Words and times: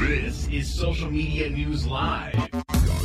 This 0.00 0.48
is 0.48 0.72
Social 0.72 1.10
Media 1.10 1.50
News 1.50 1.86
Live. 1.86 2.34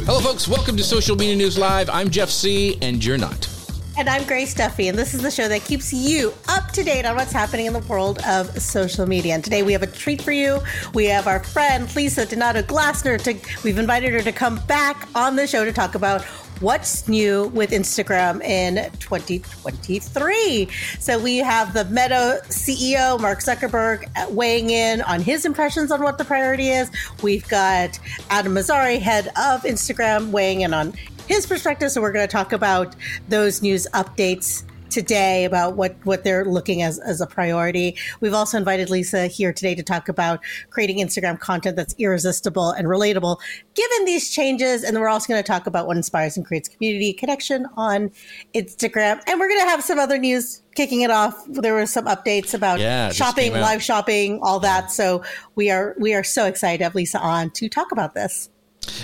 Hello, 0.05 0.22
folks. 0.22 0.48
Welcome 0.48 0.77
to 0.77 0.84
Social 0.84 1.18
Media 1.18 1.35
News 1.35 1.58
Live. 1.58 1.90
I'm 1.90 2.09
Jeff 2.09 2.30
Sieh, 2.30 2.77
and 2.81 3.04
you're 3.04 3.18
not. 3.18 3.49
And 3.98 4.08
I'm 4.08 4.23
Grace 4.26 4.54
Duffy, 4.54 4.88
and 4.88 4.98
this 4.98 5.13
is 5.13 5.21
the 5.21 5.30
show 5.30 5.49
that 5.49 5.66
keeps 5.66 5.91
you 5.91 6.34
up 6.48 6.71
to 6.71 6.84
date 6.84 7.05
on 7.05 7.18
what's 7.18 7.34
happening 7.34 7.66
in 7.66 7.73
the 7.73 7.80
world 7.80 8.20
of 8.26 8.62
social 8.62 9.05
media. 9.05 9.35
And 9.35 9.43
today 9.43 9.62
we 9.62 9.74
have 9.74 9.84
a 9.84 9.87
treat 9.87 10.21
for 10.21 10.32
you. 10.32 10.62
We 10.93 11.05
have 11.07 11.27
our 11.27 11.43
friend 11.43 11.93
Lisa 11.98 12.26
DeNotto 12.26 12.63
Glassner. 12.63 13.21
To, 13.24 13.62
we've 13.65 13.77
invited 13.77 14.13
her 14.13 14.21
to 14.21 14.32
come 14.32 14.62
back 14.65 15.09
on 15.15 15.35
the 15.35 15.48
show 15.48 15.65
to 15.65 15.74
talk 15.74 15.96
about 15.96 16.26
what's 16.61 17.07
new 17.07 17.48
with 17.49 17.71
Instagram 17.71 18.41
in 18.41 18.89
2023. 18.99 20.70
So 20.99 21.20
we 21.20 21.37
have 21.37 21.73
the 21.73 21.85
Meta 21.85 22.41
CEO, 22.49 23.20
Mark 23.20 23.39
Zuckerberg, 23.39 24.09
uh, 24.15 24.29
weighing 24.31 24.70
in 24.70 25.01
on 25.01 25.21
his 25.21 25.45
impressions 25.45 25.91
on 25.91 26.01
what 26.01 26.17
the 26.17 26.25
priority 26.25 26.70
is. 26.70 26.89
We've 27.21 27.47
got 27.47 27.99
Adam 28.29 28.53
Mosseri, 28.53 28.99
head 28.99 29.27
of 29.27 29.63
Instagram, 29.63 30.31
weighing 30.31 30.62
in 30.62 30.73
on 30.73 30.93
his 31.27 31.45
perspective. 31.45 31.91
So 31.91 32.01
we're 32.01 32.12
going 32.12 32.27
to 32.27 32.31
talk 32.31 32.53
about 32.53 32.95
those 33.27 33.62
news 33.62 33.87
updates 33.93 34.63
today 34.96 35.43
about 35.43 35.76
what 35.76 35.93
what 36.05 36.24
they're 36.24 36.46
looking 36.46 36.82
as 36.82 36.98
as 36.99 37.20
a 37.20 37.27
priority. 37.27 37.98
We've 38.21 38.34
also 38.34 38.57
invited 38.57 38.90
Lisa 38.90 39.27
here 39.27 39.52
today 39.52 39.76
to 39.76 39.84
talk 39.84 40.07
about 40.07 40.40
creating 40.70 40.99
Instagram 40.99 41.37
content 41.37 41.76
that's 41.76 41.93
irresistible 41.99 42.71
and 42.71 42.87
relatable. 42.87 43.37
Given 43.76 44.05
these 44.05 44.32
changes 44.32 44.84
and 44.84 44.96
then 44.96 45.02
we're 45.02 45.10
also 45.10 45.27
going 45.27 45.43
to 45.43 45.48
talk 45.48 45.68
about 45.68 45.85
what 45.85 45.98
inspires 45.98 46.37
and 46.37 46.46
creates 46.46 46.70
community 46.70 47.12
connection 47.12 47.68
on 47.76 48.10
Instagram. 48.55 49.21
And 49.27 49.37
we're 49.37 49.49
going 49.49 49.62
to 49.62 49.68
have 49.68 49.84
some 49.84 49.99
other 49.99 50.18
news 50.18 50.62
kicking 50.76 51.02
it 51.02 51.12
off. 51.12 51.43
There 51.48 51.74
were 51.74 51.85
some 51.85 52.05
updates 52.05 52.54
about 52.54 52.80
Yeah, 52.80 53.12
shopping 53.12 53.52
live 53.52 53.84
shopping 53.84 54.40
all 54.41 54.62
that. 54.62 54.91
So 54.91 55.24
we 55.55 55.70
are 55.70 55.93
we 55.99 56.13
are 56.13 56.24
so 56.24 56.46
excited 56.46 56.77
to 56.77 56.84
have 56.85 56.96
Lisa 56.96 57.20
on 57.20 57.52
to 57.52 57.68
talk 57.68 57.91
about 57.91 58.13
this 58.13 58.49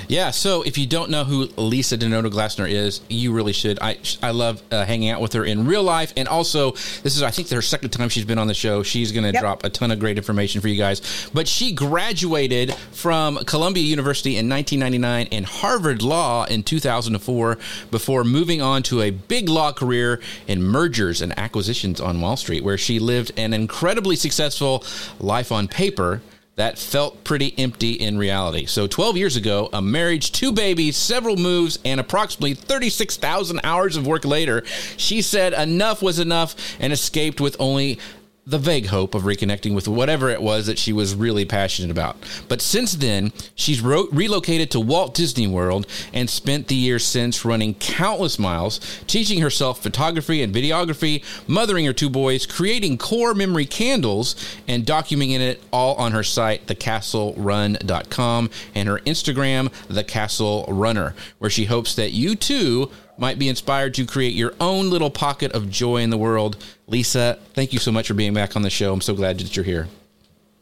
Yeah, 0.07 0.31
so 0.31 0.61
if 0.63 0.77
you 0.77 0.85
don't 0.85 1.09
know 1.09 1.23
who 1.23 1.45
Lisa 1.57 1.97
DeNotto 1.97 2.29
Glassner 2.31 2.69
is, 2.69 3.01
you 3.09 3.31
really 3.33 3.53
should. 3.53 3.79
I 3.81 3.97
I 4.21 4.31
love 4.31 4.61
uh, 4.71 4.85
hanging 4.85 5.09
out 5.09 5.21
with 5.21 5.33
her 5.33 5.43
in 5.45 5.65
real 5.65 5.83
life, 5.83 6.13
and 6.17 6.27
also 6.27 6.71
this 6.71 7.15
is 7.15 7.23
I 7.23 7.31
think 7.31 7.49
her 7.49 7.61
second 7.61 7.89
time 7.91 8.09
she's 8.09 8.25
been 8.25 8.37
on 8.37 8.47
the 8.47 8.53
show. 8.53 8.83
She's 8.83 9.11
going 9.11 9.23
to 9.23 9.31
Yep. 9.31 9.41
drop 9.41 9.63
a 9.63 9.69
ton 9.69 9.91
of 9.91 9.99
great 9.99 10.17
information 10.17 10.59
for 10.61 10.67
you 10.67 10.75
guys. 10.75 11.29
But 11.33 11.47
she 11.47 11.71
graduated 11.73 12.73
from 12.91 13.37
Columbia 13.45 13.83
University 13.83 14.37
in 14.37 14.49
1999 14.49 15.27
and 15.31 15.45
Harvard 15.45 16.01
Law 16.01 16.43
in 16.45 16.63
2004 16.63 17.57
before 17.91 18.23
moving 18.23 18.61
on 18.61 18.83
to 18.83 19.01
a 19.01 19.11
big 19.11 19.47
law 19.49 19.71
career 19.71 20.19
in 20.47 20.61
mergers 20.63 21.21
and 21.21 21.37
acquisitions 21.39 22.01
on 22.01 22.19
Wall 22.21 22.35
Street, 22.37 22.63
where 22.63 22.77
she 22.77 22.99
lived 22.99 23.31
an 23.37 23.53
incredibly 23.53 24.15
successful 24.15 24.83
life 25.19 25.51
on 25.51 25.67
paper 25.67 26.21
that 26.55 26.77
felt 26.77 27.23
pretty 27.23 27.57
empty 27.57 27.93
in 27.93 28.17
reality. 28.17 28.65
So 28.65 28.85
12 28.85 29.17
years 29.17 29.35
ago, 29.35 29.69
a 29.71 29.81
marriage, 29.81 30.31
two 30.31 30.51
babies, 30.51 30.97
several 30.97 31.37
moves, 31.37 31.79
and 31.85 31.99
approximately 31.99 32.53
36,000 32.53 33.61
hours 33.63 33.95
of 33.95 34.05
work 34.05 34.25
later, 34.25 34.63
she 34.97 35.21
said 35.21 35.53
enough 35.53 36.01
was 36.01 36.19
enough 36.19 36.55
and 36.79 36.91
escaped 36.91 37.39
with 37.39 37.55
only 37.59 37.99
the 38.45 38.57
vague 38.57 38.87
hope 38.87 39.13
of 39.13 39.23
reconnecting 39.23 39.75
with 39.75 39.87
whatever 39.87 40.29
it 40.29 40.41
was 40.41 40.65
that 40.65 40.79
she 40.79 40.91
was 40.91 41.13
really 41.13 41.45
passionate 41.45 41.91
about. 41.91 42.17
But 42.47 42.59
since 42.59 42.93
then, 42.93 43.31
she's 43.53 43.81
ro- 43.81 44.07
relocated 44.11 44.71
to 44.71 44.79
Walt 44.79 45.13
Disney 45.13 45.47
World 45.47 45.85
and 46.11 46.27
spent 46.27 46.67
the 46.67 46.75
years 46.75 47.05
since 47.05 47.45
running 47.45 47.75
countless 47.75 48.39
miles, 48.39 48.79
teaching 49.05 49.41
herself 49.41 49.83
photography 49.83 50.41
and 50.41 50.53
videography, 50.53 51.23
mothering 51.47 51.85
her 51.85 51.93
two 51.93 52.09
boys, 52.09 52.47
creating 52.47 52.97
core 52.97 53.35
memory 53.35 53.67
candles, 53.67 54.35
and 54.67 54.85
documenting 54.85 55.39
it 55.39 55.61
all 55.71 55.93
on 55.95 56.11
her 56.11 56.23
site, 56.23 56.65
thecastlerun.com, 56.65 58.49
and 58.73 58.89
her 58.89 58.99
Instagram, 58.99 59.71
The 59.87 60.03
Castle 60.03 60.65
Runner, 60.67 61.13
where 61.37 61.51
she 61.51 61.65
hopes 61.65 61.93
that 61.93 62.11
you 62.11 62.35
too 62.35 62.89
might 63.21 63.37
be 63.37 63.47
inspired 63.47 63.93
to 63.93 64.05
create 64.05 64.33
your 64.33 64.53
own 64.59 64.89
little 64.89 65.11
pocket 65.11 65.51
of 65.53 65.69
joy 65.69 65.97
in 65.97 66.09
the 66.09 66.17
world. 66.17 66.57
Lisa, 66.87 67.37
thank 67.53 67.71
you 67.71 67.77
so 67.79 67.91
much 67.91 68.07
for 68.07 68.15
being 68.15 68.33
back 68.33 68.55
on 68.55 68.63
the 68.63 68.69
show. 68.69 68.91
I'm 68.91 68.99
so 68.99 69.13
glad 69.13 69.39
that 69.39 69.55
you're 69.55 69.63
here. 69.63 69.87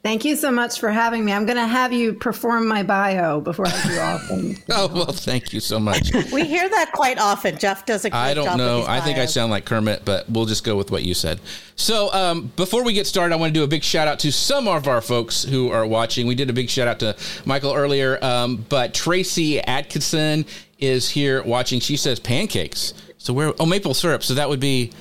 Thank 0.01 0.23
you 0.23 0.37
so 0.37 0.49
much 0.49 0.79
for 0.79 0.89
having 0.91 1.25
me. 1.25 1.33
I'm 1.33 1.45
going 1.45 1.57
to 1.57 1.67
have 1.67 1.91
you 1.91 2.13
perform 2.13 2.67
my 2.67 2.83
bio 2.83 3.41
before 3.41 3.67
I 3.67 3.87
do 3.87 3.99
all 3.99 4.17
things. 4.19 4.59
Oh, 4.71 4.87
well, 4.87 5.11
thank 5.11 5.51
you 5.51 5.59
so 5.59 5.79
much. 5.79 6.13
we 6.31 6.45
hear 6.45 6.69
that 6.69 6.91
quite 6.93 7.17
often 7.17 7.57
Jeff 7.57 7.85
does 7.85 8.05
a 8.05 8.09
great 8.09 8.19
I 8.19 8.33
don't 8.33 8.45
with 8.45 8.57
know. 8.57 8.79
these 8.79 8.87
I 8.87 9.01
think 9.01 9.17
I 9.17 9.25
sound 9.25 9.51
like 9.51 9.65
Kermit, 9.65 10.05
but 10.05 10.29
we'll 10.29 10.45
just 10.45 10.63
go 10.63 10.77
with 10.77 10.89
what 10.91 11.03
you 11.03 11.13
said. 11.13 11.41
So, 11.75 12.13
um, 12.13 12.51
before 12.55 12.83
we 12.83 12.93
get 12.93 13.07
started, 13.07 13.33
I 13.33 13.37
want 13.37 13.53
to 13.53 13.59
do 13.59 13.63
a 13.63 13.67
big 13.67 13.83
shout 13.83 14.07
out 14.07 14.19
to 14.19 14.31
some 14.31 14.67
of 14.67 14.87
our 14.87 15.01
folks 15.01 15.43
who 15.43 15.71
are 15.71 15.85
watching. 15.85 16.27
We 16.27 16.35
did 16.35 16.49
a 16.49 16.53
big 16.53 16.69
shout 16.69 16.87
out 16.87 16.99
to 16.99 17.17
Michael 17.45 17.73
earlier, 17.73 18.23
um, 18.23 18.65
but 18.69 18.93
Tracy 18.93 19.59
Atkinson 19.59 20.45
is 20.79 21.09
here 21.09 21.43
watching. 21.43 21.79
She 21.79 21.97
says 21.97 22.19
pancakes. 22.19 22.93
So 23.17 23.33
where? 23.33 23.53
Oh, 23.59 23.65
maple 23.65 23.93
syrup. 23.93 24.23
So 24.23 24.33
that 24.35 24.49
would 24.49 24.59
be 24.59 24.91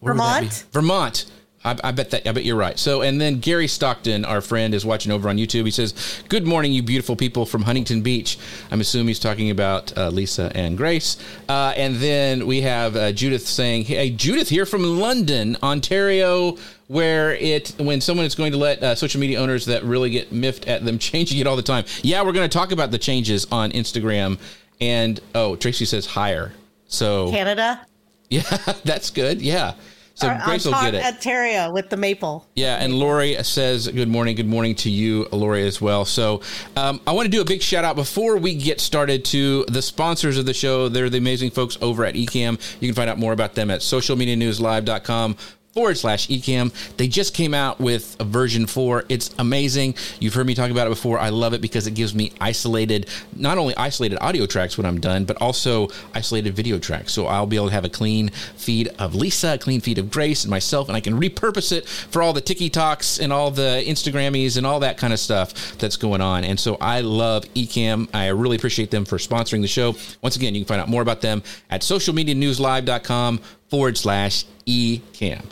where 0.00 0.14
would 0.14 0.18
be? 0.18 0.24
Vermont? 0.24 0.64
Vermont. 0.72 1.26
I, 1.64 1.78
I 1.84 1.92
bet 1.92 2.10
that. 2.10 2.26
I 2.28 2.32
bet 2.32 2.44
you're 2.44 2.56
right. 2.56 2.78
So, 2.78 3.02
and 3.02 3.20
then 3.20 3.38
Gary 3.38 3.68
Stockton, 3.68 4.24
our 4.24 4.40
friend, 4.40 4.74
is 4.74 4.84
watching 4.84 5.12
over 5.12 5.28
on 5.28 5.36
YouTube. 5.36 5.64
He 5.64 5.70
says, 5.70 6.22
"Good 6.28 6.46
morning, 6.46 6.72
you 6.72 6.82
beautiful 6.82 7.14
people 7.14 7.46
from 7.46 7.62
Huntington 7.62 8.02
Beach." 8.02 8.38
I'm 8.70 8.80
assuming 8.80 9.08
he's 9.08 9.20
talking 9.20 9.50
about 9.50 9.96
uh, 9.96 10.08
Lisa 10.08 10.50
and 10.54 10.76
Grace. 10.76 11.18
Uh, 11.48 11.72
and 11.76 11.96
then 11.96 12.46
we 12.46 12.62
have 12.62 12.96
uh, 12.96 13.12
Judith 13.12 13.46
saying, 13.46 13.84
"Hey, 13.84 14.10
Judith 14.10 14.48
here 14.48 14.66
from 14.66 14.82
London, 14.82 15.56
Ontario." 15.62 16.56
Where 16.88 17.32
it 17.36 17.74
when 17.78 18.02
someone 18.02 18.26
is 18.26 18.34
going 18.34 18.52
to 18.52 18.58
let 18.58 18.82
uh, 18.82 18.94
social 18.94 19.18
media 19.18 19.38
owners 19.38 19.64
that 19.64 19.82
really 19.82 20.10
get 20.10 20.30
miffed 20.30 20.66
at 20.66 20.84
them 20.84 20.98
changing 20.98 21.38
it 21.38 21.46
all 21.46 21.56
the 21.56 21.62
time. 21.62 21.84
Yeah, 22.02 22.22
we're 22.22 22.32
going 22.32 22.48
to 22.50 22.52
talk 22.52 22.70
about 22.70 22.90
the 22.90 22.98
changes 22.98 23.46
on 23.50 23.70
Instagram. 23.70 24.38
And 24.82 25.20
oh, 25.34 25.54
Tracy 25.54 25.84
says 25.84 26.06
higher. 26.06 26.52
So 26.88 27.30
Canada 27.30 27.86
yeah, 28.30 28.42
that's 28.84 29.10
good. 29.10 29.40
Yeah. 29.40 29.74
So 30.14 30.28
Or 30.28 30.40
Grace 30.44 30.64
will 30.64 30.72
get 30.72 30.94
it. 30.94 31.04
Ontario 31.04 31.72
with 31.72 31.88
the 31.88 31.96
maple. 31.96 32.46
Yeah, 32.54 32.76
and 32.76 32.94
Lori 32.94 33.34
says 33.44 33.88
good 33.88 34.08
morning. 34.08 34.36
Good 34.36 34.48
morning 34.48 34.74
to 34.76 34.90
you, 34.90 35.26
Lori, 35.32 35.66
as 35.66 35.80
well. 35.80 36.04
So 36.04 36.42
um, 36.76 37.00
I 37.06 37.12
want 37.12 37.26
to 37.26 37.30
do 37.30 37.40
a 37.40 37.44
big 37.44 37.62
shout 37.62 37.84
out 37.84 37.96
before 37.96 38.36
we 38.36 38.54
get 38.54 38.80
started 38.80 39.24
to 39.26 39.64
the 39.68 39.80
sponsors 39.80 40.36
of 40.36 40.46
the 40.46 40.54
show. 40.54 40.88
They're 40.88 41.08
the 41.08 41.18
amazing 41.18 41.50
folks 41.50 41.78
over 41.80 42.04
at 42.04 42.14
Ecamm. 42.14 42.58
You 42.80 42.88
can 42.88 42.94
find 42.94 43.08
out 43.08 43.18
more 43.18 43.32
about 43.32 43.54
them 43.54 43.70
at 43.70 43.80
socialmedianewslive.com 43.80 45.36
forward 45.72 45.96
slash 45.96 46.28
Ecamm 46.28 46.72
they 46.96 47.08
just 47.08 47.34
came 47.34 47.54
out 47.54 47.80
with 47.80 48.16
a 48.20 48.24
version 48.24 48.66
4 48.66 49.04
it's 49.08 49.30
amazing. 49.38 49.94
You've 50.20 50.34
heard 50.34 50.46
me 50.46 50.54
talk 50.54 50.70
about 50.70 50.86
it 50.86 50.90
before. 50.90 51.18
I 51.18 51.30
love 51.30 51.54
it 51.54 51.60
because 51.60 51.86
it 51.86 51.94
gives 51.94 52.14
me 52.14 52.32
isolated 52.40 53.08
not 53.34 53.58
only 53.58 53.76
isolated 53.76 54.18
audio 54.20 54.46
tracks 54.46 54.76
when 54.76 54.86
i'm 54.86 55.00
done 55.00 55.24
but 55.24 55.40
also 55.40 55.88
isolated 56.14 56.54
video 56.54 56.78
tracks. 56.78 57.12
So 57.12 57.26
i'll 57.26 57.46
be 57.46 57.56
able 57.56 57.68
to 57.68 57.72
have 57.72 57.84
a 57.84 57.88
clean 57.88 58.28
feed 58.28 58.88
of 58.98 59.14
lisa 59.14 59.54
a 59.54 59.58
clean 59.58 59.80
feed 59.80 59.98
of 59.98 60.10
grace 60.10 60.44
and 60.44 60.50
myself 60.50 60.88
and 60.88 60.96
i 60.96 61.00
can 61.00 61.18
repurpose 61.18 61.72
it 61.72 61.86
for 61.88 62.22
all 62.22 62.32
the 62.32 62.42
tiktoks 62.42 63.20
and 63.20 63.32
all 63.32 63.50
the 63.50 63.82
instagrammies 63.86 64.56
and 64.56 64.66
all 64.66 64.80
that 64.80 64.98
kind 64.98 65.12
of 65.12 65.18
stuff 65.18 65.76
that's 65.78 65.96
going 65.96 66.20
on. 66.20 66.44
And 66.44 66.60
so 66.60 66.76
i 66.80 67.00
love 67.00 67.44
Ecamm 67.54 68.08
i 68.12 68.28
really 68.28 68.56
appreciate 68.56 68.90
them 68.90 69.04
for 69.04 69.16
sponsoring 69.18 69.62
the 69.62 69.68
show. 69.68 69.94
Once 70.20 70.36
again 70.36 70.54
you 70.54 70.62
can 70.62 70.68
find 70.68 70.80
out 70.80 70.88
more 70.88 71.02
about 71.02 71.22
them 71.22 71.42
at 71.70 71.80
socialmedianewslive.com 71.80 73.38
forward 73.68 73.96
slash 73.96 74.44
Ecamm 74.66 75.44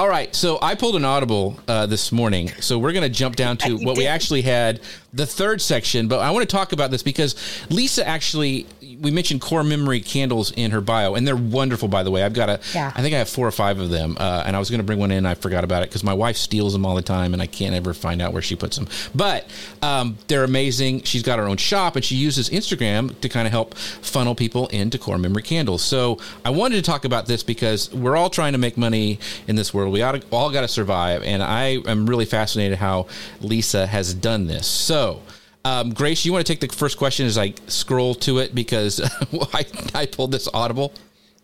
all 0.00 0.08
right, 0.08 0.34
so 0.34 0.58
I 0.62 0.76
pulled 0.76 0.96
an 0.96 1.04
audible 1.04 1.60
uh, 1.68 1.84
this 1.84 2.10
morning, 2.10 2.48
so 2.62 2.78
we're 2.78 2.92
going 2.92 3.02
to 3.02 3.10
jump 3.10 3.36
down 3.36 3.58
to 3.58 3.76
what 3.84 3.98
we 3.98 4.06
actually 4.06 4.40
had 4.40 4.80
the 5.12 5.26
third 5.26 5.60
section. 5.60 6.08
But 6.08 6.20
I 6.20 6.30
want 6.30 6.48
to 6.48 6.50
talk 6.50 6.72
about 6.72 6.90
this 6.90 7.02
because 7.02 7.36
Lisa 7.68 8.08
actually 8.08 8.64
we 9.00 9.10
mentioned 9.10 9.40
core 9.40 9.64
memory 9.64 10.00
candles 10.00 10.50
in 10.52 10.70
her 10.72 10.80
bio, 10.80 11.14
and 11.14 11.26
they're 11.26 11.36
wonderful, 11.36 11.88
by 11.88 12.02
the 12.02 12.10
way. 12.10 12.22
I've 12.22 12.34
got 12.34 12.48
a, 12.50 12.60
Yeah. 12.74 12.92
I 12.94 13.00
think 13.02 13.14
I 13.14 13.18
have 13.18 13.28
four 13.28 13.46
or 13.46 13.50
five 13.50 13.78
of 13.78 13.90
them, 13.90 14.16
uh, 14.20 14.44
and 14.46 14.54
I 14.54 14.58
was 14.58 14.68
going 14.68 14.80
to 14.80 14.84
bring 14.84 14.98
one 14.98 15.10
in. 15.10 15.24
I 15.24 15.34
forgot 15.34 15.64
about 15.64 15.82
it 15.82 15.88
because 15.88 16.04
my 16.04 16.12
wife 16.12 16.36
steals 16.36 16.72
them 16.72 16.84
all 16.84 16.94
the 16.94 17.02
time, 17.02 17.32
and 17.32 17.40
I 17.40 17.46
can't 17.46 17.74
ever 17.74 17.94
find 17.94 18.20
out 18.20 18.32
where 18.32 18.42
she 18.42 18.56
puts 18.56 18.76
them. 18.76 18.88
But 19.14 19.48
um, 19.82 20.18
they're 20.28 20.44
amazing. 20.44 21.02
She's 21.02 21.22
got 21.22 21.38
her 21.38 21.46
own 21.46 21.56
shop, 21.56 21.96
and 21.96 22.04
she 22.04 22.16
uses 22.16 22.50
Instagram 22.50 23.18
to 23.20 23.28
kind 23.28 23.46
of 23.46 23.52
help 23.52 23.74
funnel 23.74 24.34
people 24.34 24.66
into 24.68 24.98
core 24.98 25.18
memory 25.18 25.42
candles. 25.42 25.82
So 25.82 26.18
I 26.44 26.50
wanted 26.50 26.76
to 26.76 26.82
talk 26.82 27.04
about 27.04 27.26
this 27.26 27.42
because 27.42 27.92
we're 27.92 28.16
all 28.16 28.30
trying 28.30 28.52
to 28.52 28.58
make 28.58 28.76
money 28.76 29.18
in 29.48 29.56
this 29.56 29.72
world. 29.72 29.92
We 29.92 30.02
all 30.02 30.50
got 30.50 30.60
to 30.60 30.68
survive, 30.68 31.22
and 31.22 31.42
I 31.42 31.78
am 31.86 32.08
really 32.08 32.26
fascinated 32.26 32.78
how 32.78 33.06
Lisa 33.40 33.86
has 33.86 34.12
done 34.12 34.46
this. 34.46 34.66
So. 34.66 35.22
Um, 35.64 35.92
Grace, 35.92 36.24
you 36.24 36.32
want 36.32 36.46
to 36.46 36.52
take 36.52 36.60
the 36.60 36.74
first 36.74 36.96
question 36.96 37.26
as 37.26 37.36
I 37.36 37.54
scroll 37.66 38.14
to 38.16 38.38
it 38.38 38.54
because 38.54 39.00
I, 39.52 39.66
I 39.94 40.06
pulled 40.06 40.32
this 40.32 40.48
audible. 40.54 40.94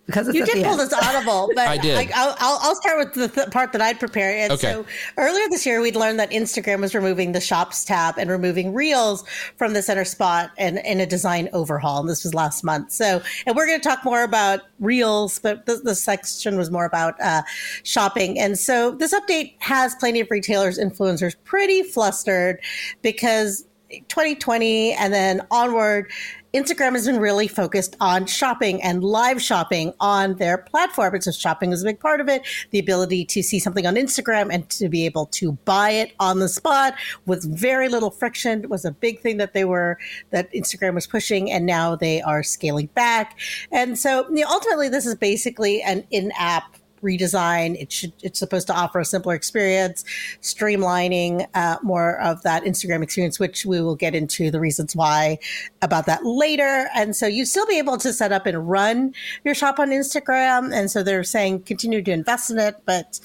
because 0.06 0.28
it's 0.28 0.36
You 0.36 0.46
did 0.46 0.64
pull 0.64 0.78
this 0.78 0.92
audible, 0.94 1.50
but 1.54 1.68
I 1.68 1.76
did. 1.76 1.96
I, 1.98 2.04
will 2.04 2.34
I'll, 2.38 2.58
I'll 2.62 2.74
start 2.76 2.98
with 2.98 3.12
the 3.12 3.28
th- 3.28 3.50
part 3.50 3.72
that 3.72 3.82
I'd 3.82 4.00
prepared. 4.00 4.38
And 4.40 4.52
Okay. 4.52 4.72
So 4.72 4.86
earlier 5.18 5.46
this 5.50 5.66
year, 5.66 5.82
we'd 5.82 5.96
learned 5.96 6.18
that 6.18 6.30
Instagram 6.30 6.80
was 6.80 6.94
removing 6.94 7.32
the 7.32 7.42
Shops 7.42 7.84
tab 7.84 8.14
and 8.16 8.30
removing 8.30 8.72
Reels 8.72 9.22
from 9.58 9.74
the 9.74 9.82
center 9.82 10.06
spot 10.06 10.50
and 10.56 10.78
in 10.78 10.98
a 11.00 11.06
design 11.06 11.50
overhaul. 11.52 12.00
And 12.00 12.08
this 12.08 12.24
was 12.24 12.32
last 12.32 12.64
month. 12.64 12.92
So, 12.92 13.20
and 13.46 13.54
we're 13.54 13.66
going 13.66 13.78
to 13.78 13.86
talk 13.86 14.02
more 14.02 14.22
about 14.22 14.60
Reels, 14.80 15.40
but 15.40 15.66
the, 15.66 15.76
this 15.84 16.02
section 16.02 16.56
was 16.56 16.70
more 16.70 16.86
about 16.86 17.20
uh, 17.20 17.42
shopping. 17.82 18.38
And 18.38 18.58
so 18.58 18.92
this 18.92 19.12
update 19.12 19.56
has 19.58 19.94
plenty 19.96 20.20
of 20.20 20.30
retailers, 20.30 20.78
influencers 20.78 21.36
pretty 21.44 21.82
flustered 21.82 22.60
because 23.02 23.66
2020 24.08 24.92
and 24.92 25.12
then 25.12 25.46
onward, 25.50 26.10
Instagram 26.54 26.92
has 26.92 27.06
been 27.06 27.20
really 27.20 27.48
focused 27.48 27.96
on 28.00 28.24
shopping 28.26 28.82
and 28.82 29.04
live 29.04 29.42
shopping 29.42 29.92
on 30.00 30.36
their 30.36 30.56
platform. 30.56 31.14
And 31.14 31.22
so 31.22 31.30
shopping 31.30 31.72
is 31.72 31.82
a 31.82 31.86
big 31.86 32.00
part 32.00 32.20
of 32.20 32.28
it. 32.28 32.42
The 32.70 32.78
ability 32.78 33.26
to 33.26 33.42
see 33.42 33.58
something 33.58 33.86
on 33.86 33.96
Instagram 33.96 34.48
and 34.50 34.68
to 34.70 34.88
be 34.88 35.04
able 35.04 35.26
to 35.26 35.52
buy 35.66 35.90
it 35.90 36.14
on 36.18 36.38
the 36.38 36.48
spot 36.48 36.94
with 37.26 37.44
very 37.58 37.88
little 37.88 38.10
friction 38.10 38.68
was 38.70 38.86
a 38.86 38.90
big 38.90 39.20
thing 39.20 39.36
that 39.36 39.52
they 39.52 39.66
were, 39.66 39.98
that 40.30 40.50
Instagram 40.52 40.94
was 40.94 41.06
pushing. 41.06 41.50
And 41.50 41.66
now 41.66 41.94
they 41.94 42.22
are 42.22 42.42
scaling 42.42 42.86
back. 42.94 43.38
And 43.70 43.98
so 43.98 44.26
you 44.30 44.40
know, 44.40 44.48
ultimately, 44.48 44.88
this 44.88 45.04
is 45.04 45.14
basically 45.14 45.82
an 45.82 46.04
in 46.10 46.32
app 46.38 46.76
redesign. 47.06 47.80
It 47.80 47.92
should 47.92 48.12
it's 48.22 48.38
supposed 48.38 48.66
to 48.66 48.74
offer 48.74 48.98
a 49.00 49.04
simpler 49.04 49.34
experience, 49.34 50.04
streamlining 50.42 51.46
uh, 51.54 51.76
more 51.82 52.20
of 52.20 52.42
that 52.42 52.64
Instagram 52.64 53.02
experience, 53.02 53.38
which 53.38 53.64
we 53.64 53.80
will 53.80 53.96
get 53.96 54.14
into 54.14 54.50
the 54.50 54.60
reasons 54.60 54.96
why 54.96 55.38
about 55.82 56.06
that 56.06 56.24
later. 56.24 56.88
And 56.94 57.14
so 57.14 57.26
you'd 57.26 57.46
still 57.46 57.66
be 57.66 57.78
able 57.78 57.98
to 57.98 58.12
set 58.12 58.32
up 58.32 58.46
and 58.46 58.68
run 58.68 59.14
your 59.44 59.54
shop 59.54 59.78
on 59.78 59.90
Instagram. 59.90 60.74
And 60.74 60.90
so 60.90 61.02
they're 61.02 61.24
saying 61.24 61.62
continue 61.62 62.02
to 62.02 62.10
invest 62.10 62.50
in 62.50 62.58
it, 62.58 62.76
but 62.84 63.20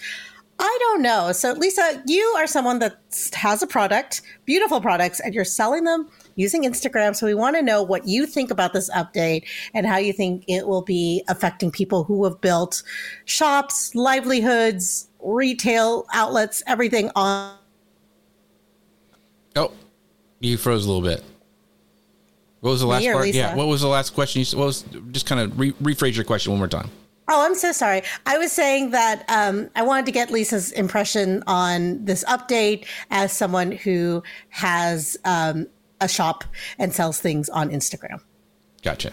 I 0.64 0.78
don't 0.80 1.02
know. 1.02 1.32
So, 1.32 1.54
Lisa, 1.54 2.04
you 2.06 2.22
are 2.38 2.46
someone 2.46 2.78
that 2.80 3.00
has 3.34 3.64
a 3.64 3.68
product, 3.68 4.22
beautiful 4.46 4.80
products, 4.80 5.20
and 5.20 5.34
you're 5.34 5.44
selling 5.44 5.86
them 5.86 6.08
using 6.42 6.64
Instagram. 6.64 7.16
So, 7.16 7.26
we 7.26 7.34
want 7.34 7.56
to 7.56 7.62
know 7.62 7.84
what 7.84 8.08
you 8.08 8.26
think 8.26 8.52
about 8.52 8.74
this 8.74 8.90
update 8.92 9.46
and 9.74 9.86
how 9.86 9.98
you 9.98 10.14
think 10.14 10.44
it 10.48 10.68
will 10.68 10.82
be 10.82 11.24
affecting 11.28 11.72
people 11.72 12.04
who 12.04 12.24
have 12.26 12.42
built 12.42 12.84
shops, 13.26 13.96
livelihoods, 13.96 15.08
retail 15.24 16.06
outlets, 16.14 16.64
everything 16.68 17.12
on. 17.16 17.56
Oh, 19.56 19.72
you 20.40 20.58
froze 20.58 20.86
a 20.86 20.92
little 20.92 21.04
bit. 21.04 21.24
What 22.62 22.72
was 22.72 22.82
the 22.82 22.88
last 22.88 23.06
part? 23.06 23.26
Lisa? 23.26 23.38
Yeah. 23.38 23.56
What 23.56 23.68
was 23.68 23.82
the 23.82 23.88
last 23.88 24.12
question? 24.12 24.40
You 24.40 24.46
said, 24.46 24.60
what 24.60 24.66
was 24.66 24.84
just 25.12 25.26
kind 25.26 25.42
of 25.42 25.60
re- 25.60 25.74
rephrase 25.74 26.16
your 26.16 26.26
question 26.26 26.52
one 26.52 26.60
more 26.60 26.68
time. 26.68 26.90
Oh, 27.28 27.46
I'm 27.46 27.56
so 27.56 27.72
sorry. 27.72 28.02
I 28.26 28.38
was 28.38 28.52
saying 28.52 28.92
that 28.92 29.24
um, 29.30 29.70
I 29.76 29.84
wanted 29.84 30.06
to 30.08 30.12
get 30.12 30.32
Lisa's 30.32 30.72
impression 30.74 31.44
on 31.48 32.04
this 32.04 32.24
update 32.26 32.86
as 33.10 33.32
someone 33.32 33.72
who 33.72 34.22
has 34.50 35.18
um, 35.24 35.68
a 36.02 36.08
shop 36.08 36.44
and 36.78 36.94
sells 36.94 37.20
things 37.20 37.48
on 37.50 37.70
Instagram. 37.70 38.20
Gotcha. 38.82 39.12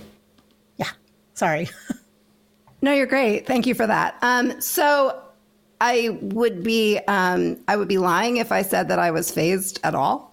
Yeah. 0.76 0.90
Sorry. 1.34 1.68
No, 2.80 2.92
you're 2.92 3.06
great. 3.06 3.46
Thank 3.46 3.66
you 3.66 3.74
for 3.74 3.86
that. 3.86 4.16
Um, 4.22 4.60
so 4.60 5.20
I 5.80 6.18
would 6.20 6.62
be 6.62 6.98
um, 7.08 7.58
I 7.68 7.76
would 7.76 7.88
be 7.88 7.98
lying 7.98 8.36
if 8.36 8.52
I 8.52 8.62
said 8.62 8.88
that 8.88 8.98
I 8.98 9.10
was 9.10 9.30
phased 9.30 9.80
at 9.84 9.94
all 9.94 10.32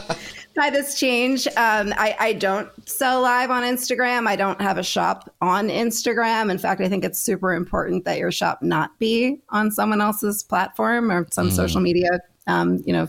by 0.56 0.70
this 0.70 0.98
change. 0.98 1.46
Um, 1.48 1.92
I, 1.96 2.16
I 2.18 2.32
don't 2.32 2.68
sell 2.88 3.22
live 3.22 3.50
on 3.50 3.62
Instagram. 3.62 4.26
I 4.26 4.36
don't 4.36 4.60
have 4.60 4.78
a 4.78 4.82
shop 4.82 5.32
on 5.40 5.68
Instagram. 5.68 6.50
In 6.50 6.58
fact, 6.58 6.80
I 6.80 6.88
think 6.88 7.04
it's 7.04 7.18
super 7.20 7.52
important 7.52 8.04
that 8.04 8.18
your 8.18 8.32
shop 8.32 8.62
not 8.62 8.96
be 8.98 9.40
on 9.50 9.70
someone 9.70 10.00
else's 10.00 10.42
platform 10.42 11.10
or 11.10 11.26
some 11.30 11.50
social 11.50 11.80
media. 11.80 12.20
Um, 12.48 12.80
you 12.86 12.92
know, 12.92 13.08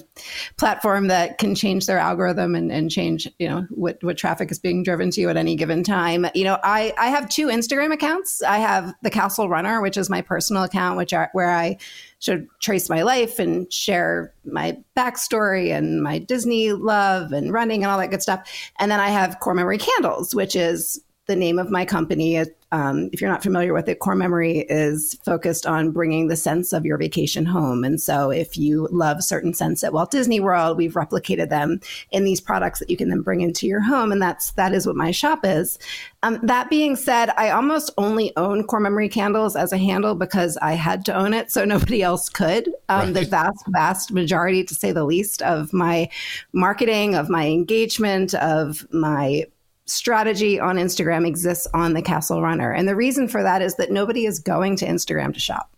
platform 0.58 1.10
that 1.10 1.38
can 1.38 1.54
change 1.54 1.86
their 1.86 2.00
algorithm 2.00 2.56
and, 2.56 2.72
and 2.72 2.90
change, 2.90 3.28
you 3.38 3.48
know, 3.48 3.68
what, 3.70 4.04
what 4.04 4.18
traffic 4.18 4.50
is 4.50 4.58
being 4.58 4.82
driven 4.82 5.12
to 5.12 5.22
you 5.22 5.30
at 5.30 5.38
any 5.38 5.56
given 5.56 5.84
time. 5.84 6.26
You 6.34 6.44
know, 6.44 6.58
I, 6.64 6.92
I 6.98 7.10
have 7.10 7.30
two 7.30 7.48
Instagram 7.48 7.94
accounts. 7.94 8.42
I 8.42 8.58
have 8.58 8.96
the 9.04 9.12
Castle 9.12 9.48
Runner, 9.48 9.80
which 9.80 9.96
is 9.96 10.10
my 10.10 10.22
personal 10.22 10.64
account, 10.64 10.98
which 10.98 11.14
are 11.14 11.30
where 11.34 11.52
I 11.52 11.78
should 12.20 12.48
trace 12.60 12.90
my 12.90 13.04
life 13.04 13.38
and 13.38 13.72
share 13.72 14.34
my 14.44 14.78
backstory 14.96 15.72
and 15.72 16.02
my 16.02 16.18
Disney 16.18 16.74
love 16.74 17.32
and 17.32 17.54
running 17.54 17.84
and 17.84 17.92
all 17.92 18.00
that 18.00 18.10
good 18.10 18.24
stuff. 18.24 18.50
And 18.80 18.92
then 18.92 19.00
I 19.00 19.10
have 19.10 19.40
Core 19.40 19.54
Memory 19.54 19.78
Candles, 19.78 20.34
which 20.34 20.56
is 20.56 21.00
the 21.28 21.36
name 21.36 21.60
of 21.60 21.70
my 21.70 21.86
company. 21.86 22.44
Um, 22.72 23.10
if 23.14 23.22
you're 23.22 23.30
not 23.30 23.44
familiar 23.44 23.74
with 23.74 23.88
it, 23.88 24.00
Core 24.00 24.16
Memory 24.16 24.66
is 24.70 25.18
focused 25.24 25.66
on 25.66 25.92
bringing 25.92 26.28
the 26.28 26.36
sense 26.36 26.74
of 26.74 26.86
your 26.86 26.98
vacation 26.98 27.46
home. 27.46 27.84
And 27.84 28.02
so, 28.02 28.30
if 28.30 28.58
you 28.58 28.88
love 28.92 29.24
certain 29.24 29.54
scents 29.54 29.84
at 29.84 29.94
Walt 29.94 30.12
Disney 30.12 30.40
World, 30.40 30.78
we've 30.78 30.94
replicated 30.94 31.50
them 31.50 31.80
in 32.12 32.24
these 32.24 32.42
products 32.42 32.80
that 32.80 32.90
you 32.90 32.98
can 32.98 33.10
then 33.10 33.22
bring 33.22 33.42
into 33.42 33.68
your 33.68 33.82
home. 33.82 34.12
And 34.12 34.22
that's 34.22 34.52
that 34.52 34.74
is 34.74 34.86
what 34.86 34.96
my 34.96 35.12
shop 35.12 35.40
is. 35.44 35.80
Um, 36.24 36.40
that 36.44 36.70
being 36.70 36.96
said, 36.96 37.30
I 37.38 37.52
almost 37.52 37.92
only 37.98 38.36
own 38.36 38.66
Core 38.66 38.80
Memory 38.80 39.10
candles 39.10 39.56
as 39.56 39.72
a 39.72 39.78
handle 39.78 40.16
because 40.16 40.58
I 40.58 40.74
had 40.74 41.06
to 41.06 41.14
own 41.14 41.34
it, 41.34 41.52
so 41.52 41.64
nobody 41.64 42.02
else 42.02 42.28
could. 42.28 42.70
Um, 42.90 43.14
The 43.14 43.26
vast, 43.26 43.64
vast 43.70 44.12
majority, 44.12 44.64
to 44.64 44.76
say 44.76 44.92
the 44.92 45.06
least, 45.06 45.42
of 45.42 45.74
my 45.74 46.10
marketing, 46.54 47.16
of 47.16 47.30
my 47.30 47.48
engagement, 47.48 48.34
of 48.36 48.86
my 48.92 49.46
strategy 49.88 50.60
on 50.60 50.76
Instagram 50.76 51.26
exists 51.26 51.68
on 51.74 51.94
the 51.94 52.02
Castle 52.02 52.42
Runner. 52.42 52.72
And 52.72 52.88
the 52.88 52.96
reason 52.96 53.28
for 53.28 53.42
that 53.42 53.62
is 53.62 53.76
that 53.76 53.92
nobody 53.92 54.26
is 54.26 54.40
going 54.40 54.76
to 54.78 54.86
Instagram 54.86 55.34
to 55.34 55.40
shop. 55.40 55.72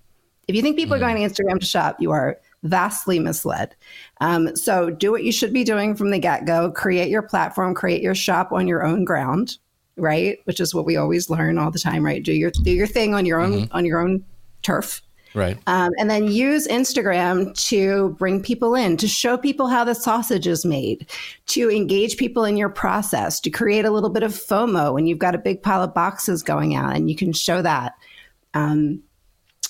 If 0.47 0.55
you 0.55 0.61
think 0.61 0.77
people 0.77 0.95
are 0.95 0.99
going 0.99 1.15
to 1.15 1.21
Instagram 1.21 1.59
to 1.59 1.65
shop, 1.65 1.97
you 1.99 2.11
are 2.11 2.39
vastly 2.63 3.19
misled. 3.19 3.75
Um, 4.19 4.55
so 4.55 4.89
do 4.89 5.11
what 5.11 5.23
you 5.23 5.31
should 5.31 5.53
be 5.53 5.63
doing 5.63 5.95
from 5.95 6.09
the 6.09 6.19
get 6.19 6.45
go. 6.45 6.71
Create 6.71 7.09
your 7.09 7.21
platform, 7.21 7.75
create 7.75 8.01
your 8.01 8.15
shop 8.15 8.51
on 8.51 8.67
your 8.67 8.83
own 8.83 9.05
ground, 9.05 9.57
right? 9.95 10.39
Which 10.45 10.59
is 10.59 10.73
what 10.73 10.85
we 10.85 10.97
always 10.97 11.29
learn 11.29 11.57
all 11.57 11.71
the 11.71 11.79
time, 11.79 12.03
right? 12.03 12.23
Do 12.23 12.33
your 12.33 12.51
do 12.51 12.71
your 12.71 12.87
thing 12.87 13.13
on 13.13 13.25
your 13.25 13.39
own 13.39 13.69
on 13.71 13.85
your 13.85 14.01
own 14.01 14.25
turf. 14.63 15.01
Right. 15.33 15.57
Um, 15.67 15.91
and 15.99 16.09
then 16.09 16.27
use 16.27 16.67
Instagram 16.67 17.55
to 17.67 18.15
bring 18.17 18.41
people 18.41 18.75
in, 18.75 18.97
to 18.97 19.07
show 19.07 19.37
people 19.37 19.67
how 19.67 19.83
the 19.83 19.93
sausage 19.93 20.47
is 20.47 20.65
made, 20.65 21.09
to 21.47 21.69
engage 21.69 22.17
people 22.17 22.43
in 22.43 22.57
your 22.57 22.69
process, 22.69 23.39
to 23.41 23.49
create 23.49 23.85
a 23.85 23.91
little 23.91 24.09
bit 24.09 24.23
of 24.23 24.31
FOMO 24.31 24.93
when 24.93 25.05
you've 25.05 25.19
got 25.19 25.35
a 25.35 25.39
big 25.39 25.61
pile 25.61 25.83
of 25.83 25.93
boxes 25.93 26.41
going 26.41 26.75
out 26.75 26.95
and 26.95 27.09
you 27.09 27.15
can 27.15 27.33
show 27.33 27.61
that. 27.61 27.93
Um, 28.53 29.03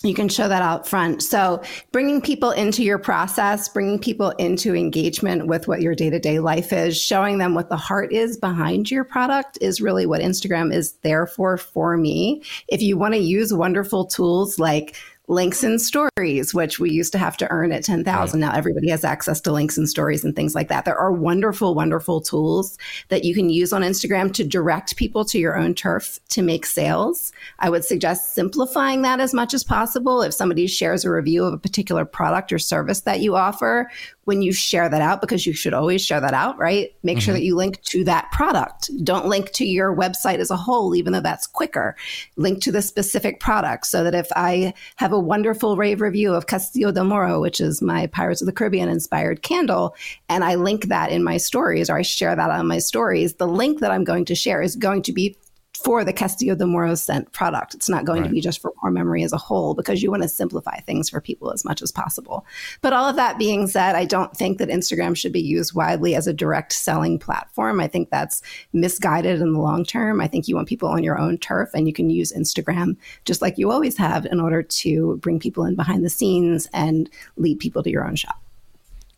you 0.04 0.14
can 0.14 0.30
show 0.30 0.48
that 0.48 0.62
out 0.62 0.88
front. 0.88 1.22
So, 1.22 1.62
bringing 1.92 2.22
people 2.22 2.52
into 2.52 2.84
your 2.84 3.00
process, 3.00 3.68
bringing 3.68 4.00
people 4.00 4.30
into 4.32 4.74
engagement 4.74 5.48
with 5.48 5.68
what 5.68 5.82
your 5.82 5.94
day 5.94 6.10
to 6.10 6.20
day 6.20 6.40
life 6.40 6.72
is, 6.72 6.98
showing 7.00 7.38
them 7.38 7.54
what 7.54 7.68
the 7.68 7.76
heart 7.76 8.14
is 8.14 8.38
behind 8.38 8.90
your 8.90 9.04
product 9.04 9.58
is 9.60 9.82
really 9.82 10.06
what 10.06 10.22
Instagram 10.22 10.74
is 10.74 10.94
there 11.02 11.28
for 11.28 11.58
for 11.58 11.98
me. 11.98 12.42
If 12.70 12.82
you 12.82 12.98
want 12.98 13.14
to 13.16 13.20
use 13.20 13.54
wonderful 13.54 14.06
tools 14.06 14.58
like 14.58 14.96
links 15.30 15.64
and 15.64 15.80
stories, 15.80 16.56
which 16.56 16.80
we 16.80 16.90
used 16.90 17.12
to 17.12 17.20
have 17.20 17.38
to 17.38 17.50
earn 17.52 17.72
at 17.72 17.84
10,000. 17.84 18.40
Now 18.40 18.52
everybody 18.52 18.90
has 18.90 19.04
access 19.04 19.40
to 19.42 19.52
links 19.52 19.78
and 19.78 19.88
stories 19.88 20.26
and 20.26 20.36
things 20.36 20.56
like 20.56 20.70
that. 20.70 20.86
There 20.86 20.98
are 20.98 21.12
wonderful, 21.12 21.76
wonderful 21.76 22.20
tools 22.20 22.80
that 23.10 23.24
you 23.24 23.36
can 23.36 23.50
use 23.50 23.72
on 23.72 23.84
Instagram 23.84 24.34
to 24.34 24.44
direct 24.44 24.96
people 24.98 25.24
to 25.26 25.38
your 25.38 25.56
own 25.56 25.76
turf 25.76 26.20
to 26.30 26.42
make 26.42 26.66
sales. 26.66 27.32
I 27.60 27.70
would 27.70 27.86
suggest 27.86 28.34
simplifying 28.34 29.04
that 29.04 29.20
as 29.20 29.34
much 29.34 29.54
as 29.54 29.64
possible. 29.64 30.24
If 30.24 30.34
somebody 30.34 30.66
shares 30.66 31.06
a 31.06 31.12
review 31.12 31.46
of 31.46 31.54
a 31.54 31.60
particular 31.60 32.06
product 32.06 32.52
or 32.52 32.58
service 32.58 33.02
that 33.02 33.20
you 33.20 33.36
offer, 33.36 33.92
when 34.30 34.44
you 34.44 34.54
share 34.54 34.88
that 34.88 35.02
out, 35.02 35.22
because 35.22 35.48
you 35.48 35.54
should 35.54 35.74
always 35.74 36.06
share 36.06 36.22
that 36.22 36.36
out, 36.36 36.56
right? 36.60 36.96
Make 37.02 37.20
sure 37.20 37.34
mm-hmm. 37.34 37.40
that 37.40 37.46
you 37.46 37.56
link 37.56 37.82
to 37.86 38.04
that 38.04 38.32
product. 38.32 38.92
Don't 39.04 39.26
link 39.26 39.52
to 39.54 39.66
your 39.66 39.96
website 39.96 40.38
as 40.38 40.52
a 40.52 40.56
whole, 40.56 40.96
even 40.96 41.14
though 41.14 41.20
that's 41.20 41.48
quicker. 41.48 41.96
Link 42.36 42.62
to 42.62 42.72
the 42.72 42.84
specific 42.84 43.40
product 43.40 43.88
so 43.88 44.04
that 44.04 44.14
if 44.14 44.28
I 44.36 44.76
have 44.98 45.12
a 45.14 45.20
wonderful 45.20 45.78
rave 45.78 46.00
review 46.00 46.32
of 46.32 46.46
Castillo 46.46 46.92
del 46.92 47.06
Moro, 47.06 47.42
which 47.42 47.60
is 47.60 47.82
my 47.82 48.06
Pirates 48.06 48.40
of 48.40 48.46
the 48.46 48.54
Caribbean 48.54 48.88
inspired 48.88 49.42
candle, 49.42 49.96
and 50.30 50.44
I 50.44 50.54
link 50.54 50.90
that 50.90 51.12
in 51.12 51.24
my 51.24 51.38
stories 51.38 51.90
or 51.90 51.98
I 51.98 52.04
share 52.04 52.36
that 52.36 52.52
on 52.52 52.68
my 52.68 52.78
stories, 52.78 53.34
the 53.34 53.48
link 53.48 53.80
that 53.80 53.90
I'm 53.90 54.04
going 54.04 54.26
to 54.26 54.36
share 54.36 54.62
is 54.62 54.76
going 54.76 55.02
to 55.02 55.12
be 55.12 55.36
for 55.84 56.04
the 56.04 56.14
Castillo 56.14 56.56
de 56.56 56.66
Moro 56.66 56.96
scent 56.96 57.32
product. 57.32 57.74
It's 57.74 57.90
not 57.90 58.06
going 58.06 58.22
right. 58.22 58.28
to 58.28 58.34
be 58.34 58.42
just 58.42 58.62
for 58.62 58.72
core 58.72 58.92
memory 58.92 59.24
as 59.24 59.34
a 59.34 59.38
whole 59.38 59.74
because 59.74 60.04
you 60.04 60.12
want 60.12 60.24
to 60.24 60.30
simplify 60.30 60.80
things 60.80 61.10
for 61.10 61.22
people 61.22 61.52
as 61.52 61.64
much 61.64 61.82
as 61.82 61.92
possible. 61.92 62.46
But 62.82 62.94
all 62.94 63.08
of 63.08 63.16
that 63.16 63.38
being 63.38 63.68
said, 63.68 63.96
I 63.96 64.06
don't 64.06 64.36
think 64.36 64.58
that 64.58 64.70
Instagram 64.70 65.16
should 65.16 65.32
be 65.32 65.42
used 65.42 65.74
widely 65.74 66.16
as 66.16 66.28
a 66.28 66.34
direct 66.34 66.74
selling 66.74 67.20
platform. 67.20 67.80
I 67.80 67.88
think 67.88 68.10
that's 68.10 68.42
misguided 68.74 69.42
in 69.42 69.54
the 69.54 69.60
long 69.60 69.86
term. 69.86 70.22
I 70.22 70.28
think 70.28 70.48
you 70.48 70.56
want 70.56 70.68
people 70.68 70.90
on 70.90 71.04
your 71.04 71.20
own 71.20 71.38
turf 71.38 71.70
and 71.74 71.88
you 71.88 71.94
can 71.94 72.10
use 72.10 72.34
Instagram 72.34 72.98
just 73.26 73.42
like 73.42 73.58
you 73.58 73.72
always 73.72 73.98
have 73.98 74.26
in 74.26 74.40
order 74.40 74.62
to 74.62 75.18
bring 75.18 75.40
people 75.40 75.66
in 75.66 75.76
behind 75.76 76.04
the 76.04 76.10
scenes 76.10 76.68
and 76.74 77.10
lead 77.38 77.60
people 77.60 77.84
to 77.84 77.90
your 77.90 78.06
own 78.06 78.16
shop. 78.16 78.42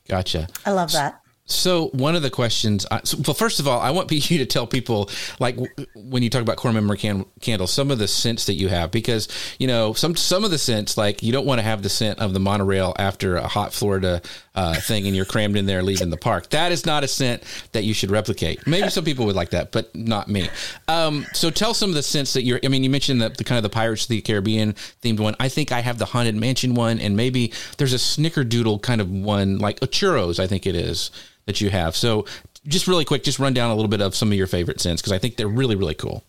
Gotcha. 0.07 0.47
I 0.65 0.71
love 0.71 0.91
that. 0.91 1.20
So 1.53 1.87
one 1.89 2.15
of 2.15 2.21
the 2.21 2.29
questions, 2.29 2.85
I, 2.89 3.01
so, 3.03 3.17
well, 3.25 3.33
first 3.33 3.59
of 3.59 3.67
all, 3.67 3.79
I 3.79 3.91
want 3.91 4.11
you 4.31 4.37
to 4.39 4.45
tell 4.45 4.67
people, 4.67 5.09
like 5.39 5.57
when 5.95 6.23
you 6.23 6.29
talk 6.29 6.41
about 6.41 6.57
core 6.57 6.73
memory 6.73 6.97
can, 6.97 7.25
candles, 7.41 7.71
some 7.71 7.91
of 7.91 7.99
the 7.99 8.07
scents 8.07 8.45
that 8.45 8.53
you 8.53 8.69
have, 8.69 8.91
because 8.91 9.27
you 9.59 9.67
know 9.67 9.93
some 9.93 10.15
some 10.15 10.43
of 10.43 10.51
the 10.51 10.57
scents, 10.57 10.97
like 10.97 11.23
you 11.23 11.31
don't 11.31 11.45
want 11.45 11.59
to 11.59 11.63
have 11.63 11.83
the 11.83 11.89
scent 11.89 12.19
of 12.19 12.33
the 12.33 12.39
monorail 12.39 12.93
after 12.97 13.37
a 13.37 13.47
hot 13.47 13.73
Florida 13.73 14.21
uh, 14.55 14.75
thing, 14.75 15.07
and 15.07 15.15
you're 15.15 15.25
crammed 15.25 15.57
in 15.57 15.65
there 15.65 15.83
leaving 15.83 16.09
the 16.09 16.17
park. 16.17 16.49
That 16.49 16.71
is 16.71 16.85
not 16.85 17.03
a 17.03 17.07
scent 17.07 17.43
that 17.71 17.83
you 17.83 17.93
should 17.93 18.11
replicate. 18.11 18.65
Maybe 18.67 18.89
some 18.89 19.05
people 19.05 19.25
would 19.25 19.35
like 19.35 19.51
that, 19.51 19.71
but 19.71 19.95
not 19.95 20.27
me. 20.27 20.49
Um, 20.87 21.25
so 21.33 21.49
tell 21.49 21.73
some 21.73 21.89
of 21.89 21.95
the 21.95 22.03
scents 22.03 22.33
that 22.33 22.43
you're. 22.43 22.59
I 22.63 22.67
mean, 22.67 22.83
you 22.83 22.89
mentioned 22.89 23.21
the, 23.21 23.29
the 23.29 23.43
kind 23.43 23.57
of 23.57 23.63
the 23.63 23.69
Pirates 23.69 24.03
of 24.03 24.09
the 24.09 24.21
Caribbean 24.21 24.73
themed 25.01 25.19
one. 25.19 25.35
I 25.39 25.49
think 25.49 25.71
I 25.71 25.81
have 25.81 25.97
the 25.97 26.05
Haunted 26.05 26.35
Mansion 26.35 26.73
one, 26.73 26.99
and 26.99 27.15
maybe 27.15 27.53
there's 27.77 27.93
a 27.93 27.97
Snickerdoodle 27.97 28.81
kind 28.81 29.01
of 29.01 29.09
one, 29.09 29.57
like 29.57 29.81
a 29.81 29.87
churros. 29.87 30.39
I 30.39 30.47
think 30.47 30.65
it 30.65 30.75
is 30.75 31.11
that 31.51 31.59
you 31.59 31.69
have. 31.69 31.95
So 31.95 32.25
just 32.65 32.87
really 32.87 33.05
quick, 33.05 33.23
just 33.23 33.39
run 33.39 33.53
down 33.53 33.71
a 33.71 33.75
little 33.75 33.89
bit 33.89 34.01
of 34.01 34.15
some 34.15 34.31
of 34.31 34.37
your 34.37 34.47
favorite 34.47 34.79
scents 34.79 35.01
because 35.01 35.11
I 35.11 35.17
think 35.17 35.35
they're 35.35 35.47
really, 35.47 35.75
really 35.75 35.93
cool. 35.93 36.23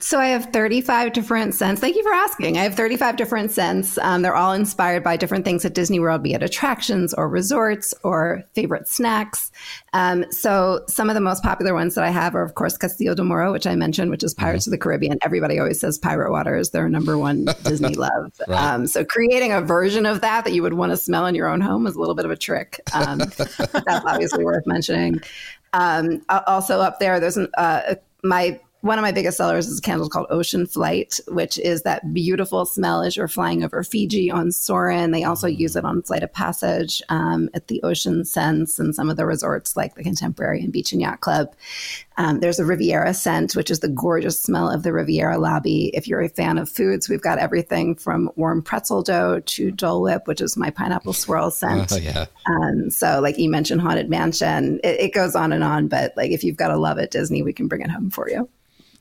So 0.00 0.20
I 0.20 0.28
have 0.28 0.52
35 0.52 1.12
different 1.12 1.56
scents. 1.56 1.80
Thank 1.80 1.96
you 1.96 2.04
for 2.04 2.12
asking. 2.12 2.56
I 2.56 2.62
have 2.62 2.76
35 2.76 3.16
different 3.16 3.50
scents. 3.50 3.98
Um, 3.98 4.22
they're 4.22 4.36
all 4.36 4.52
inspired 4.52 5.02
by 5.02 5.16
different 5.16 5.44
things 5.44 5.64
at 5.64 5.74
Disney 5.74 5.98
World, 5.98 6.22
be 6.22 6.34
it 6.34 6.42
attractions 6.42 7.12
or 7.14 7.28
resorts 7.28 7.92
or 8.04 8.44
favorite 8.52 8.86
snacks. 8.86 9.50
Um, 9.94 10.24
so 10.30 10.84
some 10.86 11.10
of 11.10 11.14
the 11.14 11.20
most 11.20 11.42
popular 11.42 11.74
ones 11.74 11.96
that 11.96 12.04
I 12.04 12.10
have 12.10 12.36
are, 12.36 12.44
of 12.44 12.54
course, 12.54 12.78
Castillo 12.78 13.16
de 13.16 13.24
Moro, 13.24 13.50
which 13.50 13.66
I 13.66 13.74
mentioned, 13.74 14.12
which 14.12 14.22
is 14.22 14.34
Pirates 14.34 14.64
mm-hmm. 14.64 14.70
of 14.70 14.78
the 14.78 14.78
Caribbean. 14.78 15.18
Everybody 15.22 15.58
always 15.58 15.80
says 15.80 15.98
pirate 15.98 16.30
water 16.30 16.56
is 16.56 16.70
their 16.70 16.88
number 16.88 17.18
one 17.18 17.46
Disney 17.64 17.94
love. 17.96 18.40
Right. 18.46 18.56
Um, 18.56 18.86
so 18.86 19.04
creating 19.04 19.50
a 19.50 19.60
version 19.60 20.06
of 20.06 20.20
that 20.20 20.44
that 20.44 20.52
you 20.52 20.62
would 20.62 20.74
want 20.74 20.90
to 20.90 20.96
smell 20.96 21.26
in 21.26 21.34
your 21.34 21.48
own 21.48 21.60
home 21.60 21.88
is 21.88 21.96
a 21.96 21.98
little 21.98 22.14
bit 22.14 22.24
of 22.24 22.30
a 22.30 22.36
trick. 22.36 22.80
Um, 22.94 23.18
that's 23.18 23.58
obviously 24.06 24.44
worth 24.44 24.64
mentioning. 24.64 25.20
Um, 25.72 26.22
also 26.28 26.78
up 26.78 27.00
there, 27.00 27.18
there's 27.18 27.36
an, 27.36 27.48
uh, 27.58 27.96
my 28.22 28.60
one 28.80 28.96
of 28.96 29.02
my 29.02 29.10
biggest 29.10 29.36
sellers 29.36 29.66
is 29.66 29.80
a 29.80 29.82
candle 29.82 30.08
called 30.08 30.28
Ocean 30.30 30.64
Flight, 30.64 31.18
which 31.26 31.58
is 31.58 31.82
that 31.82 32.14
beautiful 32.14 32.64
smell 32.64 33.02
as 33.02 33.16
you're 33.16 33.26
flying 33.26 33.64
over 33.64 33.82
Fiji 33.82 34.30
on 34.30 34.52
Soarin'. 34.52 35.10
They 35.10 35.24
also 35.24 35.48
use 35.48 35.74
it 35.74 35.84
on 35.84 36.02
Flight 36.02 36.22
of 36.22 36.32
Passage 36.32 37.02
um, 37.08 37.50
at 37.54 37.66
the 37.66 37.82
Ocean 37.82 38.24
Sense 38.24 38.78
and 38.78 38.94
some 38.94 39.10
of 39.10 39.16
the 39.16 39.26
resorts 39.26 39.76
like 39.76 39.96
the 39.96 40.04
Contemporary 40.04 40.62
and 40.62 40.72
Beach 40.72 40.92
and 40.92 41.00
Yacht 41.00 41.20
Club. 41.20 41.52
Um, 42.18 42.38
there's 42.38 42.60
a 42.60 42.64
Riviera 42.64 43.14
scent, 43.14 43.56
which 43.56 43.70
is 43.70 43.80
the 43.80 43.88
gorgeous 43.88 44.40
smell 44.40 44.70
of 44.70 44.84
the 44.84 44.92
Riviera 44.92 45.38
lobby. 45.38 45.90
If 45.92 46.06
you're 46.06 46.22
a 46.22 46.28
fan 46.28 46.56
of 46.56 46.68
foods, 46.68 47.08
we've 47.08 47.20
got 47.20 47.38
everything 47.38 47.96
from 47.96 48.30
warm 48.36 48.62
pretzel 48.62 49.02
dough 49.02 49.40
to 49.40 49.70
Dole 49.72 50.02
Whip, 50.02 50.28
which 50.28 50.40
is 50.40 50.56
my 50.56 50.70
pineapple 50.70 51.14
swirl 51.14 51.50
scent. 51.52 51.90
Oh, 51.92 51.96
yeah. 51.96 52.26
Um, 52.46 52.90
so, 52.90 53.18
like 53.20 53.38
you 53.38 53.50
mentioned, 53.50 53.80
Haunted 53.80 54.08
Mansion, 54.08 54.78
it, 54.84 55.00
it 55.00 55.14
goes 55.14 55.34
on 55.34 55.52
and 55.52 55.64
on. 55.64 55.88
But 55.88 56.16
like 56.16 56.30
if 56.30 56.44
you've 56.44 56.56
got 56.56 56.70
a 56.70 56.76
love 56.76 56.98
at 56.98 57.10
Disney, 57.10 57.42
we 57.42 57.52
can 57.52 57.66
bring 57.66 57.82
it 57.82 57.90
home 57.90 58.10
for 58.10 58.30
you. 58.30 58.48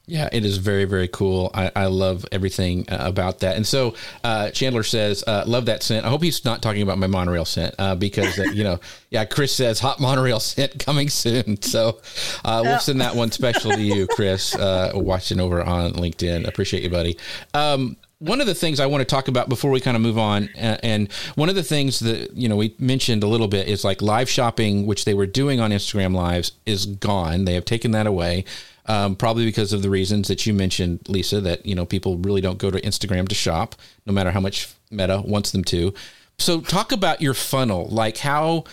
Yeah, 0.10 0.30
it 0.32 0.46
is 0.46 0.58
very, 0.58 0.86
very 0.86 1.10
cool. 1.10 1.52
I, 1.54 1.70
I 1.76 1.86
love 1.88 2.26
everything 2.32 2.88
uh, 2.88 2.98
about 3.02 3.40
that. 3.42 3.58
And 3.58 3.68
so 3.68 3.94
uh, 4.24 4.52
Chandler 4.52 4.84
says, 4.84 5.22
uh, 5.28 5.44
love 5.46 5.66
that 5.66 5.84
scent. 5.84 6.06
I 6.06 6.10
hope 6.10 6.24
he's 6.24 6.46
not 6.46 6.62
talking 6.62 6.82
about 6.82 6.98
my 6.98 7.08
monorail 7.08 7.44
scent 7.44 7.76
uh, 7.78 7.94
because, 7.94 8.40
uh, 8.40 8.44
you 8.44 8.64
know, 8.64 8.80
yeah, 9.10 9.26
Chris 9.26 9.54
says 9.54 9.82
hot 9.82 10.00
monorail 10.00 10.40
scent 10.40 10.80
coming 10.80 11.10
soon. 11.10 11.62
So 11.62 12.00
uh, 12.46 12.62
we'll 12.64 12.80
send 12.80 13.02
that 13.02 13.16
one 13.16 13.34
special 13.34 13.72
to 13.72 13.82
you, 13.82 14.08
Chris, 14.08 14.56
watching 14.94 15.42
over 15.42 15.62
on 15.62 15.92
LinkedIn. 15.92 16.48
Appreciate 16.48 16.84
you, 16.84 16.90
buddy. 16.90 17.18
Um, 17.54 17.98
one 18.20 18.40
of 18.40 18.48
the 18.48 18.56
things 18.56 18.80
I 18.80 18.86
want 18.88 19.02
to 19.02 19.06
talk 19.06 19.28
about 19.28 19.50
before 19.50 19.70
we 19.70 19.80
kind 19.80 19.96
of 19.96 20.02
move 20.02 20.18
on, 20.18 20.50
and 20.56 21.12
one 21.36 21.50
of 21.50 21.56
the 21.56 21.62
things 21.62 22.00
that 22.00 22.36
you 22.36 22.50
know 22.50 22.56
we 22.56 22.74
mentioned 22.80 23.22
a 23.22 23.28
little 23.28 23.48
bit 23.48 23.68
is 23.68 23.84
like 23.84 24.02
live 24.02 24.28
shopping, 24.28 24.88
which 24.88 25.06
they 25.06 25.14
were 25.14 25.28
doing 25.28 25.60
on 25.60 25.70
Instagram 25.70 26.16
Lives, 26.16 26.54
is 26.66 26.88
gone. 26.88 27.46
They 27.46 27.54
have 27.54 27.66
taken 27.66 27.92
that 27.92 28.08
away 28.08 28.44
um, 28.88 29.16
probably 29.16 29.46
because 29.46 29.74
of 29.74 29.82
the 29.82 29.90
reasons 29.90 30.28
that 30.28 30.46
you 30.46 30.54
mentioned, 30.54 31.08
Lisa, 31.08 31.42
that 31.42 31.66
you 31.66 31.76
know 31.76 31.86
people 31.86 32.18
really 32.18 32.42
don't 32.42 32.58
go 32.58 32.72
to 32.72 32.82
Instagram 32.82 33.28
to 33.28 33.36
shop, 33.36 33.76
no 34.06 34.14
matter 34.14 34.32
how 34.32 34.40
much 34.40 34.74
Meta 34.92 35.22
wants 35.26 35.52
them 35.52 35.64
to. 35.66 35.94
So, 36.40 36.62
talk 36.62 36.92
about 36.92 37.22
your 37.22 37.34
funnel, 37.34 37.88
like 37.90 38.18
how 38.18 38.66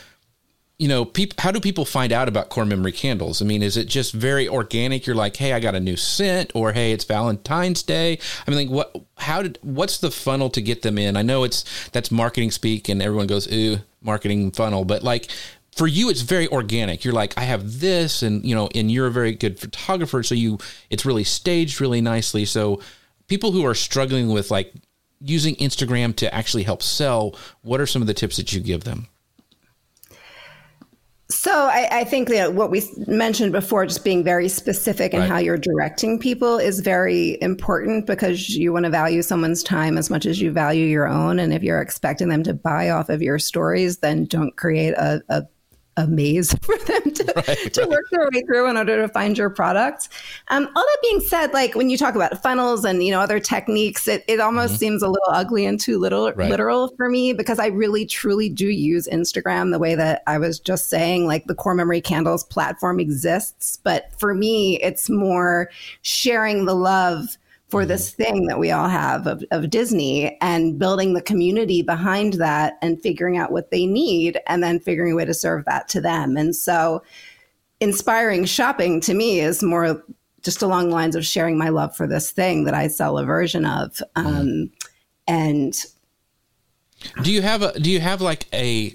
you 0.78 0.88
know, 0.88 1.04
peop- 1.04 1.38
how 1.38 1.52
do 1.52 1.61
people 1.61 1.85
find 1.85 2.12
out 2.12 2.28
about 2.28 2.49
core 2.49 2.64
memory 2.64 2.90
candles? 2.90 3.40
I 3.40 3.44
mean, 3.44 3.62
is 3.62 3.76
it 3.76 3.87
just 3.87 4.12
very 4.12 4.49
organic? 4.49 5.06
You're 5.06 5.14
like, 5.14 5.37
hey, 5.37 5.52
I 5.52 5.61
got 5.61 5.76
a 5.76 5.80
new 5.80 5.97
scent, 5.97 6.50
or 6.54 6.73
hey, 6.73 6.92
it's 6.92 7.04
Valentine's 7.04 7.83
Day. 7.83 8.18
I 8.47 8.50
mean, 8.50 8.59
like, 8.59 8.71
what? 8.71 9.04
How 9.18 9.42
did? 9.42 9.59
What's 9.62 9.99
the 9.99 10.11
funnel 10.11 10.50
to 10.50 10.61
get 10.61 10.83
them 10.83 10.99
in? 10.99 11.16
I 11.16 11.23
know 11.23 11.44
it's 11.44 11.88
that's 11.90 12.11
marketing 12.11 12.50
speak, 12.50 12.88
and 12.88 13.00
everyone 13.00 13.28
goes, 13.28 13.50
ooh, 13.52 13.78
marketing 14.02 14.50
funnel, 14.50 14.85
but 14.85 15.02
like, 15.04 15.28
for 15.75 15.87
you 15.87 16.09
it's 16.09 16.23
very 16.23 16.49
organic 16.49 17.04
you're 17.04 17.14
like 17.14 17.37
i 17.37 17.43
have 17.43 17.81
this 17.81 18.23
and 18.23 18.45
you 18.45 18.54
know 18.54 18.69
and 18.75 18.90
you're 18.90 19.07
a 19.07 19.12
very 19.12 19.33
good 19.33 19.59
photographer 19.59 20.23
so 20.23 20.35
you 20.35 20.59
it's 20.90 21.04
really 21.04 21.25
staged 21.25 21.81
really 21.81 22.00
nicely 22.00 22.45
so 22.45 22.81
people 23.26 23.52
who 23.52 23.64
are 23.64 23.75
struggling 23.75 24.28
with 24.28 24.50
like 24.50 24.73
using 25.21 25.54
instagram 25.57 26.14
to 26.14 26.33
actually 26.35 26.62
help 26.62 26.83
sell 26.83 27.37
what 27.62 27.81
are 27.81 27.87
some 27.87 28.02
of 28.02 28.07
the 28.07 28.14
tips 28.14 28.37
that 28.37 28.52
you 28.52 28.61
give 28.61 28.85
them 28.85 29.09
so 31.31 31.50
I, 31.50 31.88
I 31.90 32.04
think 32.04 32.28
that 32.28 32.52
what 32.52 32.71
we 32.71 32.83
mentioned 33.07 33.52
before, 33.52 33.87
just 33.87 34.04
being 34.04 34.23
very 34.23 34.49
specific 34.49 35.14
in 35.14 35.21
right. 35.21 35.28
how 35.28 35.38
you're 35.38 35.57
directing 35.57 36.19
people, 36.19 36.59
is 36.59 36.81
very 36.81 37.38
important 37.40 38.07
because 38.07 38.50
you 38.50 38.73
want 38.73 38.85
to 38.85 38.90
value 38.90 39.23
someone's 39.23 39.62
time 39.62 39.97
as 39.97 40.11
much 40.11 40.26
as 40.26 40.40
you 40.40 40.52
value 40.52 40.85
your 40.85 41.09
own. 41.09 41.38
And 41.38 41.52
if 41.54 41.62
you're 41.62 41.81
expecting 41.81 42.28
them 42.28 42.43
to 42.43 42.52
buy 42.52 42.90
off 42.90 43.09
of 43.09 43.23
your 43.23 43.38
stories, 43.38 43.99
then 43.99 44.26
don't 44.26 44.54
create 44.57 44.93
a, 44.95 45.23
a 45.31 45.45
a 45.96 46.06
maze 46.06 46.54
for 46.62 46.76
them 46.78 47.12
to, 47.12 47.32
right, 47.48 47.74
to 47.74 47.80
right. 47.82 47.90
work 47.90 48.04
their 48.10 48.28
way 48.32 48.42
through 48.42 48.68
in 48.68 48.76
order 48.76 49.00
to 49.00 49.08
find 49.08 49.36
your 49.38 49.50
product. 49.50 50.08
Um, 50.48 50.68
all 50.74 50.82
that 50.82 50.98
being 51.02 51.20
said, 51.20 51.52
like 51.52 51.74
when 51.74 51.90
you 51.90 51.96
talk 51.96 52.14
about 52.14 52.42
funnels 52.42 52.84
and 52.84 53.02
you 53.02 53.10
know 53.10 53.20
other 53.20 53.40
techniques, 53.40 54.08
it, 54.08 54.24
it 54.28 54.40
almost 54.40 54.74
mm-hmm. 54.74 54.78
seems 54.78 55.02
a 55.02 55.08
little 55.08 55.32
ugly 55.32 55.66
and 55.66 55.80
too 55.80 55.98
little 55.98 56.32
right. 56.32 56.50
literal 56.50 56.94
for 56.96 57.08
me 57.08 57.32
because 57.32 57.58
I 57.58 57.66
really 57.66 58.06
truly 58.06 58.48
do 58.48 58.68
use 58.68 59.08
Instagram 59.10 59.70
the 59.70 59.78
way 59.78 59.94
that 59.94 60.22
I 60.26 60.38
was 60.38 60.58
just 60.58 60.88
saying. 60.88 61.26
Like 61.26 61.46
the 61.46 61.54
core 61.54 61.74
memory 61.74 62.00
candles 62.00 62.44
platform 62.44 63.00
exists, 63.00 63.78
but 63.82 64.10
for 64.18 64.34
me, 64.34 64.80
it's 64.80 65.08
more 65.08 65.70
sharing 66.02 66.64
the 66.66 66.74
love 66.74 67.38
for 67.75 67.81
mm-hmm. 67.81 67.88
this 67.88 68.12
thing 68.12 68.47
that 68.47 68.61
we 68.61 68.71
all 68.71 68.88
have 68.88 69.26
of, 69.26 69.43
of 69.50 69.69
Disney 69.69 70.38
and 70.40 70.78
building 70.78 71.12
the 71.14 71.21
community 71.21 71.83
behind 71.83 72.35
that 72.35 72.75
and 72.83 73.02
figuring 73.02 73.37
out 73.37 73.50
what 73.50 73.73
they 73.73 73.85
need 73.85 74.38
and 74.47 74.62
then 74.62 74.78
figuring 74.78 75.11
a 75.11 75.16
way 75.16 75.25
to 75.25 75.35
serve 75.35 75.64
that 75.64 75.88
to 75.88 76.00
them. 76.00 76.37
And 76.37 76.54
so 76.54 77.02
inspiring 77.81 78.45
shopping 78.45 79.00
to 79.00 79.12
me 79.12 79.40
is 79.40 79.61
more 79.61 80.04
just 80.43 80.62
along 80.62 80.90
the 80.90 80.95
lines 80.95 81.16
of 81.16 81.26
sharing 81.26 81.59
my 81.59 81.69
love 81.69 81.97
for 81.97 82.07
this 82.07 82.31
thing 82.31 82.62
that 82.62 82.75
I 82.75 82.87
sell 82.87 83.19
a 83.19 83.25
version 83.25 83.66
of. 83.66 84.00
Mm-hmm. 84.14 84.26
Um, 84.26 84.71
and 85.26 85.75
do 87.25 87.33
you 87.33 87.43
have 87.43 87.62
a, 87.62 87.76
do 87.81 87.90
you 87.90 87.99
have 87.99 88.21
like 88.21 88.47
a, 88.54 88.95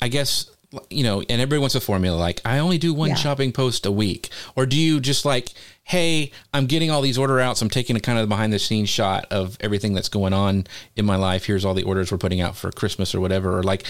I 0.00 0.06
guess, 0.06 0.48
you 0.90 1.02
know, 1.02 1.22
and 1.22 1.40
everybody 1.40 1.58
wants 1.58 1.74
a 1.74 1.80
formula 1.80 2.16
like 2.16 2.40
I 2.44 2.60
only 2.60 2.78
do 2.78 2.94
one 2.94 3.08
yeah. 3.10 3.16
shopping 3.16 3.50
post 3.50 3.84
a 3.84 3.90
week, 3.90 4.30
or 4.54 4.64
do 4.64 4.76
you 4.78 5.00
just 5.00 5.24
like 5.24 5.48
hey, 5.84 6.30
I'm 6.54 6.66
getting 6.66 6.90
all 6.90 7.02
these 7.02 7.18
order 7.18 7.40
outs. 7.40 7.60
I'm 7.60 7.68
taking 7.68 7.96
a 7.96 8.00
kind 8.00 8.18
of 8.18 8.28
behind 8.28 8.52
the 8.52 8.58
scenes 8.58 8.88
shot 8.88 9.26
of 9.30 9.56
everything 9.60 9.94
that's 9.94 10.08
going 10.08 10.32
on 10.32 10.66
in 10.96 11.04
my 11.04 11.16
life. 11.16 11.44
Here's 11.44 11.64
all 11.64 11.74
the 11.74 11.82
orders 11.82 12.12
we're 12.12 12.18
putting 12.18 12.40
out 12.40 12.56
for 12.56 12.70
Christmas 12.70 13.14
or 13.14 13.20
whatever. 13.20 13.58
Or 13.58 13.62
like, 13.62 13.84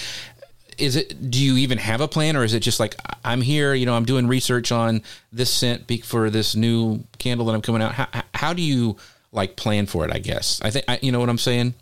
is 0.79 0.97
it, 0.97 1.31
do 1.31 1.39
you 1.39 1.57
even 1.59 1.79
have 1.79 2.01
a 2.01 2.09
plan 2.09 2.37
or 2.37 2.45
is 2.45 2.55
it 2.55 2.61
just 2.61 2.81
like, 2.81 2.97
I'm 3.25 3.43
here, 3.43 3.75
you 3.75 3.87
know, 3.87 3.95
I'm 3.95 4.07
doing 4.07 4.27
research 4.27 4.73
on 4.73 5.03
this 5.33 5.53
scent 5.53 5.91
for 6.05 6.31
this 6.31 6.57
new 6.57 7.05
candle 7.19 7.47
that 7.47 7.53
I'm 7.55 7.63
coming 7.63 7.83
out. 7.83 7.93
How, 7.93 8.09
how 8.35 8.53
do 8.53 8.63
you 8.63 8.97
like 9.31 9.57
plan 9.57 9.87
for 9.87 10.05
it? 10.05 10.13
I 10.13 10.19
guess 10.19 10.61
I 10.63 10.71
think, 10.71 10.87
you 11.03 11.13
know 11.13 11.21
what 11.21 11.29
I'm 11.29 11.39
saying? 11.39 11.75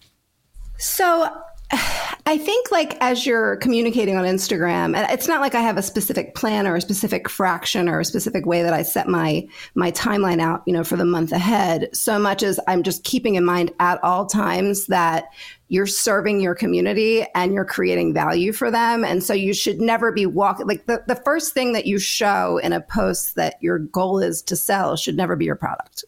So 0.77 1.43
I 1.71 2.11
I 2.31 2.39
think 2.39 2.71
like 2.71 2.97
as 3.01 3.27
you're 3.27 3.57
communicating 3.57 4.17
on 4.17 4.25
Instagram, 4.25 4.97
and 4.97 5.11
it's 5.11 5.27
not 5.27 5.41
like 5.41 5.57
I 5.57 5.61
have 5.63 5.77
a 5.77 5.83
specific 5.83 6.37
plan 6.37 6.65
or 6.65 6.77
a 6.77 6.81
specific 6.81 7.29
fraction 7.29 7.89
or 7.89 7.99
a 7.99 8.05
specific 8.05 8.47
way 8.47 8.63
that 8.63 8.73
I 8.73 8.83
set 8.83 9.09
my 9.09 9.49
my 9.75 9.91
timeline 9.91 10.41
out, 10.41 10.63
you 10.65 10.73
know, 10.73 10.85
for 10.85 10.97
the 10.97 11.05
month 11.05 11.33
ahead, 11.33 11.89
so 11.93 12.21
much 12.21 12.45
as 12.45 12.61
I'm 12.69 12.85
just 12.85 13.03
keeping 13.03 13.35
in 13.35 13.45
mind 13.45 13.73
at 13.81 13.99
all 14.05 14.27
times 14.27 14.87
that 14.87 15.25
you're 15.67 15.89
serving 15.89 16.41
your 16.41 16.55
community 16.55 17.27
and 17.35 17.53
you're 17.53 17.65
creating 17.65 18.15
value 18.15 18.53
for 18.53 18.71
them. 18.71 19.05
And 19.05 19.25
so 19.25 19.35
you 19.35 19.53
should 19.53 19.81
never 19.81 20.13
be 20.13 20.27
walking 20.27 20.69
like 20.69 20.87
the, 20.87 21.03
the 21.09 21.17
first 21.17 21.53
thing 21.53 21.73
that 21.73 21.87
you 21.87 21.99
show 21.99 22.59
in 22.59 22.73
a 22.73 22.81
post 22.81 23.35
that 23.35 23.57
your 23.61 23.81
goal 23.81 24.21
is 24.21 24.41
to 24.43 24.55
sell 24.55 24.95
should 24.95 25.17
never 25.17 25.35
be 25.35 25.47
your 25.47 25.57
product. 25.57 26.05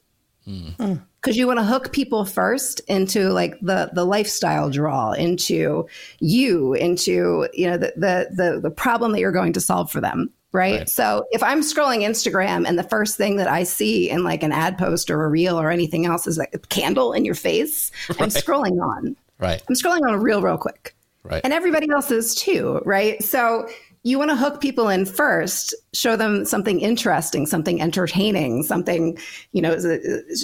Mm 0.47 1.03
because 1.23 1.37
you 1.37 1.47
want 1.47 1.59
to 1.59 1.65
hook 1.65 1.93
people 1.93 2.25
first 2.25 2.81
into 2.89 3.31
like 3.31 3.59
the 3.61 3.91
the 3.95 4.05
lifestyle 4.05 4.71
draw 4.71 5.13
into 5.13 5.87
you 6.19 6.75
into 6.75 7.49
you 7.53 7.67
know 7.67 7.79
the 7.79 7.93
the 7.97 8.29
the, 8.35 8.61
the 8.61 8.71
problem 8.71 9.13
that 9.13 9.21
you're 9.21 9.33
going 9.33 9.53
to 9.53 9.61
solve 9.61 9.91
for 9.91 10.01
them 10.01 10.31
right? 10.53 10.81
right? 10.81 10.89
So 10.89 11.25
if 11.31 11.43
I'm 11.43 11.61
scrolling 11.61 12.01
Instagram 12.01 12.67
and 12.67 12.79
the 12.79 12.85
first 12.85 13.17
thing 13.17 13.37
that 13.37 13.49
I 13.49 13.63
see 13.63 14.11
in 14.11 14.23
like 14.23 14.43
an 14.43 14.53
ad 14.53 14.79
post 14.79 15.11
or 15.11 15.25
a 15.25 15.29
reel 15.29 15.59
or 15.59 15.71
anything 15.71 16.07
else 16.07 16.27
is 16.27 16.39
like 16.39 16.55
a 16.55 16.59
candle 16.59 17.13
in 17.13 17.25
your 17.25 17.35
face, 17.35 17.91
right. 18.11 18.21
I'm 18.21 18.29
scrolling 18.29 18.81
on. 18.83 19.17
Right. 19.39 19.63
I'm 19.69 19.75
scrolling 19.75 20.07
on 20.07 20.15
a 20.15 20.19
reel 20.19 20.43
real 20.43 20.59
quick. 20.59 20.95
Right. 21.25 21.41
And 21.43 21.53
everybody 21.53 21.89
else 21.91 22.11
is 22.11 22.35
too, 22.35 22.83
right? 22.85 23.23
So 23.23 23.67
you 24.05 24.19
want 24.19 24.31
to 24.31 24.37
hook 24.37 24.61
people 24.61 24.89
in 24.89 25.07
first, 25.07 25.75
show 25.93 26.17
them 26.17 26.45
something 26.45 26.81
interesting, 26.81 27.47
something 27.47 27.81
entertaining, 27.81 28.63
something, 28.65 29.17
you 29.53 29.63
know, 29.63 29.77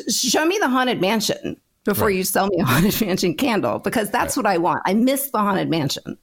show 0.09 0.45
me 0.45 0.59
the 0.59 0.69
haunted 0.69 1.00
mansion 1.00 1.61
before 1.85 2.09
right. 2.09 2.17
you 2.17 2.25
sell 2.25 2.47
me 2.49 2.61
a 2.61 2.65
haunted 2.67 3.00
mansion 3.00 3.35
candle 3.35 3.79
because 3.81 4.11
that's 4.11 4.37
right. 4.37 4.45
what 4.45 4.53
I 4.53 4.59
want. 4.59 4.83
I 4.87 4.95
miss 4.95 5.31
the 5.31 5.38
haunted 5.38 5.69
mansion. 5.69 6.17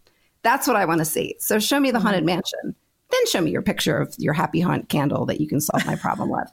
That's 0.44 0.68
what 0.68 0.76
I 0.76 0.86
want 0.86 1.00
to 1.00 1.06
see. 1.06 1.36
So 1.40 1.60
show 1.60 1.80
me 1.80 1.92
the 1.92 2.00
haunted 2.00 2.22
mm-hmm. 2.22 2.28
mansion. 2.28 2.76
Then 3.12 3.28
show 3.28 3.42
me 3.42 3.52
your 3.52 3.62
picture 3.62 3.98
of 3.98 4.16
your 4.18 4.34
happy 4.34 4.62
haunt 4.62 4.90
candle 4.90 5.26
that 5.26 5.42
you 5.42 5.48
can 5.48 5.60
solve 5.60 5.86
my 5.86 5.96
problem 5.96 6.30
with. 6.30 6.52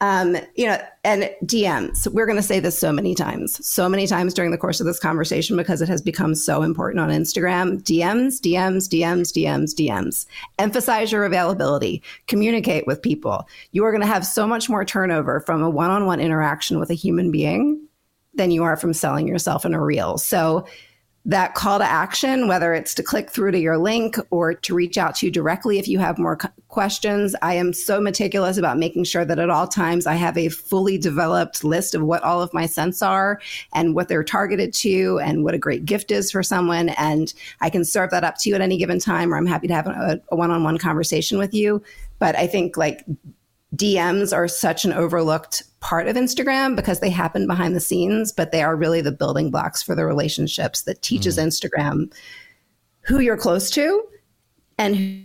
Um, 0.00 0.36
you 0.54 0.66
know, 0.66 0.80
and 1.02 1.28
DMs. 1.44 2.06
We're 2.12 2.26
going 2.26 2.36
to 2.36 2.42
say 2.42 2.60
this 2.60 2.78
so 2.78 2.92
many 2.92 3.16
times, 3.16 3.66
so 3.66 3.88
many 3.88 4.06
times 4.06 4.32
during 4.32 4.52
the 4.52 4.58
course 4.58 4.78
of 4.78 4.86
this 4.86 5.00
conversation 5.00 5.56
because 5.56 5.82
it 5.82 5.88
has 5.88 6.00
become 6.00 6.36
so 6.36 6.62
important 6.62 7.00
on 7.00 7.10
Instagram. 7.10 7.82
DMs, 7.82 8.40
DMs, 8.40 8.88
DMs, 8.88 9.32
DMs, 9.32 9.74
DMs. 9.74 10.26
Emphasize 10.58 11.10
your 11.10 11.24
availability. 11.24 12.02
Communicate 12.28 12.86
with 12.86 13.02
people. 13.02 13.48
You 13.72 13.84
are 13.84 13.90
going 13.90 14.02
to 14.02 14.06
have 14.06 14.24
so 14.24 14.46
much 14.46 14.68
more 14.68 14.84
turnover 14.84 15.40
from 15.40 15.62
a 15.62 15.70
one-on-one 15.70 16.20
interaction 16.20 16.78
with 16.78 16.90
a 16.90 16.94
human 16.94 17.32
being 17.32 17.84
than 18.34 18.50
you 18.50 18.62
are 18.62 18.76
from 18.76 18.94
selling 18.94 19.26
yourself 19.26 19.66
in 19.66 19.74
a 19.74 19.82
reel. 19.82 20.16
So 20.16 20.64
that 21.24 21.54
call 21.54 21.78
to 21.78 21.84
action, 21.84 22.48
whether 22.48 22.72
it's 22.72 22.94
to 22.94 23.02
click 23.02 23.30
through 23.30 23.50
to 23.50 23.58
your 23.58 23.76
link 23.76 24.16
or 24.30 24.54
to 24.54 24.74
reach 24.74 24.96
out 24.96 25.14
to 25.16 25.26
you 25.26 25.32
directly 25.32 25.78
if 25.78 25.86
you 25.86 25.98
have 25.98 26.18
more 26.18 26.38
questions. 26.68 27.34
I 27.42 27.54
am 27.54 27.72
so 27.74 28.00
meticulous 28.00 28.56
about 28.56 28.78
making 28.78 29.04
sure 29.04 29.26
that 29.26 29.38
at 29.38 29.50
all 29.50 29.68
times 29.68 30.06
I 30.06 30.14
have 30.14 30.38
a 30.38 30.48
fully 30.48 30.96
developed 30.96 31.64
list 31.64 31.94
of 31.94 32.02
what 32.02 32.22
all 32.22 32.40
of 32.40 32.54
my 32.54 32.64
scents 32.64 33.02
are 33.02 33.40
and 33.74 33.94
what 33.94 34.08
they're 34.08 34.24
targeted 34.24 34.72
to 34.74 35.18
and 35.22 35.44
what 35.44 35.54
a 35.54 35.58
great 35.58 35.84
gift 35.84 36.10
is 36.10 36.30
for 36.30 36.42
someone. 36.42 36.90
And 36.90 37.34
I 37.60 37.68
can 37.68 37.84
serve 37.84 38.10
that 38.10 38.24
up 38.24 38.38
to 38.38 38.48
you 38.48 38.54
at 38.54 38.62
any 38.62 38.78
given 38.78 38.98
time, 38.98 39.34
or 39.34 39.36
I'm 39.36 39.46
happy 39.46 39.68
to 39.68 39.74
have 39.74 39.86
a 39.86 40.20
one 40.30 40.50
on 40.50 40.64
one 40.64 40.78
conversation 40.78 41.36
with 41.36 41.52
you. 41.52 41.82
But 42.20 42.36
I 42.36 42.46
think 42.46 42.76
like 42.76 43.04
DMs 43.78 44.36
are 44.36 44.48
such 44.48 44.84
an 44.84 44.92
overlooked 44.92 45.62
part 45.80 46.08
of 46.08 46.16
Instagram 46.16 46.74
because 46.74 47.00
they 47.00 47.10
happen 47.10 47.46
behind 47.46 47.76
the 47.76 47.80
scenes, 47.80 48.32
but 48.32 48.50
they 48.50 48.62
are 48.62 48.76
really 48.76 49.00
the 49.00 49.12
building 49.12 49.50
blocks 49.50 49.82
for 49.82 49.94
the 49.94 50.04
relationships 50.04 50.82
that 50.82 51.00
teaches 51.00 51.38
mm. 51.38 51.46
Instagram 51.46 52.12
who 53.02 53.20
you're 53.20 53.36
close 53.36 53.70
to 53.70 54.04
and 54.76 55.24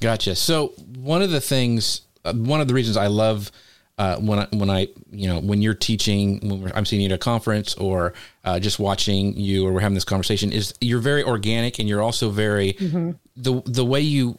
Gotcha. 0.00 0.36
So 0.36 0.68
one 0.94 1.22
of 1.22 1.30
the 1.30 1.40
things, 1.40 2.02
uh, 2.24 2.32
one 2.32 2.60
of 2.60 2.68
the 2.68 2.74
reasons 2.74 2.96
I 2.96 3.08
love 3.08 3.50
uh, 3.98 4.16
when 4.18 4.38
I 4.38 4.46
when 4.52 4.70
I 4.70 4.88
you 5.10 5.28
know 5.28 5.40
when 5.40 5.60
you're 5.60 5.74
teaching, 5.74 6.40
when 6.48 6.72
I'm 6.74 6.86
seeing 6.86 7.02
you 7.02 7.08
at 7.08 7.12
a 7.12 7.18
conference 7.18 7.74
or 7.74 8.14
uh, 8.44 8.60
just 8.60 8.78
watching 8.78 9.36
you 9.36 9.66
or 9.66 9.72
we're 9.72 9.80
having 9.80 9.94
this 9.94 10.04
conversation, 10.04 10.52
is 10.52 10.72
you're 10.80 11.00
very 11.00 11.24
organic 11.24 11.78
and 11.78 11.88
you're 11.88 12.02
also 12.02 12.30
very 12.30 12.74
mm-hmm. 12.74 13.12
the 13.36 13.60
the 13.66 13.84
way 13.84 14.00
you 14.00 14.38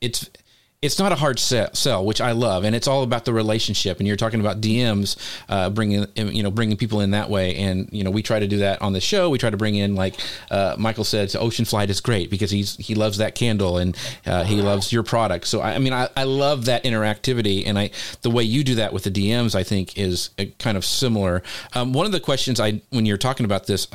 it's 0.00 0.28
it's 0.82 0.98
not 0.98 1.12
a 1.12 1.14
hard 1.14 1.38
sell, 1.38 2.06
which 2.06 2.22
I 2.22 2.32
love, 2.32 2.64
and 2.64 2.74
it's 2.74 2.88
all 2.88 3.02
about 3.02 3.26
the 3.26 3.34
relationship. 3.34 3.98
And 3.98 4.06
you're 4.06 4.16
talking 4.16 4.40
about 4.40 4.62
DMs, 4.62 5.16
uh, 5.50 5.68
bringing 5.68 6.06
you 6.16 6.42
know 6.42 6.50
bringing 6.50 6.78
people 6.78 7.02
in 7.02 7.10
that 7.10 7.28
way, 7.28 7.54
and 7.56 7.90
you 7.92 8.02
know 8.02 8.10
we 8.10 8.22
try 8.22 8.38
to 8.38 8.46
do 8.46 8.58
that 8.58 8.80
on 8.80 8.94
the 8.94 9.00
show. 9.00 9.28
We 9.28 9.36
try 9.36 9.50
to 9.50 9.58
bring 9.58 9.74
in 9.74 9.94
like 9.94 10.14
uh, 10.50 10.76
Michael 10.78 11.04
said, 11.04 11.36
Ocean 11.36 11.66
Flight 11.66 11.90
is 11.90 12.00
great 12.00 12.30
because 12.30 12.50
he's 12.50 12.76
he 12.76 12.94
loves 12.94 13.18
that 13.18 13.34
candle 13.34 13.76
and 13.76 13.94
uh, 14.24 14.44
he 14.44 14.62
loves 14.62 14.90
your 14.90 15.02
product. 15.02 15.46
So 15.48 15.60
I, 15.60 15.74
I 15.74 15.78
mean 15.78 15.92
I, 15.92 16.08
I 16.16 16.24
love 16.24 16.64
that 16.64 16.84
interactivity, 16.84 17.66
and 17.66 17.78
I 17.78 17.90
the 18.22 18.30
way 18.30 18.44
you 18.44 18.64
do 18.64 18.76
that 18.76 18.94
with 18.94 19.04
the 19.04 19.10
DMs, 19.10 19.54
I 19.54 19.64
think 19.64 19.98
is 19.98 20.30
uh, 20.38 20.46
kind 20.58 20.78
of 20.78 20.84
similar. 20.86 21.42
Um, 21.74 21.92
one 21.92 22.06
of 22.06 22.12
the 22.12 22.20
questions 22.20 22.58
I 22.58 22.80
when 22.88 23.04
you're 23.04 23.18
talking 23.18 23.44
about 23.44 23.66
this, 23.66 23.86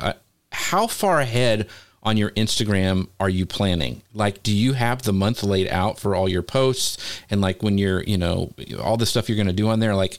how 0.52 0.86
far 0.86 1.18
ahead 1.18 1.68
on 2.06 2.16
your 2.16 2.30
Instagram 2.30 3.08
are 3.18 3.28
you 3.28 3.44
planning? 3.44 4.00
Like, 4.14 4.42
do 4.44 4.54
you 4.54 4.74
have 4.74 5.02
the 5.02 5.12
month 5.12 5.42
laid 5.42 5.68
out 5.68 5.98
for 5.98 6.14
all 6.14 6.28
your 6.28 6.42
posts 6.42 7.20
and 7.28 7.40
like 7.40 7.64
when 7.64 7.76
you're, 7.76 8.02
you 8.04 8.16
know, 8.16 8.52
all 8.80 8.96
the 8.96 9.04
stuff 9.04 9.28
you're 9.28 9.36
going 9.36 9.48
to 9.48 9.52
do 9.52 9.68
on 9.68 9.80
there? 9.80 9.94
Like, 9.94 10.18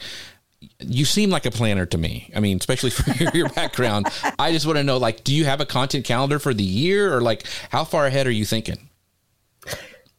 you 0.80 1.06
seem 1.06 1.30
like 1.30 1.46
a 1.46 1.52
planner 1.52 1.86
to 1.86 1.98
me. 1.98 2.30
I 2.36 2.42
mean, 2.42 2.58
especially 2.58 2.92
your, 3.20 3.32
your 3.34 3.50
background. 3.50 4.08
I 4.38 4.52
just 4.52 4.66
want 4.66 4.78
to 4.78 4.84
know, 4.84 4.98
like, 4.98 5.24
do 5.24 5.34
you 5.34 5.46
have 5.46 5.62
a 5.62 5.66
content 5.66 6.04
calendar 6.04 6.40
for 6.40 6.54
the 6.54 6.64
year 6.64 7.16
or 7.16 7.22
like 7.22 7.46
how 7.72 7.86
far 7.86 8.06
ahead 8.06 8.28
are 8.28 8.32
you 8.32 8.46
thinking? 8.46 8.90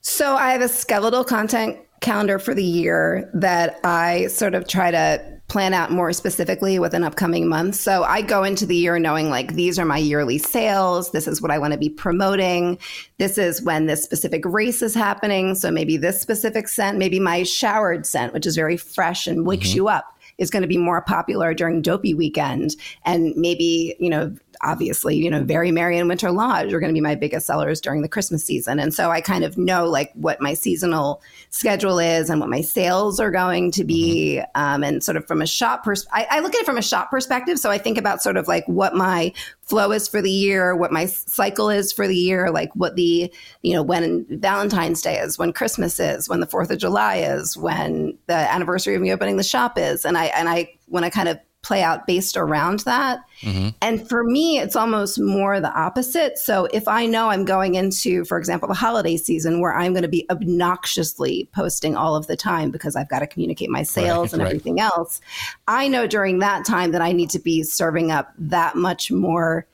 So 0.00 0.36
I 0.36 0.52
have 0.52 0.62
a 0.62 0.68
skeletal 0.68 1.22
content 1.22 1.76
calendar 2.00 2.38
for 2.38 2.54
the 2.54 2.64
year 2.64 3.30
that 3.34 3.80
I 3.84 4.26
sort 4.28 4.54
of 4.54 4.66
try 4.68 4.90
to 4.90 5.38
plan 5.48 5.72
out 5.72 5.90
more 5.90 6.12
specifically 6.12 6.78
with 6.78 6.92
an 6.92 7.02
upcoming 7.02 7.48
month. 7.48 7.74
So 7.74 8.04
I 8.04 8.20
go 8.20 8.44
into 8.44 8.66
the 8.66 8.76
year 8.76 8.98
knowing 8.98 9.30
like 9.30 9.54
these 9.54 9.78
are 9.78 9.86
my 9.86 9.96
yearly 9.96 10.36
sales. 10.36 11.10
This 11.10 11.26
is 11.26 11.40
what 11.40 11.50
I 11.50 11.58
want 11.58 11.72
to 11.72 11.78
be 11.78 11.88
promoting. 11.88 12.78
This 13.16 13.38
is 13.38 13.62
when 13.62 13.86
this 13.86 14.04
specific 14.04 14.44
race 14.44 14.82
is 14.82 14.94
happening. 14.94 15.54
So 15.54 15.70
maybe 15.70 15.96
this 15.96 16.20
specific 16.20 16.68
scent, 16.68 16.98
maybe 16.98 17.18
my 17.18 17.44
showered 17.44 18.04
scent, 18.04 18.34
which 18.34 18.46
is 18.46 18.56
very 18.56 18.76
fresh 18.76 19.26
and 19.26 19.46
wakes 19.46 19.68
mm-hmm. 19.68 19.76
you 19.76 19.88
up 19.88 20.14
is 20.36 20.50
going 20.50 20.62
to 20.62 20.68
be 20.68 20.76
more 20.76 21.02
popular 21.02 21.52
during 21.52 21.82
dopey 21.82 22.14
weekend 22.14 22.76
and 23.04 23.34
maybe 23.36 23.96
you 23.98 24.08
know 24.08 24.34
obviously, 24.62 25.16
you 25.16 25.30
know, 25.30 25.42
Very 25.42 25.70
Merry 25.70 25.98
and 25.98 26.08
Winter 26.08 26.30
Lodge 26.30 26.72
are 26.72 26.80
going 26.80 26.90
to 26.90 26.94
be 26.94 27.00
my 27.00 27.14
biggest 27.14 27.46
sellers 27.46 27.80
during 27.80 28.02
the 28.02 28.08
Christmas 28.08 28.44
season. 28.44 28.78
And 28.78 28.92
so 28.92 29.10
I 29.10 29.20
kind 29.20 29.44
of 29.44 29.56
know 29.56 29.86
like 29.86 30.12
what 30.14 30.40
my 30.40 30.54
seasonal 30.54 31.22
schedule 31.50 31.98
is 31.98 32.30
and 32.30 32.40
what 32.40 32.48
my 32.48 32.60
sales 32.60 33.20
are 33.20 33.30
going 33.30 33.70
to 33.72 33.84
be. 33.84 34.40
Mm-hmm. 34.40 34.60
Um, 34.60 34.84
and 34.84 35.02
sort 35.02 35.16
of 35.16 35.26
from 35.26 35.42
a 35.42 35.46
shop 35.46 35.84
pers- 35.84 36.06
I, 36.12 36.26
I 36.30 36.40
look 36.40 36.54
at 36.54 36.62
it 36.62 36.66
from 36.66 36.78
a 36.78 36.82
shop 36.82 37.10
perspective. 37.10 37.58
So 37.58 37.70
I 37.70 37.78
think 37.78 37.98
about 37.98 38.22
sort 38.22 38.36
of 38.36 38.48
like 38.48 38.64
what 38.66 38.94
my 38.94 39.32
flow 39.62 39.92
is 39.92 40.08
for 40.08 40.22
the 40.22 40.30
year, 40.30 40.74
what 40.74 40.92
my 40.92 41.06
cycle 41.06 41.68
is 41.70 41.92
for 41.92 42.08
the 42.08 42.16
year, 42.16 42.50
like 42.50 42.70
what 42.74 42.96
the, 42.96 43.32
you 43.62 43.74
know, 43.74 43.82
when 43.82 44.26
Valentine's 44.40 45.02
Day 45.02 45.18
is, 45.18 45.38
when 45.38 45.52
Christmas 45.52 46.00
is, 46.00 46.28
when 46.28 46.40
the 46.40 46.46
4th 46.46 46.70
of 46.70 46.78
July 46.78 47.16
is, 47.16 47.56
when 47.56 48.16
the 48.26 48.34
anniversary 48.34 48.94
of 48.94 49.02
me 49.02 49.12
opening 49.12 49.36
the 49.36 49.42
shop 49.42 49.78
is. 49.78 50.04
And 50.04 50.16
I, 50.16 50.26
and 50.26 50.48
I, 50.48 50.72
when 50.86 51.04
I 51.04 51.10
kind 51.10 51.28
of 51.28 51.38
play 51.62 51.82
out 51.82 52.06
based 52.06 52.36
around 52.36 52.80
that. 52.80 53.20
Mm-hmm. 53.40 53.70
And 53.82 54.08
for 54.08 54.24
me, 54.24 54.58
it's 54.58 54.76
almost 54.76 55.20
more 55.20 55.60
the 55.60 55.72
opposite. 55.72 56.38
So 56.38 56.66
if 56.72 56.86
I 56.86 57.06
know 57.06 57.30
I'm 57.30 57.44
going 57.44 57.74
into, 57.74 58.24
for 58.24 58.38
example, 58.38 58.68
the 58.68 58.74
holiday 58.74 59.16
season 59.16 59.60
where 59.60 59.74
I'm 59.74 59.92
going 59.92 60.02
to 60.02 60.08
be 60.08 60.24
obnoxiously 60.30 61.48
posting 61.52 61.96
all 61.96 62.14
of 62.14 62.26
the 62.26 62.36
time 62.36 62.70
because 62.70 62.94
I've 62.96 63.08
got 63.08 63.20
to 63.20 63.26
communicate 63.26 63.70
my 63.70 63.82
sales 63.82 64.28
right, 64.28 64.32
and 64.34 64.42
right. 64.42 64.48
everything 64.48 64.80
else, 64.80 65.20
I 65.66 65.88
know 65.88 66.06
during 66.06 66.38
that 66.38 66.64
time 66.64 66.92
that 66.92 67.02
I 67.02 67.12
need 67.12 67.30
to 67.30 67.40
be 67.40 67.62
serving 67.64 68.12
up 68.12 68.32
that 68.38 68.76
much 68.76 69.10
more 69.10 69.66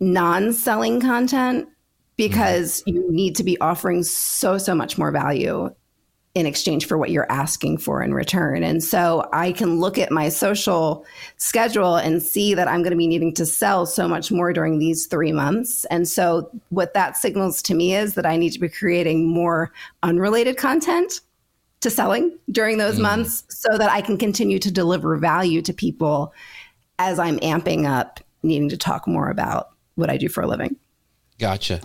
non 0.00 0.52
selling 0.52 1.00
content 1.00 1.68
because 2.16 2.80
mm-hmm. 2.80 2.96
you 2.96 3.12
need 3.12 3.36
to 3.36 3.44
be 3.44 3.60
offering 3.60 4.02
so, 4.02 4.56
so 4.56 4.74
much 4.74 4.96
more 4.96 5.10
value 5.10 5.70
in 6.36 6.44
exchange 6.44 6.86
for 6.86 6.98
what 6.98 7.10
you're 7.10 7.32
asking 7.32 7.78
for 7.78 8.02
in 8.02 8.12
return. 8.12 8.62
And 8.62 8.84
so 8.84 9.26
I 9.32 9.52
can 9.52 9.80
look 9.80 9.96
at 9.96 10.10
my 10.10 10.28
social 10.28 11.06
schedule 11.38 11.96
and 11.96 12.22
see 12.22 12.52
that 12.52 12.68
I'm 12.68 12.82
going 12.82 12.90
to 12.90 12.96
be 12.96 13.06
needing 13.06 13.32
to 13.36 13.46
sell 13.46 13.86
so 13.86 14.06
much 14.06 14.30
more 14.30 14.52
during 14.52 14.78
these 14.78 15.06
three 15.06 15.32
months. 15.32 15.86
And 15.86 16.06
so 16.06 16.50
what 16.68 16.92
that 16.92 17.16
signals 17.16 17.62
to 17.62 17.74
me 17.74 17.94
is 17.94 18.16
that 18.16 18.26
I 18.26 18.36
need 18.36 18.50
to 18.50 18.60
be 18.60 18.68
creating 18.68 19.26
more 19.26 19.72
unrelated 20.02 20.58
content 20.58 21.22
to 21.80 21.88
selling 21.88 22.38
during 22.50 22.76
those 22.76 22.98
mm. 22.98 23.02
months 23.02 23.44
so 23.48 23.78
that 23.78 23.90
I 23.90 24.02
can 24.02 24.18
continue 24.18 24.58
to 24.58 24.70
deliver 24.70 25.16
value 25.16 25.62
to 25.62 25.72
people 25.72 26.34
as 26.98 27.18
I'm 27.18 27.38
amping 27.38 27.88
up 27.88 28.20
needing 28.42 28.68
to 28.68 28.76
talk 28.76 29.08
more 29.08 29.30
about 29.30 29.70
what 29.94 30.10
I 30.10 30.18
do 30.18 30.28
for 30.28 30.42
a 30.42 30.46
living. 30.46 30.76
Gotcha. 31.38 31.80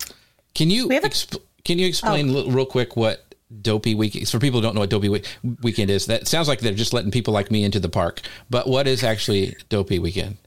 Can 0.56 0.70
you 0.70 0.90
exp- 0.90 1.40
can 1.64 1.80
you 1.80 1.88
explain 1.88 2.36
oh. 2.36 2.50
real 2.50 2.66
quick 2.66 2.98
what 2.98 3.31
Dopey 3.62 3.96
Weekend. 3.96 4.30
For 4.30 4.40
people 4.40 4.60
who 4.60 4.64
don't 4.64 4.76
know 4.76 4.82
what 4.82 4.90
Dopey 4.90 5.10
week- 5.10 5.28
Weekend 5.62 5.90
is, 5.90 6.06
that 6.06 6.28
sounds 6.28 6.48
like 6.48 6.60
they're 6.60 6.74
just 6.74 6.94
letting 6.94 7.12
people 7.12 7.34
like 7.34 7.52
me 7.52 7.64
into 7.64 7.80
the 7.80 7.90
park. 7.90 8.22
But 8.50 8.68
what 8.68 8.88
is 8.88 9.04
actually 9.04 9.56
Dopey 9.70 10.00
Weekend? 10.00 10.38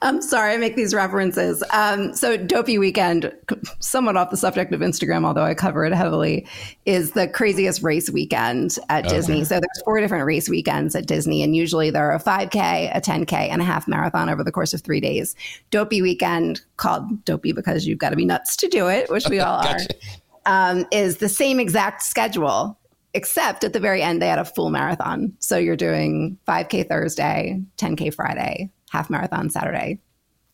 I'm 0.00 0.22
sorry, 0.22 0.54
I 0.54 0.56
make 0.56 0.74
these 0.74 0.94
references. 0.94 1.62
Um, 1.70 2.14
so, 2.14 2.36
Dopey 2.38 2.78
Weekend, 2.78 3.30
somewhat 3.78 4.16
off 4.16 4.30
the 4.30 4.36
subject 4.36 4.72
of 4.72 4.80
Instagram, 4.80 5.26
although 5.26 5.44
I 5.44 5.52
cover 5.52 5.84
it 5.84 5.92
heavily, 5.92 6.46
is 6.86 7.12
the 7.12 7.28
craziest 7.28 7.82
race 7.82 8.08
weekend 8.08 8.78
at 8.88 9.04
okay. 9.04 9.14
Disney. 9.14 9.44
So, 9.44 9.56
there's 9.56 9.82
four 9.84 10.00
different 10.00 10.24
race 10.24 10.48
weekends 10.48 10.96
at 10.96 11.06
Disney, 11.06 11.42
and 11.42 11.54
usually 11.54 11.90
there 11.90 12.10
are 12.10 12.14
a 12.14 12.18
5K, 12.18 12.90
a 12.96 13.00
10K, 13.02 13.32
and 13.32 13.60
a 13.60 13.64
half 13.66 13.86
marathon 13.86 14.30
over 14.30 14.42
the 14.42 14.50
course 14.50 14.72
of 14.72 14.80
three 14.80 15.00
days. 15.00 15.36
Dopey 15.70 16.00
Weekend, 16.00 16.62
called 16.78 17.24
Dopey 17.26 17.52
because 17.52 17.86
you've 17.86 17.98
got 17.98 18.10
to 18.10 18.16
be 18.16 18.24
nuts 18.24 18.56
to 18.56 18.68
do 18.68 18.88
it, 18.88 19.10
which 19.10 19.28
we 19.28 19.40
all 19.40 19.62
gotcha. 19.62 19.88
are, 19.90 19.98
um, 20.46 20.86
is 20.90 21.18
the 21.18 21.28
same 21.28 21.60
exact 21.60 22.02
schedule 22.02 22.78
except 23.14 23.64
at 23.64 23.72
the 23.72 23.80
very 23.80 24.02
end 24.02 24.20
they 24.20 24.28
had 24.28 24.38
a 24.38 24.44
full 24.44 24.70
marathon 24.70 25.32
so 25.38 25.56
you're 25.56 25.76
doing 25.76 26.38
5k 26.46 26.88
thursday 26.88 27.60
10k 27.78 28.12
friday 28.12 28.70
half 28.90 29.10
marathon 29.10 29.50
Saturday, 29.50 29.98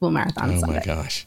full 0.00 0.10
marathon 0.10 0.50
oh 0.50 0.58
Sunday. 0.58 0.76
my 0.76 0.84
gosh. 0.84 1.26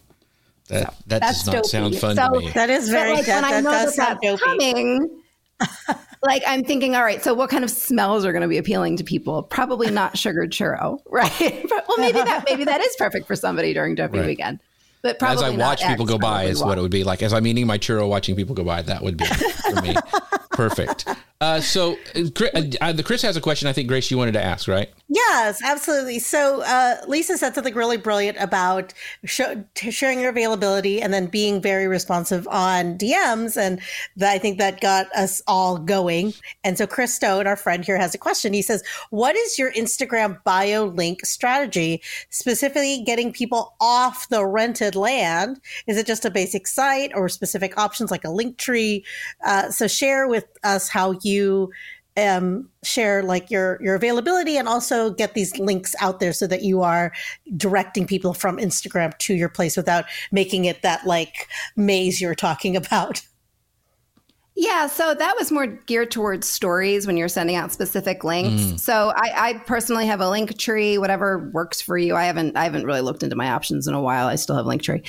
That, 0.68 0.94
so, 0.94 0.94
that 1.08 1.22
does 1.22 1.46
not 1.46 1.54
dopey. 1.54 1.68
sound 1.68 1.98
fun 1.98 2.16
so, 2.16 2.34
to 2.34 2.40
me. 2.40 2.52
That 2.52 2.70
is 2.70 2.90
very, 2.90 3.14
like, 3.14 3.26
that, 3.28 3.44
when 3.44 3.54
I 3.54 3.62
know 3.62 3.72
that 3.72 3.96
that 3.96 4.18
that's 4.22 4.42
coming, 4.42 5.22
like 6.24 6.42
I'm 6.48 6.64
thinking, 6.64 6.96
all 6.96 7.04
right, 7.04 7.24
so 7.24 7.36
what 7.36 7.52
kind 7.52 7.64
of 7.64 7.70
smells 7.70 8.26
are 8.26 8.32
going 8.32 8.42
to 8.42 8.48
be 8.48 8.58
appealing 8.58 8.98
to 8.98 9.04
people? 9.04 9.44
Probably 9.44 9.92
not 9.92 10.18
sugared 10.18 10.52
churro, 10.52 11.00
right? 11.10 11.32
well, 11.70 11.98
maybe 11.98 12.14
that 12.14 12.46
maybe 12.50 12.64
that 12.64 12.82
is 12.82 12.96
perfect 12.98 13.28
for 13.28 13.36
somebody 13.36 13.74
during 13.74 13.96
Dopey 13.96 14.20
right. 14.20 14.28
weekend. 14.28 14.60
But 15.06 15.20
probably 15.20 15.46
as 15.46 15.54
I 15.54 15.56
watch 15.56 15.86
people 15.86 16.08
go 16.08 16.18
by 16.18 16.46
is 16.46 16.64
what 16.64 16.80
it 16.80 16.82
would 16.82 16.90
be 16.90 17.04
like. 17.04 17.22
As 17.22 17.32
I'm 17.32 17.46
eating 17.46 17.68
my 17.68 17.78
churro, 17.78 18.10
watching 18.10 18.36
people 18.36 18.56
go 18.56 18.64
by, 18.64 18.82
that 18.82 19.04
would 19.04 19.18
be 19.18 19.26
for 19.26 19.80
me 19.84 19.94
perfect. 20.50 21.06
Uh, 21.46 21.62
so, 21.62 21.96
uh, 22.16 22.62
uh, 22.82 22.92
the 22.92 23.04
Chris 23.04 23.22
has 23.22 23.38
a 23.38 23.42
question. 23.42 23.68
I 23.68 23.74
think 23.74 23.88
Grace, 23.88 24.10
you 24.10 24.18
wanted 24.18 24.32
to 24.32 24.44
ask, 24.44 24.68
right? 24.68 24.90
Yes, 25.10 25.62
absolutely. 25.64 26.18
So, 26.18 26.64
uh, 26.64 26.96
Lisa 27.08 27.38
said 27.38 27.54
something 27.54 27.76
really 27.76 27.98
brilliant 27.98 28.40
about 28.40 28.96
sharing 29.26 30.20
your 30.20 30.30
availability 30.30 31.04
and 31.04 31.14
then 31.14 31.28
being 31.28 31.62
very 31.62 31.88
responsive 31.88 32.48
on 32.48 32.98
DMs, 32.98 33.58
and 33.58 33.80
that, 34.18 34.32
I 34.32 34.40
think 34.40 34.58
that 34.58 34.82
got 34.82 35.06
us 35.16 35.44
all 35.46 35.78
going. 35.78 36.34
And 36.64 36.80
so, 36.80 36.88
Chris 36.88 37.14
Stone, 37.14 37.46
our 37.46 37.56
friend 37.56 37.86
here, 37.86 38.00
has 38.00 38.16
a 38.16 38.18
question. 38.18 38.52
He 38.52 38.64
says, 38.64 38.84
"What 39.12 39.36
is 39.36 39.60
your 39.60 39.72
Instagram 39.74 40.44
bio 40.46 40.86
link 40.86 41.24
strategy, 41.28 42.02
specifically 42.32 43.04
getting 43.06 43.32
people 43.32 43.76
off 43.80 44.30
the 44.30 44.44
rented 44.44 44.96
land? 44.96 45.62
Is 45.86 46.00
it 46.00 46.08
just 46.08 46.26
a 46.26 46.32
basic 46.32 46.66
site 46.66 47.12
or 47.14 47.30
specific 47.30 47.78
options 47.78 48.10
like 48.10 48.26
a 48.26 48.30
Linktree? 48.30 49.04
Uh, 49.46 49.70
so, 49.70 49.88
share 49.88 50.28
with 50.28 50.46
us 50.64 50.90
how 50.90 51.20
you 51.22 51.35
um, 52.18 52.70
share 52.84 53.24
like 53.24 53.52
your 53.52 53.78
your 53.82 53.96
availability 53.96 54.58
and 54.58 54.68
also 54.68 55.12
get 55.12 55.34
these 55.34 55.58
links 55.60 55.94
out 56.00 56.20
there 56.20 56.34
so 56.34 56.48
that 56.48 56.64
you 56.64 56.82
are 56.82 57.12
directing 57.58 58.08
people 58.08 58.34
from 58.34 58.58
Instagram 58.58 59.18
to 59.20 59.34
your 59.34 59.50
place 59.50 59.76
without 59.76 60.06
making 60.32 60.66
it 60.66 60.82
that 60.82 61.06
like 61.06 61.48
maze 61.76 62.22
you're 62.22 62.36
talking 62.36 62.76
about. 62.76 63.22
Yeah, 64.58 64.88
so 64.88 65.14
that 65.14 65.36
was 65.38 65.52
more 65.52 65.68
geared 65.68 66.12
towards 66.12 66.48
stories 66.48 67.06
when 67.06 67.18
you're 67.18 67.28
sending 67.28 67.58
out 67.58 67.74
specific 67.74 68.24
links. 68.24 68.64
Mm. 68.64 68.80
So 68.80 69.12
I, 69.14 69.50
I, 69.50 69.54
personally 69.66 70.08
have 70.08 70.22
a 70.22 70.24
Linktree, 70.24 70.98
whatever 70.98 71.50
works 71.54 71.82
for 71.82 71.98
you. 71.98 72.16
I 72.16 72.24
haven't 72.24 72.56
I 72.56 72.64
haven't 72.64 72.86
really 72.86 73.02
looked 73.02 73.22
into 73.22 73.36
my 73.36 73.50
options 73.50 73.86
in 73.86 73.94
a 73.94 74.02
while. 74.02 74.28
I 74.28 74.36
still 74.36 74.56
have 74.56 74.66
Linktree. 74.66 75.06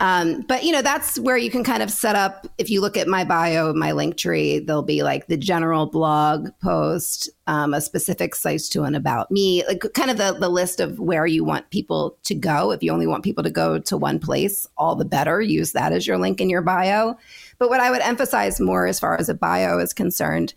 Um, 0.00 0.42
but 0.42 0.62
you 0.62 0.70
know, 0.70 0.82
that's 0.82 1.18
where 1.18 1.36
you 1.36 1.50
can 1.50 1.64
kind 1.64 1.82
of 1.82 1.90
set 1.90 2.14
up. 2.14 2.46
If 2.56 2.70
you 2.70 2.80
look 2.80 2.96
at 2.96 3.08
my 3.08 3.24
bio, 3.24 3.72
my 3.72 3.90
Linktree, 3.90 4.64
there'll 4.64 4.82
be 4.82 5.02
like 5.02 5.26
the 5.26 5.36
general 5.36 5.86
blog 5.86 6.50
post, 6.62 7.28
um, 7.48 7.74
a 7.74 7.80
specific 7.80 8.36
site 8.36 8.60
to 8.70 8.84
and 8.84 8.94
about 8.94 9.30
me, 9.30 9.64
like 9.66 9.82
kind 9.94 10.10
of 10.10 10.16
the, 10.16 10.36
the 10.38 10.48
list 10.48 10.78
of 10.78 11.00
where 11.00 11.26
you 11.26 11.42
want 11.44 11.70
people 11.70 12.16
to 12.24 12.34
go. 12.34 12.70
If 12.70 12.82
you 12.82 12.92
only 12.92 13.08
want 13.08 13.24
people 13.24 13.42
to 13.42 13.50
go 13.50 13.78
to 13.80 13.96
one 13.96 14.20
place, 14.20 14.68
all 14.76 14.94
the 14.94 15.04
better. 15.04 15.40
Use 15.40 15.72
that 15.72 15.92
as 15.92 16.06
your 16.06 16.18
link 16.18 16.40
in 16.40 16.48
your 16.48 16.62
bio. 16.62 17.16
But 17.58 17.68
what 17.68 17.80
I 17.80 17.90
would 17.90 18.02
emphasize 18.02 18.60
more 18.60 18.86
as 18.86 19.00
far 19.00 19.18
as 19.18 19.28
a 19.28 19.34
bio 19.34 19.78
is 19.78 19.92
concerned, 19.92 20.54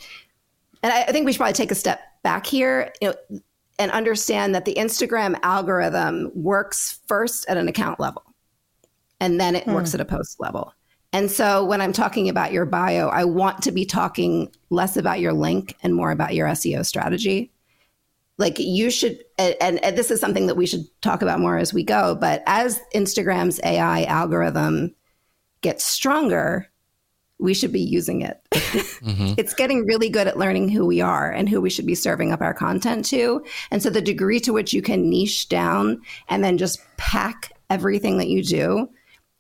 and 0.84 0.94
I, 0.94 1.04
I 1.04 1.12
think 1.12 1.26
we 1.26 1.34
should 1.34 1.40
probably 1.40 1.54
take 1.54 1.72
a 1.72 1.76
step 1.76 2.00
back 2.22 2.46
here, 2.46 2.94
you 3.02 3.10
know, 3.10 3.40
and 3.80 3.92
understand 3.92 4.54
that 4.54 4.66
the 4.66 4.76
Instagram 4.76 5.40
algorithm 5.42 6.32
works 6.36 7.00
first 7.08 7.48
at 7.50 7.58
an 7.58 7.68
account 7.68 8.00
level 8.00 8.31
and 9.22 9.40
then 9.40 9.56
it 9.56 9.64
hmm. 9.64 9.74
works 9.74 9.94
at 9.94 10.02
a 10.02 10.06
post 10.06 10.42
level. 10.42 10.74
And 11.14 11.30
so 11.30 11.64
when 11.64 11.80
I'm 11.80 11.94
talking 11.94 12.28
about 12.28 12.52
your 12.52 12.66
bio, 12.66 13.08
I 13.10 13.24
want 13.24 13.62
to 13.64 13.72
be 13.72 13.86
talking 13.86 14.52
less 14.70 14.98
about 14.98 15.20
your 15.20 15.34
link 15.34 15.78
and 15.84 15.94
more 15.94 16.12
about 16.12 16.34
your 16.34 16.48
SEO 16.48 16.86
strategy. 16.86 17.52
Like 18.38 18.58
you 18.58 18.90
should, 18.90 19.24
and, 19.38 19.84
and, 19.84 19.98
this 19.98 20.10
is 20.10 20.20
something 20.20 20.48
that 20.48 20.56
we 20.56 20.66
should 20.66 20.86
talk 21.02 21.22
about 21.22 21.40
more 21.40 21.58
as 21.58 21.74
we 21.74 21.84
go, 21.84 22.16
but 22.16 22.42
as 22.48 22.82
Instagram's 22.96 23.60
AI 23.64 24.04
algorithm 24.06 24.96
gets 25.60 25.84
stronger, 25.84 26.68
we 27.40 27.54
should 27.54 27.74
be 27.74 27.82
using 27.82 28.22
it. 28.22 28.42
mm-hmm. 28.52 29.34
It's 29.38 29.54
getting 29.54 29.86
really 29.86 30.10
good 30.10 30.28
at 30.28 30.40
learning 30.40 30.70
who 30.70 30.86
we 30.86 31.02
are 31.02 31.30
and 31.30 31.50
who 31.50 31.62
we 31.62 31.70
should 31.70 31.86
be 31.86 31.94
serving 31.94 32.32
up 32.32 32.42
our 32.42 32.54
content 32.54 33.06
to. 33.06 33.44
And 33.70 33.84
so 33.84 33.90
the 33.90 34.02
degree 34.02 34.40
to 34.40 34.54
which 34.54 34.74
you 34.74 34.82
can 34.82 35.10
niche 35.10 35.50
down 35.50 36.02
and 36.30 36.44
then 36.44 36.58
just 36.58 36.80
pack 36.98 37.52
everything 37.70 38.18
that 38.18 38.30
you 38.30 38.44
do 38.44 38.90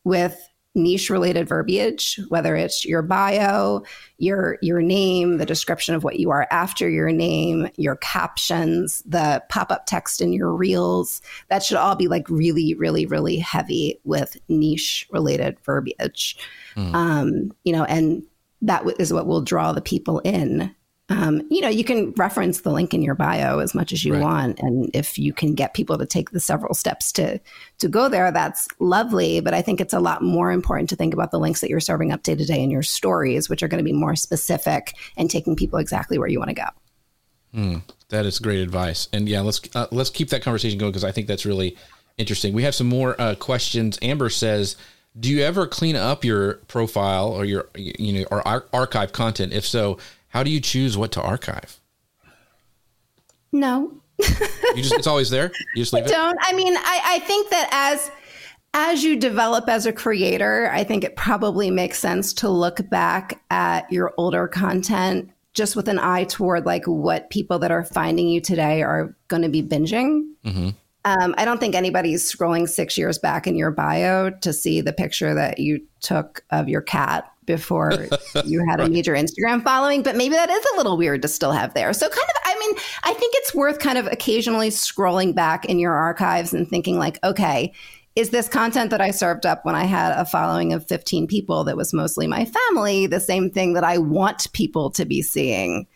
with 0.03 0.47
niche 0.73 1.09
related 1.09 1.49
verbiage 1.49 2.17
whether 2.29 2.55
it's 2.55 2.85
your 2.85 3.01
bio 3.01 3.81
your 4.19 4.57
your 4.61 4.81
name 4.81 5.37
the 5.37 5.45
description 5.45 5.93
of 5.93 6.05
what 6.05 6.17
you 6.17 6.29
are 6.29 6.47
after 6.49 6.89
your 6.89 7.11
name 7.11 7.67
your 7.75 7.97
captions 7.97 9.03
the 9.05 9.43
pop-up 9.49 9.85
text 9.85 10.21
in 10.21 10.31
your 10.31 10.53
reels. 10.53 11.21
That 11.49 11.61
should 11.61 11.75
all 11.75 11.95
be 11.95 12.07
like 12.07 12.29
really 12.29 12.73
really 12.75 13.05
really 13.05 13.37
heavy 13.37 13.99
with 14.05 14.37
niche 14.47 15.07
related 15.11 15.59
verbiage. 15.65 16.37
Mm. 16.75 16.93
um, 16.93 17.51
you 17.65 17.73
know 17.73 17.83
and 17.83 18.23
that 18.61 18.85
is 18.97 19.11
what 19.11 19.27
will 19.27 19.41
draw 19.41 19.73
the 19.73 19.81
people 19.81 20.19
in 20.19 20.73
um, 21.11 21.45
you 21.49 21.59
know, 21.59 21.67
you 21.67 21.83
can 21.83 22.11
reference 22.11 22.61
the 22.61 22.71
link 22.71 22.93
in 22.93 23.01
your 23.01 23.15
bio 23.15 23.59
as 23.59 23.75
much 23.75 23.91
as 23.91 24.05
you 24.05 24.13
right. 24.13 24.21
want, 24.21 24.59
and 24.59 24.89
if 24.93 25.17
you 25.17 25.33
can 25.33 25.55
get 25.55 25.73
people 25.73 25.97
to 25.97 26.05
take 26.05 26.31
the 26.31 26.39
several 26.39 26.73
steps 26.73 27.11
to 27.13 27.37
to 27.79 27.89
go 27.89 28.07
there, 28.07 28.31
that's 28.31 28.69
lovely. 28.79 29.41
But 29.41 29.53
I 29.53 29.61
think 29.61 29.81
it's 29.81 29.93
a 29.93 29.99
lot 29.99 30.23
more 30.23 30.53
important 30.53 30.89
to 30.89 30.95
think 30.95 31.13
about 31.13 31.31
the 31.31 31.39
links 31.39 31.59
that 31.59 31.69
you're 31.69 31.81
serving 31.81 32.13
up 32.13 32.23
day 32.23 32.35
to 32.35 32.45
day 32.45 32.63
in 32.63 32.71
your 32.71 32.81
stories, 32.81 33.49
which 33.49 33.61
are 33.61 33.67
going 33.67 33.83
to 33.83 33.83
be 33.83 33.91
more 33.91 34.15
specific 34.15 34.95
and 35.17 35.29
taking 35.29 35.57
people 35.57 35.79
exactly 35.79 36.17
where 36.17 36.29
you 36.29 36.39
want 36.39 36.49
to 36.49 36.55
go. 36.55 36.67
Mm, 37.53 37.81
that 38.07 38.25
is 38.25 38.39
great 38.39 38.61
advice, 38.61 39.09
and 39.11 39.27
yeah, 39.27 39.41
let's 39.41 39.59
uh, 39.75 39.87
let's 39.91 40.09
keep 40.09 40.29
that 40.29 40.43
conversation 40.43 40.79
going 40.79 40.93
because 40.93 41.03
I 41.03 41.11
think 41.11 41.27
that's 41.27 41.45
really 41.45 41.75
interesting. 42.17 42.53
We 42.53 42.63
have 42.63 42.75
some 42.75 42.87
more 42.87 43.19
uh, 43.19 43.35
questions. 43.35 43.99
Amber 44.01 44.29
says. 44.29 44.77
Do 45.19 45.29
you 45.29 45.41
ever 45.41 45.67
clean 45.67 45.97
up 45.97 46.23
your 46.23 46.53
profile 46.69 47.33
or 47.33 47.43
your 47.43 47.67
you 47.75 48.13
know 48.13 48.25
or 48.31 48.47
ar- 48.47 48.63
archive 48.71 49.11
content? 49.11 49.51
If 49.51 49.65
so, 49.65 49.97
how 50.31 50.43
do 50.43 50.49
you 50.49 50.59
choose 50.59 50.97
what 50.97 51.11
to 51.13 51.21
archive? 51.21 51.79
No. 53.51 54.01
you 54.17 54.81
just 54.81 54.93
it's 54.93 55.07
always 55.07 55.29
there. 55.29 55.51
You 55.75 55.83
just 55.83 55.93
leave 55.93 56.05
I 56.05 56.07
it. 56.07 56.11
Don't. 56.11 56.37
I 56.41 56.53
mean, 56.53 56.75
I, 56.75 57.01
I 57.05 57.19
think 57.19 57.49
that 57.49 57.69
as 57.71 58.11
as 58.73 59.03
you 59.03 59.17
develop 59.17 59.67
as 59.67 59.85
a 59.85 59.91
creator, 59.91 60.69
I 60.71 60.85
think 60.85 61.03
it 61.03 61.17
probably 61.17 61.69
makes 61.69 61.99
sense 61.99 62.31
to 62.35 62.49
look 62.49 62.89
back 62.89 63.41
at 63.49 63.91
your 63.91 64.13
older 64.17 64.47
content 64.47 65.31
just 65.53 65.75
with 65.75 65.89
an 65.89 65.99
eye 65.99 66.23
toward 66.23 66.65
like 66.65 66.85
what 66.85 67.29
people 67.29 67.59
that 67.59 67.71
are 67.71 67.83
finding 67.83 68.29
you 68.29 68.39
today 68.39 68.81
are 68.81 69.15
going 69.27 69.41
to 69.41 69.49
be 69.49 69.61
binging. 69.61 70.23
Mm-hmm. 70.45 70.69
Um, 71.03 71.35
I 71.37 71.43
don't 71.43 71.59
think 71.59 71.75
anybody's 71.75 72.31
scrolling 72.31 72.69
six 72.69 72.97
years 72.97 73.17
back 73.17 73.47
in 73.47 73.55
your 73.55 73.71
bio 73.71 74.29
to 74.29 74.53
see 74.53 74.79
the 74.79 74.93
picture 74.93 75.33
that 75.33 75.59
you 75.59 75.85
took 75.99 76.45
of 76.51 76.69
your 76.69 76.81
cat 76.81 77.30
before 77.45 78.07
you 78.45 78.63
had 78.67 78.79
a 78.79 78.89
major 78.89 79.13
Instagram 79.13 79.63
following, 79.63 80.03
but 80.03 80.15
maybe 80.15 80.35
that 80.35 80.49
is 80.49 80.65
a 80.73 80.77
little 80.77 80.97
weird 80.97 81.21
to 81.21 81.27
still 81.27 81.51
have 81.51 81.73
there. 81.73 81.93
So, 81.93 82.07
kind 82.07 82.29
of, 82.29 82.41
I 82.45 82.59
mean, 82.59 82.75
I 83.03 83.13
think 83.13 83.33
it's 83.37 83.55
worth 83.55 83.79
kind 83.79 83.97
of 83.97 84.07
occasionally 84.07 84.69
scrolling 84.69 85.35
back 85.35 85.65
in 85.65 85.79
your 85.79 85.93
archives 85.93 86.53
and 86.53 86.69
thinking, 86.69 86.97
like, 86.97 87.19
okay, 87.23 87.73
is 88.15 88.31
this 88.31 88.49
content 88.49 88.91
that 88.91 89.01
I 89.01 89.11
served 89.11 89.45
up 89.45 89.63
when 89.63 89.75
I 89.75 89.85
had 89.85 90.11
a 90.19 90.25
following 90.25 90.73
of 90.73 90.87
15 90.87 91.27
people 91.27 91.63
that 91.63 91.77
was 91.77 91.93
mostly 91.93 92.27
my 92.27 92.45
family 92.45 93.07
the 93.07 93.21
same 93.21 93.49
thing 93.49 93.73
that 93.73 93.85
I 93.85 93.97
want 93.97 94.51
people 94.51 94.89
to 94.91 95.05
be 95.05 95.21
seeing 95.21 95.87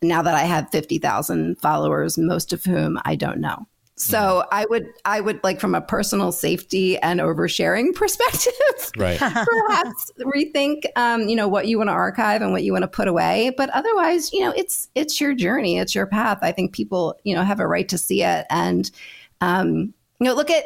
now 0.00 0.22
that 0.22 0.34
I 0.34 0.42
have 0.42 0.70
50,000 0.70 1.58
followers, 1.60 2.18
most 2.18 2.52
of 2.52 2.62
whom 2.64 2.98
I 3.04 3.16
don't 3.16 3.40
know? 3.40 3.66
So 3.96 4.18
mm. 4.18 4.46
I 4.50 4.66
would 4.66 4.88
I 5.04 5.20
would 5.20 5.42
like 5.44 5.60
from 5.60 5.74
a 5.74 5.80
personal 5.80 6.32
safety 6.32 6.98
and 6.98 7.20
oversharing 7.20 7.94
perspective, 7.94 8.52
right. 8.96 9.18
perhaps 9.18 10.12
rethink 10.20 10.84
um, 10.96 11.28
you 11.28 11.36
know 11.36 11.48
what 11.48 11.68
you 11.68 11.78
want 11.78 11.88
to 11.88 11.94
archive 11.94 12.42
and 12.42 12.52
what 12.52 12.64
you 12.64 12.72
want 12.72 12.82
to 12.82 12.88
put 12.88 13.08
away. 13.08 13.52
But 13.56 13.70
otherwise, 13.70 14.32
you 14.32 14.40
know, 14.40 14.52
it's 14.56 14.88
it's 14.94 15.20
your 15.20 15.34
journey, 15.34 15.78
it's 15.78 15.94
your 15.94 16.06
path. 16.06 16.38
I 16.42 16.52
think 16.52 16.72
people 16.72 17.16
you 17.24 17.34
know 17.34 17.42
have 17.44 17.60
a 17.60 17.66
right 17.66 17.88
to 17.88 17.98
see 17.98 18.22
it 18.22 18.46
and 18.50 18.90
um, 19.40 19.94
you 20.18 20.26
know 20.26 20.34
look 20.34 20.50
at 20.50 20.64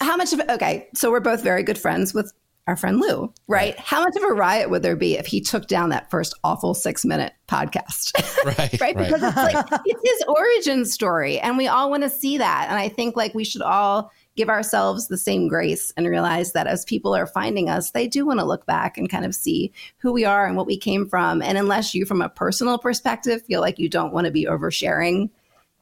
how 0.00 0.16
much 0.16 0.32
of. 0.32 0.40
Okay, 0.48 0.88
so 0.94 1.10
we're 1.10 1.20
both 1.20 1.42
very 1.42 1.62
good 1.62 1.78
friends 1.78 2.14
with 2.14 2.32
our 2.66 2.76
friend 2.76 3.00
Lou, 3.00 3.22
right? 3.48 3.74
right? 3.74 3.78
How 3.78 4.02
much 4.02 4.14
of 4.16 4.22
a 4.22 4.32
riot 4.32 4.70
would 4.70 4.82
there 4.82 4.94
be 4.94 5.16
if 5.16 5.26
he 5.26 5.40
took 5.40 5.66
down 5.66 5.90
that 5.90 6.10
first 6.10 6.34
awful 6.44 6.74
six 6.74 7.04
minute 7.04 7.32
podcast? 7.48 8.12
Right. 8.44 8.80
right. 8.80 8.96
Because 8.96 9.22
it's 9.22 9.36
like, 9.36 9.66
it's 9.84 10.02
his 10.04 10.24
origin 10.26 10.84
story. 10.84 11.38
And 11.38 11.56
we 11.56 11.68
all 11.68 11.90
want 11.90 12.02
to 12.02 12.10
see 12.10 12.38
that. 12.38 12.66
And 12.68 12.76
I 12.76 12.88
think 12.88 13.14
like 13.16 13.34
we 13.34 13.44
should 13.44 13.62
all 13.62 14.10
give 14.36 14.48
ourselves 14.48 15.06
the 15.06 15.16
same 15.16 15.46
grace 15.46 15.92
and 15.96 16.08
realize 16.08 16.52
that 16.52 16.66
as 16.66 16.84
people 16.84 17.14
are 17.14 17.26
finding 17.26 17.68
us, 17.68 17.92
they 17.92 18.08
do 18.08 18.26
want 18.26 18.40
to 18.40 18.44
look 18.44 18.66
back 18.66 18.98
and 18.98 19.08
kind 19.08 19.24
of 19.24 19.34
see 19.34 19.72
who 19.98 20.12
we 20.12 20.24
are 20.24 20.44
and 20.44 20.56
what 20.56 20.66
we 20.66 20.76
came 20.76 21.08
from. 21.08 21.40
And 21.40 21.56
unless 21.56 21.94
you, 21.94 22.04
from 22.04 22.20
a 22.20 22.28
personal 22.28 22.78
perspective, 22.78 23.42
feel 23.42 23.60
like 23.60 23.78
you 23.78 23.88
don't 23.88 24.12
want 24.12 24.24
to 24.24 24.32
be 24.32 24.46
oversharing 24.46 25.30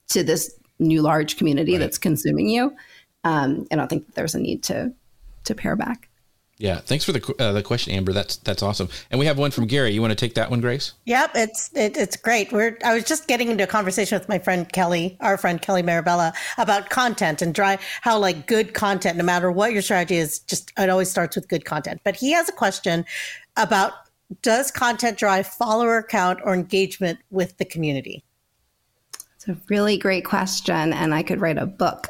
to 0.08 0.22
this 0.22 0.54
new 0.78 1.00
large 1.00 1.38
community 1.38 1.72
right. 1.72 1.78
that's 1.78 1.98
consuming 1.98 2.48
you, 2.48 2.74
um, 3.24 3.66
I 3.72 3.76
don't 3.76 3.88
think 3.88 4.04
that 4.06 4.14
there's 4.14 4.34
a 4.34 4.40
need 4.40 4.64
to 4.64 4.92
to 5.44 5.54
pare 5.54 5.76
back. 5.76 6.09
Yeah, 6.60 6.80
thanks 6.80 7.06
for 7.06 7.12
the 7.12 7.34
uh, 7.38 7.52
the 7.52 7.62
question, 7.62 7.94
Amber. 7.94 8.12
That's 8.12 8.36
that's 8.36 8.62
awesome. 8.62 8.90
And 9.10 9.18
we 9.18 9.24
have 9.24 9.38
one 9.38 9.50
from 9.50 9.66
Gary. 9.66 9.92
You 9.92 10.02
want 10.02 10.10
to 10.10 10.14
take 10.14 10.34
that 10.34 10.50
one, 10.50 10.60
Grace? 10.60 10.92
Yep, 11.06 11.30
it's 11.34 11.70
it, 11.74 11.96
it's 11.96 12.16
great. 12.16 12.52
We're 12.52 12.76
I 12.84 12.94
was 12.94 13.04
just 13.04 13.26
getting 13.26 13.48
into 13.48 13.64
a 13.64 13.66
conversation 13.66 14.18
with 14.18 14.28
my 14.28 14.38
friend 14.38 14.70
Kelly, 14.70 15.16
our 15.20 15.38
friend 15.38 15.62
Kelly 15.62 15.80
Mirabella, 15.80 16.34
about 16.58 16.90
content 16.90 17.40
and 17.40 17.54
dry 17.54 17.78
how 18.02 18.18
like 18.18 18.46
good 18.46 18.74
content, 18.74 19.16
no 19.16 19.24
matter 19.24 19.50
what 19.50 19.72
your 19.72 19.80
strategy 19.80 20.16
is, 20.16 20.40
just 20.40 20.70
it 20.76 20.90
always 20.90 21.10
starts 21.10 21.34
with 21.34 21.48
good 21.48 21.64
content. 21.64 22.02
But 22.04 22.14
he 22.14 22.32
has 22.32 22.50
a 22.50 22.52
question 22.52 23.06
about 23.56 23.94
does 24.42 24.70
content 24.70 25.16
drive 25.16 25.46
follower 25.46 26.02
count 26.02 26.40
or 26.44 26.52
engagement 26.52 27.20
with 27.30 27.56
the 27.56 27.64
community? 27.64 28.22
It's 29.36 29.48
a 29.48 29.56
really 29.70 29.96
great 29.96 30.26
question, 30.26 30.92
and 30.92 31.14
I 31.14 31.22
could 31.22 31.40
write 31.40 31.56
a 31.56 31.64
book. 31.64 32.08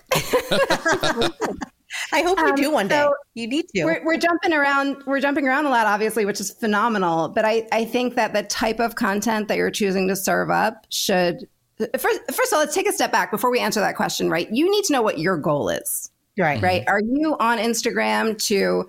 I 2.12 2.22
hope 2.22 2.38
you 2.38 2.46
um, 2.46 2.54
do 2.54 2.70
one 2.70 2.88
day. 2.88 3.00
So 3.00 3.14
you 3.34 3.46
need 3.46 3.66
to. 3.74 3.84
We're, 3.84 4.04
we're, 4.04 4.18
jumping 4.18 4.52
around. 4.52 5.02
We're 5.06 5.20
jumping 5.20 5.46
around 5.46 5.66
a 5.66 5.70
lot, 5.70 5.86
obviously, 5.86 6.24
which 6.24 6.40
is 6.40 6.50
phenomenal. 6.50 7.28
But 7.28 7.44
I, 7.44 7.66
I 7.72 7.84
think 7.84 8.14
that 8.16 8.32
the 8.32 8.42
type 8.44 8.80
of 8.80 8.96
content 8.96 9.48
that 9.48 9.56
you're 9.56 9.70
choosing 9.70 10.08
to 10.08 10.16
serve 10.16 10.50
up 10.50 10.86
should 10.90 11.48
first. 11.98 12.20
First 12.32 12.52
of 12.52 12.54
all, 12.54 12.58
let's 12.60 12.74
take 12.74 12.88
a 12.88 12.92
step 12.92 13.12
back 13.12 13.30
before 13.30 13.50
we 13.50 13.60
answer 13.60 13.80
that 13.80 13.96
question. 13.96 14.30
Right, 14.30 14.48
you 14.50 14.70
need 14.70 14.84
to 14.84 14.92
know 14.92 15.02
what 15.02 15.18
your 15.18 15.36
goal 15.36 15.68
is. 15.68 16.10
Right. 16.38 16.62
Right. 16.62 16.84
Are 16.86 17.00
you 17.00 17.36
on 17.38 17.58
Instagram 17.58 18.42
to 18.46 18.88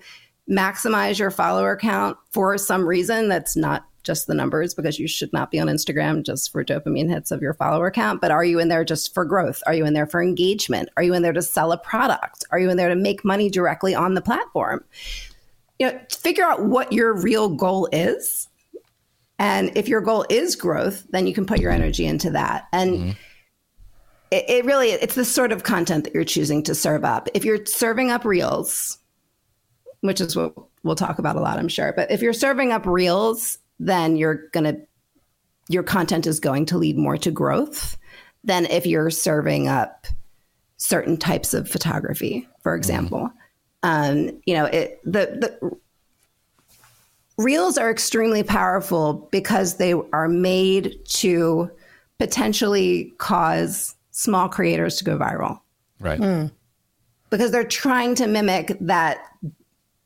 maximize 0.50 1.18
your 1.18 1.30
follower 1.30 1.76
count 1.76 2.16
for 2.30 2.58
some 2.58 2.86
reason 2.86 3.28
that's 3.28 3.56
not 3.56 3.86
just 4.02 4.26
the 4.26 4.34
numbers 4.34 4.74
because 4.74 4.98
you 4.98 5.06
should 5.06 5.32
not 5.32 5.50
be 5.50 5.60
on 5.60 5.68
Instagram 5.68 6.24
just 6.24 6.50
for 6.50 6.64
dopamine 6.64 7.08
hits 7.08 7.30
of 7.30 7.40
your 7.40 7.54
follower 7.54 7.90
count. 7.90 8.20
But 8.20 8.30
are 8.30 8.44
you 8.44 8.58
in 8.58 8.68
there 8.68 8.84
just 8.84 9.14
for 9.14 9.24
growth? 9.24 9.62
Are 9.66 9.74
you 9.74 9.86
in 9.86 9.94
there 9.94 10.06
for 10.06 10.22
engagement? 10.22 10.88
Are 10.96 11.02
you 11.02 11.14
in 11.14 11.22
there 11.22 11.32
to 11.32 11.42
sell 11.42 11.72
a 11.72 11.78
product? 11.78 12.44
Are 12.50 12.58
you 12.58 12.70
in 12.70 12.76
there 12.76 12.88
to 12.88 12.96
make 12.96 13.24
money 13.24 13.48
directly 13.48 13.94
on 13.94 14.14
the 14.14 14.22
platform? 14.22 14.84
You 15.78 15.92
know, 15.92 16.00
figure 16.10 16.44
out 16.44 16.64
what 16.64 16.92
your 16.92 17.14
real 17.14 17.48
goal 17.48 17.88
is. 17.92 18.48
And 19.38 19.76
if 19.76 19.88
your 19.88 20.00
goal 20.00 20.24
is 20.28 20.56
growth, 20.56 21.06
then 21.10 21.26
you 21.26 21.34
can 21.34 21.46
put 21.46 21.60
your 21.60 21.72
energy 21.72 22.06
into 22.06 22.30
that. 22.30 22.68
And 22.72 22.92
mm-hmm. 22.92 23.10
it, 24.30 24.44
it 24.48 24.64
really, 24.64 24.90
it's 24.90 25.14
the 25.14 25.24
sort 25.24 25.52
of 25.52 25.64
content 25.64 26.04
that 26.04 26.14
you're 26.14 26.24
choosing 26.24 26.62
to 26.64 26.74
serve 26.74 27.04
up. 27.04 27.28
If 27.34 27.44
you're 27.44 27.64
serving 27.66 28.10
up 28.10 28.24
reels, 28.24 28.98
which 30.00 30.20
is 30.20 30.36
what 30.36 30.54
we'll 30.84 30.94
talk 30.94 31.18
about 31.18 31.36
a 31.36 31.40
lot, 31.40 31.58
I'm 31.58 31.68
sure. 31.68 31.92
But 31.92 32.10
if 32.10 32.22
you're 32.22 32.32
serving 32.32 32.72
up 32.72 32.86
reels 32.86 33.58
then 33.82 34.16
you're 34.16 34.48
going 34.52 34.64
to 34.64 34.80
your 35.68 35.82
content 35.82 36.26
is 36.26 36.40
going 36.40 36.66
to 36.66 36.78
lead 36.78 36.98
more 36.98 37.16
to 37.16 37.30
growth 37.30 37.96
than 38.44 38.66
if 38.66 38.86
you're 38.86 39.10
serving 39.10 39.68
up 39.68 40.06
certain 40.76 41.16
types 41.16 41.54
of 41.54 41.68
photography, 41.68 42.46
for 42.62 42.72
mm-hmm. 42.72 42.78
example. 42.78 43.20
Mm-hmm. 43.20 43.38
Um, 43.84 44.40
you 44.44 44.54
know, 44.54 44.66
it, 44.66 45.00
the 45.04 45.58
the 45.60 45.76
reels 47.36 47.78
are 47.78 47.90
extremely 47.90 48.42
powerful 48.42 49.28
because 49.32 49.76
they 49.76 49.92
are 49.92 50.28
made 50.28 50.96
to 51.06 51.70
potentially 52.18 53.12
cause 53.18 53.96
small 54.12 54.48
creators 54.48 54.96
to 54.98 55.04
go 55.04 55.18
viral. 55.18 55.60
Right. 55.98 56.20
Mm. 56.20 56.52
Because 57.30 57.50
they're 57.50 57.64
trying 57.64 58.14
to 58.16 58.26
mimic 58.26 58.76
that 58.80 59.18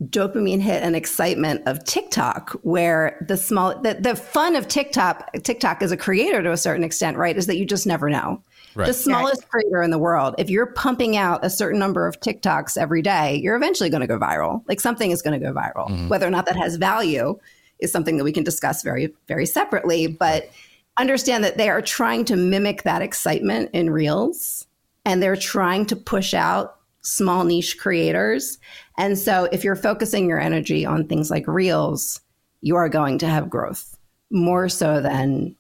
dopamine 0.05 0.61
hit 0.61 0.83
and 0.83 0.95
excitement 0.95 1.63
of 1.67 1.83
TikTok, 1.85 2.53
where 2.63 3.25
the 3.27 3.37
small 3.37 3.81
the, 3.81 3.95
the 3.95 4.15
fun 4.15 4.55
of 4.55 4.69
TikTok 4.69 5.33
TikTok 5.43 5.83
as 5.83 5.91
a 5.91 5.97
creator 5.97 6.43
to 6.43 6.53
a 6.53 6.57
certain 6.57 6.85
extent, 6.85 7.17
right, 7.17 7.37
is 7.37 7.47
that 7.47 7.57
you 7.57 7.65
just 7.65 7.87
never 7.87 8.11
know. 8.11 8.43
Right. 8.75 8.87
The 8.87 8.93
smallest 8.93 9.43
right. 9.43 9.51
creator 9.51 9.83
in 9.83 9.91
the 9.91 9.99
world, 9.99 10.35
if 10.37 10.51
you're 10.51 10.67
pumping 10.67 11.17
out 11.17 11.43
a 11.43 11.49
certain 11.49 11.79
number 11.79 12.07
of 12.07 12.21
TikToks 12.21 12.77
every 12.77 13.01
day, 13.01 13.37
you're 13.37 13.57
eventually 13.57 13.89
going 13.89 14.03
to 14.03 14.07
go 14.07 14.19
viral. 14.19 14.63
Like 14.69 14.81
something 14.81 15.11
is 15.11 15.23
going 15.23 15.41
to 15.41 15.45
go 15.45 15.55
viral. 15.55 15.89
Mm-hmm. 15.89 16.09
Whether 16.09 16.27
or 16.27 16.31
not 16.31 16.45
that 16.45 16.57
has 16.57 16.77
value 16.77 17.39
is 17.79 17.91
something 17.91 18.19
that 18.19 18.25
we 18.25 18.33
can 18.33 18.45
discuss 18.45 18.83
very, 18.83 19.15
very 19.29 19.47
separately. 19.47 20.07
But 20.07 20.51
understand 20.99 21.43
that 21.45 21.57
they 21.57 21.71
are 21.71 21.81
trying 21.81 22.27
to 22.27 22.37
mimic 22.37 22.83
that 22.83 23.01
excitement 23.01 23.71
in 23.73 23.89
reels 23.89 24.67
and 25.07 25.23
they're 25.23 25.37
trying 25.37 25.87
to 25.87 25.97
push 25.97 26.35
out 26.35 26.76
small 27.07 27.45
niche 27.45 27.79
creators 27.79 28.59
and 28.99 29.19
so 29.19 29.49
if 29.53 29.65
you're 29.65 29.77
focusing 29.77 30.29
your 30.29 30.41
energy 30.41 30.85
on 30.87 31.07
things 31.07 31.31
like 31.31 31.47
reels, 31.47 32.21
you 32.61 32.77
are 32.77 32.89
going 32.89 33.19
to 33.19 33.27
have 33.27 33.51
growth 33.51 33.97
more 34.31 34.69
so 34.69 35.01
than 35.01 35.57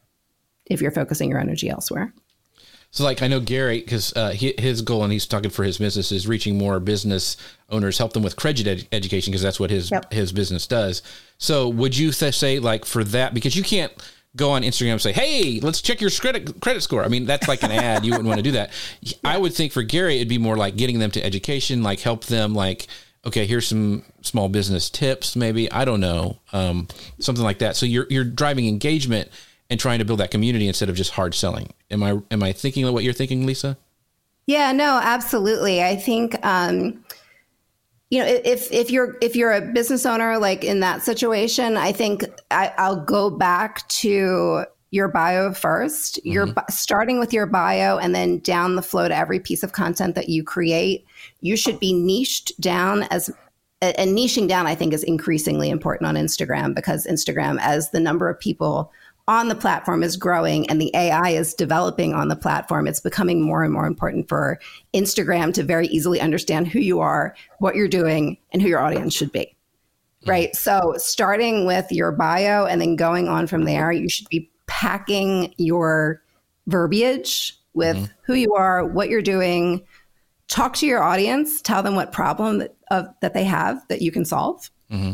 if 0.65 0.81
you're 0.81 0.91
focusing 0.91 1.31
your 1.31 1.39
energy 1.39 1.69
elsewhere. 1.69 2.13
So, 2.93 3.05
like, 3.05 3.21
I 3.21 3.27
know 3.27 3.41
Gary, 3.41 3.81
because 3.81 4.17
uh, 4.17 4.31
his 4.31 4.81
goal, 4.81 5.05
and 5.05 5.13
he's 5.13 5.27
talking 5.27 5.51
for 5.51 5.65
his 5.65 5.77
business, 5.77 6.13
is 6.13 6.27
reaching 6.27 6.57
more 6.57 6.81
business 6.81 7.37
owners, 7.69 7.99
help 7.99 8.15
them 8.15 8.23
with 8.23 8.37
credit 8.37 8.67
ed- 8.67 8.89
education, 8.91 9.33
because 9.33 9.43
that's 9.43 9.61
what 9.61 9.71
his 9.71 9.91
yep. 9.91 10.11
his 10.13 10.33
business 10.33 10.67
does. 10.67 11.03
So, 11.37 11.69
would 11.69 11.97
you 11.97 12.11
th- 12.11 12.35
say, 12.35 12.59
like, 12.59 12.87
for 12.87 13.05
that, 13.05 13.35
because 13.35 13.55
you 13.55 13.63
can't 13.63 13.93
go 14.37 14.51
on 14.51 14.63
Instagram 14.63 14.93
and 14.93 15.03
say, 15.03 15.13
"Hey, 15.13 15.61
let's 15.61 15.81
check 15.83 16.01
your 16.01 16.11
credit 16.11 16.61
credit 16.61 16.83
score." 16.83 17.05
I 17.05 17.09
mean, 17.09 17.25
that's 17.25 17.49
like 17.49 17.63
an 17.63 17.73
ad. 17.73 18.05
You 18.05 18.13
wouldn't 18.13 18.29
want 18.29 18.39
to 18.39 18.43
do 18.43 18.53
that. 18.53 18.71
I 19.25 19.39
would 19.39 19.55
think 19.55 19.73
for 19.73 19.83
Gary, 19.83 20.17
it'd 20.17 20.29
be 20.29 20.39
more 20.39 20.57
like 20.57 20.77
getting 20.77 20.99
them 20.99 21.11
to 21.13 21.25
education, 21.25 21.83
like 21.83 22.01
help 22.01 22.27
them, 22.27 22.55
like 22.55 22.87
okay, 23.27 23.45
here's 23.45 23.67
some 23.67 24.05
small 24.23 24.49
business 24.49 24.89
tips, 24.89 25.35
maybe 25.35 25.71
I 25.73 25.85
don't 25.85 26.01
know, 26.01 26.39
um, 26.53 26.87
something 27.19 27.45
like 27.45 27.59
that. 27.59 27.77
So 27.77 27.85
you're 27.85 28.07
you're 28.09 28.25
driving 28.25 28.69
engagement 28.69 29.29
and 29.69 29.81
trying 29.81 29.99
to 29.99 30.05
build 30.05 30.21
that 30.21 30.31
community 30.31 30.69
instead 30.69 30.89
of 30.89 30.95
just 30.95 31.11
hard 31.13 31.35
selling. 31.35 31.73
Am 31.91 32.03
I 32.03 32.21
am 32.31 32.43
I 32.43 32.53
thinking 32.53 32.91
what 32.93 33.05
you're 33.05 33.13
thinking, 33.13 33.45
Lisa? 33.45 33.77
Yeah, 34.47 34.71
no, 34.71 35.01
absolutely. 35.03 35.83
I 35.83 35.97
think 35.97 36.37
um, 36.47 37.05
you 38.11 38.21
know 38.21 38.27
if 38.27 38.71
if 38.73 38.91
you're 38.91 39.17
if 39.21 39.35
you're 39.35 39.53
a 39.53 39.61
business 39.61 40.07
owner 40.07 40.39
like 40.39 40.65
in 40.65 40.81
that 40.81 41.03
situation, 41.03 41.77
I 41.77 41.93
think 41.93 42.25
I, 42.51 42.73
I'll 42.79 43.05
go 43.05 43.31
back 43.31 43.87
to 43.89 44.65
your 44.91 45.09
bio 45.09 45.51
1st 45.51 46.19
mm-hmm. 46.19 46.29
You're 46.31 46.55
starting 46.71 47.19
with 47.19 47.33
your 47.33 47.47
bio 47.47 47.99
and 47.99 48.15
then 48.15 48.39
down 48.39 48.77
the 48.77 48.83
flow 48.83 49.09
to 49.09 49.17
every 49.17 49.41
piece 49.41 49.63
of 49.63 49.73
content 49.73 50.15
that 50.15 50.29
you 50.29 50.45
create 50.45 51.05
you 51.41 51.57
should 51.57 51.81
be 51.81 51.93
niched 51.93 52.59
down 52.61 53.03
as 53.05 53.29
and 53.83 54.17
niching 54.17 54.49
down 54.49 54.67
i 54.67 54.75
think 54.75 54.95
is 54.95 55.03
increasingly 55.03 55.71
important 55.71 56.09
on 56.09 56.15
instagram 56.15 56.75
because 56.75 57.07
instagram 57.07 57.59
as 57.61 57.91
the 57.91 58.01
number 58.01 58.29
of 58.29 58.39
people 58.39 58.93
on 59.29 59.49
the 59.49 59.55
platform 59.55 60.03
is 60.03 60.17
growing 60.17 60.69
and 60.71 60.81
the 60.81 60.91
ai 60.95 61.31
is 61.31 61.55
developing 61.55 62.15
on 62.15 62.29
the 62.29 62.37
platform 62.37 62.87
it's 62.87 63.01
becoming 63.01 63.43
more 63.43 63.65
and 63.65 63.73
more 63.73 63.87
important 63.87 64.29
for 64.29 64.59
instagram 64.95 65.53
to 65.53 65.63
very 65.63 65.87
easily 65.89 66.21
understand 66.21 66.69
who 66.69 66.79
you 66.79 67.01
are 67.01 67.35
what 67.59 67.75
you're 67.75 67.89
doing 67.89 68.37
and 68.53 68.63
who 68.63 68.69
your 68.69 68.81
audience 68.81 69.15
should 69.15 69.33
be. 69.33 69.55
Right? 70.27 70.57
So 70.57 70.95
starting 70.97 71.67
with 71.67 71.93
your 71.93 72.11
bio 72.11 72.65
and 72.65 72.81
then 72.81 72.97
going 72.97 73.29
on 73.29 73.47
from 73.47 73.65
there 73.65 73.93
you 73.93 74.09
should 74.09 74.29
be 74.29 74.51
packing 74.67 75.55
your 75.57 76.23
verbiage 76.67 77.59
with 77.75 77.97
mm-hmm. 77.97 78.13
who 78.23 78.35
you 78.35 78.55
are 78.55 78.85
what 78.85 79.09
you're 79.09 79.23
doing. 79.23 79.85
Talk 80.49 80.75
to 80.77 80.87
your 80.87 81.03
audience, 81.03 81.61
tell 81.61 81.83
them 81.83 81.97
what 81.97 82.13
problem 82.13 82.59
that, 82.59 82.77
uh, 82.91 83.05
that 83.21 83.35
they 83.35 83.45
have 83.45 83.87
that 83.89 84.01
you 84.01 84.11
can 84.11 84.25
solve, 84.25 84.71
mm-hmm. 84.91 85.13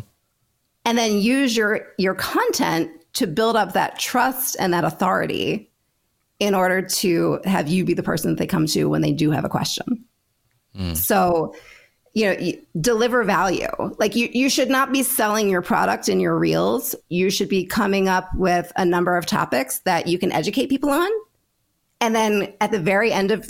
and 0.85 0.99
then 0.99 1.19
use 1.19 1.57
your 1.57 1.89
your 1.99 2.15
content 2.15 2.91
to 3.15 3.27
build 3.27 3.57
up 3.57 3.73
that 3.73 3.99
trust 3.99 4.57
and 4.59 4.73
that 4.73 4.85
authority 4.85 5.71
in 6.39 6.55
order 6.55 6.83
to 6.83 7.41
have 7.45 7.69
you 7.69 7.85
be 7.85 7.95
the 7.95 8.03
person 8.03 8.31
that 8.31 8.39
they 8.39 8.47
come 8.47 8.67
to 8.67 8.87
when 8.87 9.03
they 9.03 9.13
do 9.13 9.31
have 9.31 9.45
a 9.45 9.49
question. 9.49 10.05
Mm. 10.77 10.97
So, 10.97 11.55
you 12.15 12.27
know, 12.27 12.33
you 12.33 12.61
deliver 12.81 13.23
value. 13.25 13.71
Like 13.99 14.17
you, 14.17 14.29
you 14.33 14.51
should 14.51 14.69
not 14.69 14.93
be 14.93 15.03
selling 15.03 15.49
your 15.49 15.63
product 15.63 16.09
in 16.09 16.21
your 16.21 16.37
reels. 16.39 16.95
You 17.09 17.31
should 17.31 17.49
be 17.49 17.65
coming 17.65 18.09
up 18.09 18.29
with 18.35 18.73
a 18.77 18.85
number 18.85 19.17
of 19.17 19.25
topics 19.25 19.81
that 19.81 20.07
you 20.07 20.19
can 20.19 20.33
educate 20.33 20.69
people 20.69 20.91
on. 20.91 21.11
And 22.01 22.15
then 22.15 22.53
at 22.61 22.73
the 22.73 22.81
very 22.81 23.13
end 23.13 23.31
of 23.31 23.49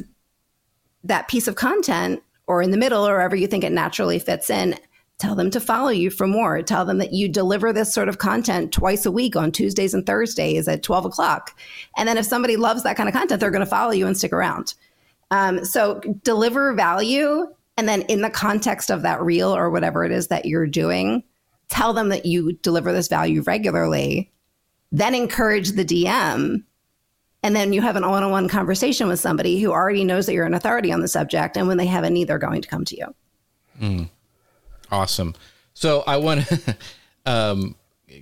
that 1.04 1.28
piece 1.28 1.48
of 1.48 1.54
content 1.54 2.22
or 2.46 2.62
in 2.62 2.70
the 2.70 2.76
middle 2.76 3.06
or 3.06 3.12
wherever 3.12 3.34
you 3.34 3.46
think 3.46 3.64
it 3.64 3.72
naturally 3.72 4.18
fits 4.18 4.50
in, 4.50 4.76
tell 5.22 5.36
them 5.36 5.50
to 5.50 5.60
follow 5.60 5.90
you 5.90 6.10
for 6.10 6.26
more. 6.26 6.62
Tell 6.62 6.84
them 6.84 6.98
that 6.98 7.12
you 7.12 7.28
deliver 7.28 7.72
this 7.72 7.94
sort 7.94 8.08
of 8.08 8.18
content 8.18 8.72
twice 8.72 9.06
a 9.06 9.12
week 9.12 9.36
on 9.36 9.52
Tuesdays 9.52 9.94
and 9.94 10.04
Thursdays 10.04 10.66
at 10.66 10.82
12 10.82 11.04
o'clock. 11.04 11.56
And 11.96 12.08
then 12.08 12.18
if 12.18 12.26
somebody 12.26 12.56
loves 12.56 12.82
that 12.82 12.96
kind 12.96 13.08
of 13.08 13.14
content, 13.14 13.40
they're 13.40 13.52
going 13.52 13.60
to 13.60 13.66
follow 13.66 13.92
you 13.92 14.08
and 14.08 14.18
stick 14.18 14.32
around. 14.32 14.74
Um, 15.30 15.64
so 15.64 16.00
deliver 16.24 16.74
value. 16.74 17.46
And 17.76 17.88
then 17.88 18.02
in 18.02 18.22
the 18.22 18.30
context 18.30 18.90
of 18.90 19.02
that 19.02 19.22
reel 19.22 19.56
or 19.56 19.70
whatever 19.70 20.04
it 20.04 20.10
is 20.10 20.26
that 20.26 20.44
you're 20.44 20.66
doing, 20.66 21.22
tell 21.68 21.92
them 21.92 22.08
that 22.08 22.26
you 22.26 22.54
deliver 22.54 22.92
this 22.92 23.08
value 23.08 23.42
regularly, 23.42 24.32
then 24.90 25.14
encourage 25.14 25.70
the 25.70 25.84
DM. 25.84 26.64
And 27.44 27.54
then 27.54 27.72
you 27.72 27.80
have 27.80 27.94
an 27.94 28.08
one 28.08 28.24
on 28.24 28.32
one 28.32 28.48
conversation 28.48 29.06
with 29.06 29.20
somebody 29.20 29.60
who 29.60 29.70
already 29.70 30.02
knows 30.02 30.26
that 30.26 30.32
you're 30.32 30.46
an 30.46 30.54
authority 30.54 30.92
on 30.92 31.00
the 31.00 31.08
subject. 31.08 31.56
And 31.56 31.68
when 31.68 31.76
they 31.76 31.86
have 31.86 32.02
a 32.02 32.10
need, 32.10 32.26
they're 32.26 32.38
going 32.38 32.62
to 32.62 32.68
come 32.68 32.84
to 32.86 32.96
you. 32.96 33.14
Mm. 33.80 34.08
Awesome. 34.92 35.34
So 35.74 36.04
I 36.06 36.18
want 36.18 36.46
to, 36.46 36.76
um, 37.26 37.74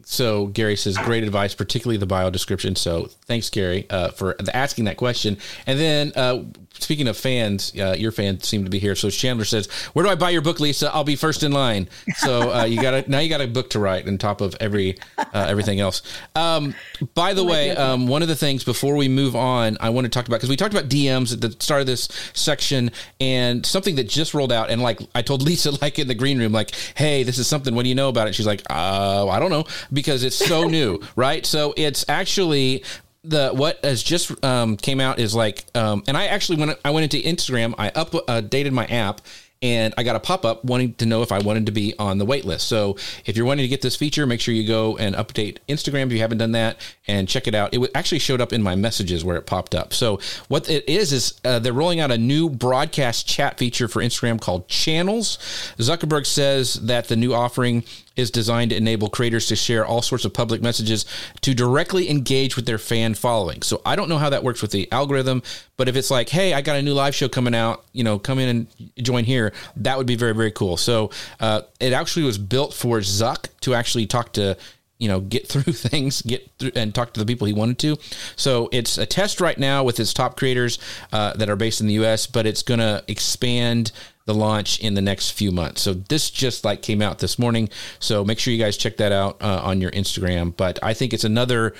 so 0.04 0.46
Gary 0.46 0.76
says 0.76 0.96
great 0.98 1.24
advice, 1.24 1.54
particularly 1.54 1.96
the 1.96 2.06
bio 2.06 2.30
description. 2.30 2.76
So 2.76 3.06
thanks, 3.26 3.50
Gary, 3.50 3.86
uh, 3.90 4.10
for 4.10 4.36
asking 4.52 4.84
that 4.84 4.96
question. 4.96 5.38
And 5.66 5.78
then 5.78 6.12
uh, 6.16 6.44
speaking 6.82 7.08
of 7.08 7.16
fans, 7.16 7.72
uh, 7.78 7.94
your 7.98 8.12
fans 8.12 8.46
seem 8.46 8.64
to 8.64 8.70
be 8.70 8.78
here. 8.78 8.94
So 8.94 9.10
Chandler 9.10 9.44
says, 9.44 9.66
"Where 9.92 10.04
do 10.04 10.10
I 10.10 10.14
buy 10.14 10.30
your 10.30 10.42
book, 10.42 10.60
Lisa? 10.60 10.92
I'll 10.94 11.04
be 11.04 11.16
first 11.16 11.42
in 11.42 11.52
line." 11.52 11.88
So 12.16 12.52
uh, 12.52 12.64
you 12.64 12.80
got 12.80 13.08
now 13.08 13.18
you 13.18 13.28
got 13.28 13.40
a 13.40 13.46
book 13.46 13.70
to 13.70 13.78
write 13.78 14.06
on 14.06 14.18
top 14.18 14.40
of 14.40 14.56
every 14.60 14.98
uh, 15.18 15.24
everything 15.32 15.80
else. 15.80 16.02
Um, 16.34 16.74
by 17.14 17.34
the 17.34 17.42
oh 17.42 17.46
way, 17.46 17.70
um, 17.70 18.06
one 18.06 18.22
of 18.22 18.28
the 18.28 18.36
things 18.36 18.64
before 18.64 18.96
we 18.96 19.08
move 19.08 19.36
on, 19.36 19.76
I 19.80 19.90
want 19.90 20.04
to 20.06 20.08
talk 20.08 20.26
about 20.26 20.38
because 20.38 20.50
we 20.50 20.56
talked 20.56 20.74
about 20.74 20.88
DMs 20.88 21.32
at 21.32 21.40
the 21.40 21.50
start 21.62 21.80
of 21.80 21.86
this 21.86 22.08
section, 22.32 22.90
and 23.20 23.64
something 23.64 23.96
that 23.96 24.08
just 24.08 24.34
rolled 24.34 24.52
out. 24.52 24.70
And 24.70 24.82
like 24.82 25.00
I 25.14 25.22
told 25.22 25.42
Lisa, 25.42 25.70
like 25.82 25.98
in 25.98 26.08
the 26.08 26.14
green 26.14 26.38
room, 26.38 26.52
like, 26.52 26.74
"Hey, 26.94 27.22
this 27.22 27.38
is 27.38 27.46
something. 27.46 27.74
What 27.74 27.82
do 27.82 27.88
you 27.88 27.94
know 27.94 28.08
about 28.08 28.28
it?" 28.28 28.34
She's 28.34 28.46
like, 28.46 28.62
"Uh, 28.70 29.28
I 29.28 29.38
don't 29.38 29.50
know," 29.50 29.64
because 29.92 30.24
it's 30.24 30.36
so 30.36 30.64
new, 30.68 31.00
right? 31.16 31.44
So 31.44 31.74
it's 31.76 32.04
actually 32.08 32.84
the 33.22 33.50
what 33.50 33.84
has 33.84 34.02
just 34.02 34.42
um, 34.44 34.76
came 34.76 35.00
out 35.00 35.18
is 35.18 35.34
like, 35.34 35.64
um, 35.74 36.02
and 36.06 36.16
I 36.16 36.26
actually 36.26 36.58
when 36.58 36.74
I 36.84 36.90
went 36.90 37.12
into 37.12 37.26
Instagram, 37.28 37.74
I 37.78 37.90
updated 37.90 38.68
uh, 38.68 38.72
my 38.72 38.86
app 38.86 39.20
and 39.62 39.92
I 39.98 40.04
got 40.04 40.16
a 40.16 40.20
pop 40.20 40.44
up 40.44 40.64
wanting 40.64 40.94
to 40.94 41.06
know 41.06 41.22
if 41.22 41.32
I 41.32 41.38
wanted 41.38 41.66
to 41.66 41.72
be 41.72 41.94
on 41.98 42.18
the 42.18 42.24
wait 42.24 42.44
list. 42.46 42.66
So 42.66 42.96
if 43.26 43.36
you're 43.36 43.44
wanting 43.44 43.64
to 43.64 43.68
get 43.68 43.82
this 43.82 43.94
feature, 43.94 44.26
make 44.26 44.40
sure 44.40 44.54
you 44.54 44.66
go 44.66 44.96
and 44.96 45.14
update 45.14 45.58
Instagram 45.68 46.06
if 46.06 46.12
you 46.12 46.20
haven't 46.20 46.38
done 46.38 46.52
that 46.52 46.78
and 47.06 47.28
check 47.28 47.46
it 47.46 47.54
out. 47.54 47.74
It 47.74 47.90
actually 47.94 48.20
showed 48.20 48.40
up 48.40 48.52
in 48.54 48.62
my 48.62 48.74
messages 48.74 49.22
where 49.22 49.36
it 49.36 49.46
popped 49.46 49.74
up. 49.74 49.92
So 49.92 50.18
what 50.48 50.68
it 50.70 50.88
is 50.88 51.12
is 51.12 51.40
uh, 51.44 51.58
they're 51.58 51.74
rolling 51.74 52.00
out 52.00 52.10
a 52.10 52.16
new 52.16 52.48
broadcast 52.48 53.28
chat 53.28 53.58
feature 53.58 53.86
for 53.86 54.00
Instagram 54.00 54.40
called 54.40 54.66
Channels. 54.68 55.36
Zuckerberg 55.76 56.24
says 56.24 56.74
that 56.74 57.08
the 57.08 57.16
new 57.16 57.34
offering 57.34 57.84
is 58.16 58.30
designed 58.30 58.70
to 58.70 58.76
enable 58.76 59.08
creators 59.08 59.46
to 59.46 59.56
share 59.56 59.84
all 59.84 60.02
sorts 60.02 60.24
of 60.24 60.32
public 60.32 60.62
messages 60.62 61.04
to 61.40 61.54
directly 61.54 62.10
engage 62.10 62.56
with 62.56 62.66
their 62.66 62.78
fan 62.78 63.14
following. 63.14 63.62
So 63.62 63.80
I 63.86 63.96
don't 63.96 64.08
know 64.08 64.18
how 64.18 64.30
that 64.30 64.42
works 64.42 64.62
with 64.62 64.72
the 64.72 64.90
algorithm, 64.92 65.42
but 65.76 65.88
if 65.88 65.96
it's 65.96 66.10
like, 66.10 66.28
hey, 66.28 66.52
I 66.54 66.60
got 66.60 66.76
a 66.76 66.82
new 66.82 66.94
live 66.94 67.14
show 67.14 67.28
coming 67.28 67.54
out, 67.54 67.84
you 67.92 68.04
know, 68.04 68.18
come 68.18 68.38
in 68.38 68.48
and 68.48 68.92
join 69.02 69.24
here, 69.24 69.52
that 69.76 69.96
would 69.96 70.06
be 70.06 70.16
very, 70.16 70.34
very 70.34 70.50
cool. 70.50 70.76
So 70.76 71.10
uh, 71.38 71.62
it 71.78 71.92
actually 71.92 72.24
was 72.24 72.38
built 72.38 72.74
for 72.74 72.98
Zuck 72.98 73.48
to 73.60 73.74
actually 73.74 74.06
talk 74.06 74.32
to 74.34 74.56
you 75.00 75.08
know 75.08 75.20
get 75.20 75.48
through 75.48 75.72
things 75.72 76.22
get 76.22 76.48
through 76.58 76.70
and 76.76 76.94
talk 76.94 77.12
to 77.14 77.20
the 77.20 77.26
people 77.26 77.46
he 77.46 77.52
wanted 77.52 77.78
to 77.78 77.96
so 78.36 78.68
it's 78.70 78.98
a 78.98 79.06
test 79.06 79.40
right 79.40 79.58
now 79.58 79.82
with 79.82 79.96
his 79.96 80.14
top 80.14 80.36
creators 80.36 80.78
uh, 81.12 81.32
that 81.34 81.48
are 81.48 81.56
based 81.56 81.80
in 81.80 81.88
the 81.88 81.94
us 81.94 82.26
but 82.26 82.46
it's 82.46 82.62
going 82.62 82.80
to 82.80 83.02
expand 83.08 83.90
the 84.26 84.34
launch 84.34 84.78
in 84.80 84.94
the 84.94 85.02
next 85.02 85.30
few 85.30 85.50
months. 85.50 85.82
So 85.82 85.94
this 85.94 86.30
just 86.30 86.64
like 86.64 86.82
came 86.82 87.02
out 87.02 87.18
this 87.18 87.38
morning. 87.38 87.68
So 87.98 88.24
make 88.24 88.38
sure 88.38 88.52
you 88.52 88.62
guys 88.62 88.76
check 88.76 88.96
that 88.98 89.12
out 89.12 89.40
uh, 89.42 89.60
on 89.62 89.80
your 89.80 89.90
Instagram. 89.90 90.56
But 90.56 90.78
I 90.82 90.94
think 90.94 91.12
it's 91.12 91.24
another, 91.24 91.74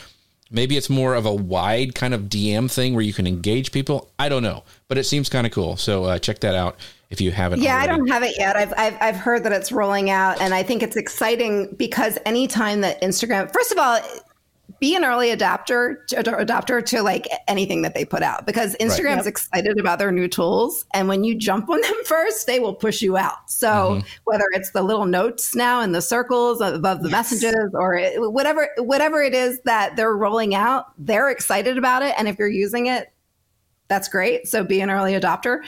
maybe 0.51 0.77
it's 0.77 0.91
more 0.91 1.15
of 1.15 1.27
a 1.27 1.35
wide 1.35 1.95
kind 1.95 2.15
of 2.15 2.23
DM 2.23 2.71
thing 2.71 2.95
where 2.95 3.05
you 3.05 3.13
can 3.13 3.27
engage 3.27 3.73
people. 3.73 4.11
I 4.19 4.29
don't 4.29 4.43
know, 4.43 4.65
but 4.89 4.99
it 4.99 5.05
seems 5.05 5.29
kind 5.29 5.47
of 5.47 5.53
cool. 5.53 5.77
So 5.77 6.05
uh, 6.05 6.19
check 6.19 6.41
that 6.41 6.55
out 6.55 6.77
if 7.11 7.21
you 7.21 7.31
haven't. 7.31 7.61
Yeah, 7.61 7.75
already. 7.75 7.93
I 7.93 7.97
don't 7.97 8.09
have 8.09 8.23
it 8.23 8.39
yet. 8.39 8.57
I've, 8.57 8.73
I've 8.77 8.97
I've 9.01 9.17
heard 9.17 9.45
that 9.45 9.53
it's 9.53 9.73
rolling 9.73 10.11
out, 10.11 10.41
and 10.41 10.55
I 10.55 10.63
think 10.63 10.83
it's 10.83 10.97
exciting 10.97 11.75
because 11.77 12.19
anytime 12.25 12.81
that 12.83 13.03
Instagram, 13.03 13.53
first 13.53 13.73
of 13.73 13.79
all, 13.79 14.01
be 14.81 14.97
an 14.97 15.05
early 15.05 15.31
adapter 15.31 16.05
to, 16.09 16.17
adopter 16.23 16.85
to 16.85 17.03
like 17.03 17.29
anything 17.47 17.83
that 17.83 17.95
they 17.95 18.05
put 18.05 18.23
out 18.23 18.47
because 18.47 18.75
Instagram's 18.81 19.19
right. 19.19 19.27
excited 19.27 19.79
about 19.79 19.99
their 19.99 20.11
new 20.11 20.27
tools 20.27 20.87
and 20.95 21.07
when 21.07 21.23
you 21.23 21.35
jump 21.35 21.69
on 21.69 21.81
them 21.83 22.05
first 22.05 22.47
they 22.47 22.59
will 22.59 22.75
push 22.75 23.03
you 23.03 23.17
out. 23.17 23.51
So 23.51 23.69
mm-hmm. 23.69 24.07
whether 24.25 24.47
it's 24.53 24.71
the 24.71 24.83
little 24.83 25.07
notes 25.07 25.55
now 25.55 25.81
in 25.83 25.93
the 25.93 26.03
circles 26.03 26.61
above 26.61 27.03
the 27.03 27.11
yes. 27.11 27.31
messages 27.31 27.71
or 27.75 27.95
it, 27.95 28.33
whatever 28.33 28.69
whatever 28.79 29.23
it 29.23 29.35
is 29.35 29.61
that 29.65 29.97
they're 29.97 30.17
rolling 30.17 30.55
out, 30.55 30.87
they're 30.99 31.31
excited 31.31 31.77
about 31.79 32.03
it 32.03 32.15
and 32.19 32.27
if 32.27 32.39
you're 32.39 32.49
using 32.49 32.87
it 32.87 33.13
that's 33.91 34.09
great. 34.09 34.47
So 34.47 34.63
be 34.63 34.81
an 34.81 34.89
early 34.89 35.13
adopter. 35.15 35.65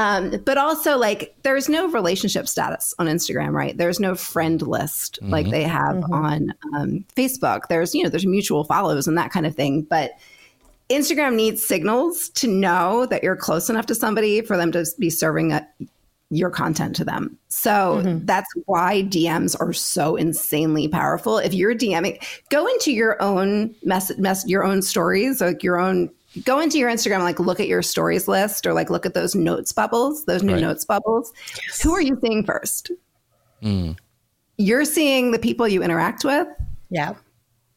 Um, 0.00 0.30
but 0.46 0.56
also, 0.56 0.96
like, 0.96 1.34
there's 1.42 1.68
no 1.68 1.86
relationship 1.88 2.48
status 2.48 2.94
on 2.98 3.06
Instagram, 3.06 3.52
right? 3.52 3.76
There's 3.76 4.00
no 4.00 4.14
friend 4.14 4.62
list 4.62 5.18
mm-hmm. 5.20 5.30
like 5.30 5.50
they 5.50 5.64
have 5.64 5.96
mm-hmm. 5.96 6.12
on 6.14 6.54
um, 6.74 7.04
Facebook. 7.14 7.64
There's, 7.68 7.94
you 7.94 8.02
know, 8.02 8.08
there's 8.08 8.24
mutual 8.24 8.64
follows 8.64 9.06
and 9.06 9.18
that 9.18 9.30
kind 9.30 9.44
of 9.44 9.54
thing. 9.54 9.82
But 9.82 10.12
Instagram 10.88 11.34
needs 11.34 11.62
signals 11.62 12.30
to 12.30 12.48
know 12.48 13.04
that 13.06 13.22
you're 13.22 13.36
close 13.36 13.68
enough 13.68 13.84
to 13.86 13.94
somebody 13.94 14.40
for 14.40 14.56
them 14.56 14.72
to 14.72 14.86
be 14.98 15.10
serving 15.10 15.52
a, 15.52 15.68
your 16.30 16.48
content 16.48 16.96
to 16.96 17.04
them. 17.04 17.36
So 17.48 18.00
mm-hmm. 18.02 18.24
that's 18.24 18.50
why 18.64 19.02
DMs 19.02 19.54
are 19.60 19.74
so 19.74 20.16
insanely 20.16 20.88
powerful. 20.88 21.36
If 21.36 21.52
you're 21.52 21.74
DMing, 21.74 22.24
go 22.48 22.66
into 22.66 22.90
your 22.90 23.20
own 23.20 23.74
mess, 23.84 24.10
mess 24.16 24.48
your 24.48 24.64
own 24.64 24.80
stories, 24.80 25.42
like 25.42 25.62
your 25.62 25.78
own 25.78 26.08
go 26.44 26.60
into 26.60 26.78
your 26.78 26.90
Instagram, 26.90 27.20
like 27.20 27.40
look 27.40 27.60
at 27.60 27.68
your 27.68 27.82
stories 27.82 28.28
list 28.28 28.66
or 28.66 28.72
like 28.72 28.90
look 28.90 29.04
at 29.04 29.14
those 29.14 29.34
notes 29.34 29.72
bubbles, 29.72 30.24
those 30.24 30.42
new 30.42 30.54
right. 30.54 30.62
notes 30.62 30.84
bubbles. 30.84 31.32
Yes. 31.66 31.82
Who 31.82 31.92
are 31.94 32.00
you 32.00 32.18
seeing 32.22 32.44
first? 32.44 32.90
Mm. 33.62 33.98
You're 34.56 34.84
seeing 34.84 35.32
the 35.32 35.38
people 35.38 35.66
you 35.66 35.82
interact 35.82 36.24
with. 36.24 36.46
Yeah. 36.90 37.14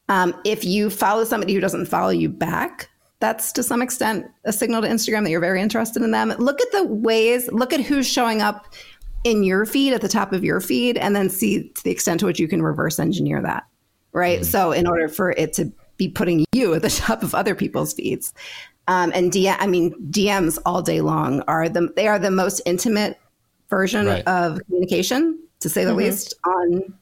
Um, 0.10 0.36
if 0.44 0.63
you 0.63 0.89
follow 0.89 1.24
somebody 1.24 1.54
who 1.54 1.60
doesn't 1.60 1.86
follow 1.86 2.10
you 2.10 2.30
back, 2.30 2.89
that's 3.20 3.54
to 3.54 3.63
some 3.63 3.82
extent 3.82 4.26
a 4.44 4.52
signal 4.52 4.82
to 4.82 4.88
Instagram 4.88 5.24
that 5.24 5.30
you're 5.30 5.39
very 5.39 5.62
interested 5.62 6.04
in 6.04 6.12
them. 6.12 6.30
Look 6.39 6.62
at 6.62 6.72
the 6.74 6.84
ways, 6.84 7.50
look 7.52 7.72
at 7.72 7.80
who's 7.80 8.08
showing 8.08 8.42
up 8.42 8.74
in 9.24 9.44
your 9.44 9.66
feed 9.66 9.94
at 9.94 10.02
the 10.02 10.10
top 10.10 10.34
of 10.34 10.44
your 10.44 10.60
feed, 10.60 10.98
and 10.98 11.16
then 11.16 11.30
see 11.30 11.70
to 11.70 11.84
the 11.84 11.92
extent 11.92 12.20
to 12.20 12.26
which 12.26 12.39
you 12.39 12.50
can 12.50 12.62
reverse 12.62 13.00
engineer 13.00 13.42
that. 13.42 13.63
Right. 14.12 14.42
Mm. 14.42 14.46
So, 14.46 14.72
in 14.74 14.86
order 14.86 15.08
for 15.08 15.32
it 15.32 15.54
to 15.54 15.72
be 16.08 16.12
putting 16.12 16.46
you 16.52 16.74
at 16.74 16.82
the 16.82 16.89
top 16.89 17.24
of 17.24 17.34
other 17.34 17.56
people's 17.56 17.94
feeds. 17.94 18.34
Um, 18.88 19.12
and 19.16 19.32
DM, 19.32 19.56
I 19.60 19.68
mean, 19.68 19.94
DMs 20.10 20.60
all 20.66 20.82
day 20.82 21.02
long 21.02 21.42
are 21.42 21.70
the 21.70 21.89
they 21.96 22.08
are 22.08 22.20
the 22.20 22.32
most 22.32 22.62
intimate 22.66 23.18
version 23.70 24.08
right. 24.08 24.28
of 24.28 24.60
communication, 24.66 25.39
to 25.62 25.70
say 25.70 25.86
the 25.86 25.92
mm-hmm. 25.92 26.00
least, 26.00 26.34
on 26.46 26.94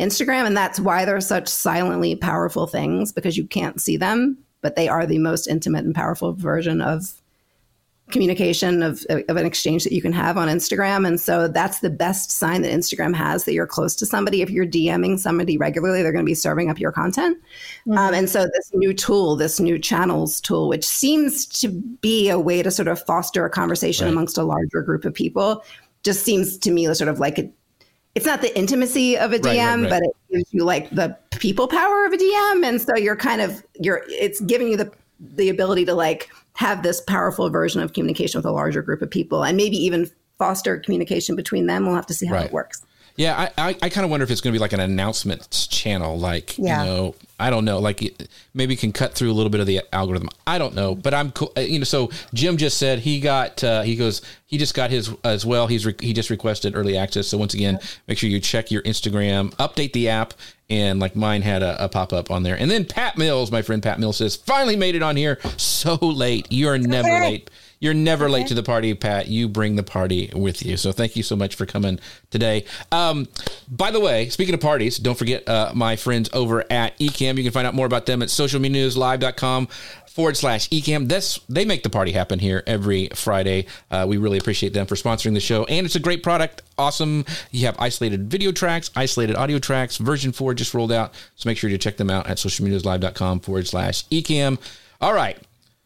Instagram, 0.00 0.46
and 0.46 0.56
that's 0.56 0.80
why 0.80 1.04
they're 1.04 1.20
such 1.20 1.48
silently 1.48 2.14
powerful 2.16 2.66
things 2.66 3.12
because 3.12 3.36
you 3.36 3.46
can't 3.46 3.80
see 3.80 3.96
them, 3.96 4.38
but 4.62 4.74
they 4.74 4.88
are 4.88 5.04
the 5.04 5.18
most 5.18 5.46
intimate 5.46 5.84
and 5.84 5.94
powerful 5.94 6.32
version 6.32 6.80
of 6.80 7.20
communication 8.10 8.82
of, 8.82 9.04
of 9.10 9.36
an 9.36 9.46
exchange 9.46 9.84
that 9.84 9.92
you 9.92 10.02
can 10.02 10.12
have 10.12 10.36
on 10.36 10.48
Instagram. 10.48 11.06
And 11.06 11.20
so 11.20 11.48
that's 11.48 11.80
the 11.80 11.90
best 11.90 12.30
sign 12.30 12.62
that 12.62 12.72
Instagram 12.72 13.14
has 13.14 13.44
that 13.44 13.52
you're 13.52 13.66
close 13.66 13.94
to 13.96 14.06
somebody. 14.06 14.42
If 14.42 14.50
you're 14.50 14.66
DMing 14.66 15.18
somebody 15.18 15.56
regularly, 15.58 16.02
they're 16.02 16.12
going 16.12 16.24
to 16.24 16.30
be 16.30 16.34
serving 16.34 16.70
up 16.70 16.78
your 16.78 16.92
content. 16.92 17.38
Mm-hmm. 17.86 17.98
Um, 17.98 18.14
and 18.14 18.28
so 18.28 18.44
this 18.44 18.70
new 18.74 18.92
tool, 18.92 19.36
this 19.36 19.60
new 19.60 19.78
channels 19.78 20.40
tool, 20.40 20.68
which 20.68 20.84
seems 20.84 21.46
to 21.60 21.68
be 21.68 22.28
a 22.28 22.38
way 22.38 22.62
to 22.62 22.70
sort 22.70 22.88
of 22.88 23.00
foster 23.04 23.44
a 23.44 23.50
conversation 23.50 24.06
right. 24.06 24.12
amongst 24.12 24.38
a 24.38 24.42
larger 24.42 24.82
group 24.82 25.04
of 25.04 25.14
people, 25.14 25.64
just 26.02 26.24
seems 26.24 26.56
to 26.58 26.70
me 26.70 26.92
sort 26.94 27.08
of 27.08 27.18
like 27.18 27.38
a 27.38 27.50
it's 28.14 28.26
not 28.26 28.40
the 28.40 28.56
intimacy 28.58 29.16
of 29.16 29.32
a 29.32 29.38
DM, 29.38 29.44
right, 29.44 29.58
right, 29.58 29.80
right. 29.80 29.90
but 29.90 30.02
it 30.02 30.16
gives 30.32 30.52
you 30.52 30.64
like 30.64 30.90
the 30.90 31.16
people 31.38 31.68
power 31.68 32.04
of 32.04 32.12
a 32.12 32.16
DM. 32.16 32.66
And 32.66 32.80
so 32.80 32.96
you're 32.96 33.14
kind 33.14 33.40
of 33.40 33.64
you're 33.78 34.02
it's 34.08 34.40
giving 34.40 34.68
you 34.68 34.76
the 34.76 34.90
the 35.20 35.48
ability 35.48 35.84
to 35.84 35.94
like 35.94 36.30
have 36.54 36.82
this 36.82 37.00
powerful 37.00 37.48
version 37.50 37.80
of 37.80 37.92
communication 37.92 38.38
with 38.38 38.46
a 38.46 38.52
larger 38.52 38.82
group 38.82 39.02
of 39.02 39.10
people 39.10 39.44
and 39.44 39.56
maybe 39.56 39.76
even 39.76 40.10
foster 40.38 40.78
communication 40.78 41.36
between 41.36 41.66
them. 41.66 41.84
We'll 41.84 41.94
have 41.94 42.06
to 42.06 42.14
see 42.14 42.26
how 42.26 42.34
right. 42.34 42.46
it 42.46 42.52
works. 42.52 42.84
Yeah, 43.18 43.50
I, 43.56 43.70
I, 43.70 43.76
I 43.82 43.88
kind 43.88 44.04
of 44.04 44.12
wonder 44.12 44.22
if 44.22 44.30
it's 44.30 44.40
going 44.40 44.52
to 44.52 44.56
be 44.56 44.60
like 44.60 44.72
an 44.72 44.78
announcements 44.78 45.66
channel, 45.66 46.16
like 46.16 46.56
yeah. 46.56 46.84
you 46.84 46.88
know, 46.88 47.14
I 47.40 47.50
don't 47.50 47.64
know, 47.64 47.80
like 47.80 48.16
maybe 48.54 48.76
can 48.76 48.92
cut 48.92 49.14
through 49.14 49.32
a 49.32 49.34
little 49.34 49.50
bit 49.50 49.60
of 49.60 49.66
the 49.66 49.82
algorithm. 49.92 50.28
I 50.46 50.58
don't 50.58 50.76
know, 50.76 50.94
but 50.94 51.14
I'm 51.14 51.32
cool. 51.32 51.52
Uh, 51.56 51.62
you 51.62 51.80
know, 51.80 51.84
so 51.84 52.10
Jim 52.32 52.56
just 52.56 52.78
said 52.78 53.00
he 53.00 53.18
got 53.18 53.64
uh, 53.64 53.82
he 53.82 53.96
goes 53.96 54.22
he 54.46 54.56
just 54.56 54.72
got 54.72 54.90
his 54.90 55.12
as 55.24 55.44
well. 55.44 55.66
He's 55.66 55.84
re- 55.84 55.96
he 55.98 56.12
just 56.12 56.30
requested 56.30 56.76
early 56.76 56.96
access. 56.96 57.26
So 57.26 57.38
once 57.38 57.54
again, 57.54 57.80
make 58.06 58.18
sure 58.18 58.30
you 58.30 58.38
check 58.38 58.70
your 58.70 58.82
Instagram, 58.82 59.50
update 59.56 59.94
the 59.94 60.10
app, 60.10 60.34
and 60.70 61.00
like 61.00 61.16
mine 61.16 61.42
had 61.42 61.64
a, 61.64 61.86
a 61.86 61.88
pop 61.88 62.12
up 62.12 62.30
on 62.30 62.44
there. 62.44 62.56
And 62.56 62.70
then 62.70 62.84
Pat 62.84 63.18
Mills, 63.18 63.50
my 63.50 63.62
friend 63.62 63.82
Pat 63.82 63.98
Mills 63.98 64.18
says, 64.18 64.36
finally 64.36 64.76
made 64.76 64.94
it 64.94 65.02
on 65.02 65.16
here. 65.16 65.40
So 65.56 65.96
late. 65.96 66.52
You 66.52 66.68
are 66.68 66.78
never 66.78 67.08
late. 67.08 67.50
You're 67.80 67.94
never 67.94 68.24
okay. 68.24 68.34
late 68.34 68.46
to 68.48 68.54
the 68.54 68.62
party, 68.62 68.92
Pat. 68.94 69.28
You 69.28 69.48
bring 69.48 69.76
the 69.76 69.82
party 69.82 70.30
with 70.34 70.64
you. 70.64 70.76
So 70.76 70.92
thank 70.92 71.16
you 71.16 71.22
so 71.22 71.36
much 71.36 71.54
for 71.54 71.66
coming 71.66 71.98
today. 72.30 72.64
Um, 72.90 73.28
by 73.68 73.90
the 73.90 74.00
way, 74.00 74.28
speaking 74.28 74.54
of 74.54 74.60
parties, 74.60 74.98
don't 74.98 75.16
forget 75.16 75.48
uh, 75.48 75.72
my 75.74 75.96
friends 75.96 76.28
over 76.32 76.64
at 76.70 76.98
Ecamm. 76.98 77.36
You 77.36 77.42
can 77.42 77.52
find 77.52 77.66
out 77.66 77.74
more 77.74 77.86
about 77.86 78.06
them 78.06 78.22
at 78.22 78.28
socialmedianewslive.com 78.28 79.68
forward 80.18 80.36
slash 80.36 80.68
ecamm. 80.70 81.08
This 81.08 81.38
they 81.48 81.64
make 81.64 81.84
the 81.84 81.90
party 81.90 82.10
happen 82.10 82.40
here 82.40 82.64
every 82.66 83.08
Friday. 83.14 83.66
Uh, 83.88 84.04
we 84.08 84.16
really 84.16 84.36
appreciate 84.36 84.72
them 84.72 84.84
for 84.84 84.96
sponsoring 84.96 85.32
the 85.32 85.38
show, 85.38 85.62
and 85.66 85.86
it's 85.86 85.94
a 85.94 86.00
great 86.00 86.24
product. 86.24 86.62
Awesome. 86.76 87.24
You 87.52 87.66
have 87.66 87.76
isolated 87.78 88.28
video 88.28 88.50
tracks, 88.50 88.90
isolated 88.96 89.36
audio 89.36 89.60
tracks. 89.60 89.96
Version 89.98 90.32
four 90.32 90.54
just 90.54 90.74
rolled 90.74 90.90
out, 90.90 91.14
so 91.36 91.48
make 91.48 91.56
sure 91.56 91.70
to 91.70 91.78
check 91.78 91.98
them 91.98 92.10
out 92.10 92.26
at 92.26 92.38
socialmediaslive.com 92.38 93.38
forward 93.38 93.68
slash 93.68 94.06
ecamm. 94.06 94.58
All 95.00 95.14
right, 95.14 95.38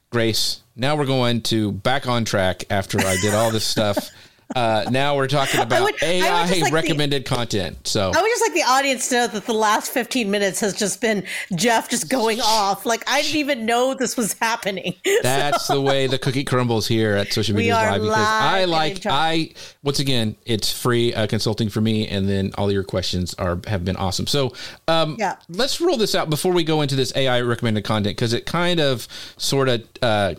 Grace. 0.08 0.61
Now 0.76 0.96
we're 0.96 1.06
going 1.06 1.42
to 1.42 1.72
back 1.72 2.06
on 2.06 2.24
track 2.24 2.64
after 2.70 2.98
I 2.98 3.16
did 3.20 3.34
all 3.34 3.50
this 3.50 3.66
stuff. 3.66 4.10
Uh, 4.54 4.84
now 4.90 5.16
we're 5.16 5.28
talking 5.28 5.60
about 5.60 5.82
would- 5.82 5.94
AI 6.02 6.44
like 6.44 6.64
the- 6.64 6.70
recommended 6.70 7.24
content. 7.24 7.88
So 7.88 8.12
I 8.14 8.20
would 8.20 8.28
just 8.28 8.42
like 8.42 8.52
the 8.52 8.64
audience 8.70 9.08
to 9.08 9.14
know 9.14 9.26
that 9.28 9.46
the 9.46 9.54
last 9.54 9.90
15 9.92 10.30
minutes 10.30 10.60
has 10.60 10.74
just 10.74 11.00
been 11.00 11.24
Jeff 11.54 11.88
just 11.88 12.10
going 12.10 12.38
off. 12.42 12.84
Like, 12.84 13.02
I 13.08 13.22
didn't 13.22 13.36
even 13.36 13.64
know 13.64 13.94
this 13.94 14.14
was 14.14 14.34
happening. 14.34 14.94
That's 15.22 15.68
the 15.68 15.80
way 15.80 16.06
the 16.06 16.18
cookie 16.18 16.44
crumbles 16.44 16.86
here 16.86 17.14
at 17.16 17.32
Social 17.32 17.56
Media 17.56 17.72
Live 17.76 18.02
because 18.02 18.14
I 18.18 18.66
like. 18.66 19.06
I 19.06 19.52
once 19.82 20.00
again 20.00 20.36
it's 20.44 20.70
free 20.70 21.14
uh, 21.14 21.26
consulting 21.28 21.70
for 21.70 21.80
me, 21.80 22.06
and 22.06 22.28
then 22.28 22.52
all 22.58 22.70
your 22.70 22.84
questions 22.84 23.32
are 23.38 23.58
have 23.68 23.86
been 23.86 23.96
awesome. 23.96 24.26
So 24.26 24.52
um, 24.86 25.16
Yeah. 25.18 25.36
let's 25.48 25.80
roll 25.80 25.96
this 25.96 26.14
out 26.14 26.28
before 26.28 26.52
we 26.52 26.62
go 26.62 26.82
into 26.82 26.94
this 26.94 27.10
AI 27.16 27.40
recommended 27.40 27.84
content 27.84 28.16
because 28.18 28.34
it 28.34 28.44
kind 28.44 28.80
of 28.80 29.08
sort 29.38 29.70
of. 29.70 29.82
Uh, 30.02 30.34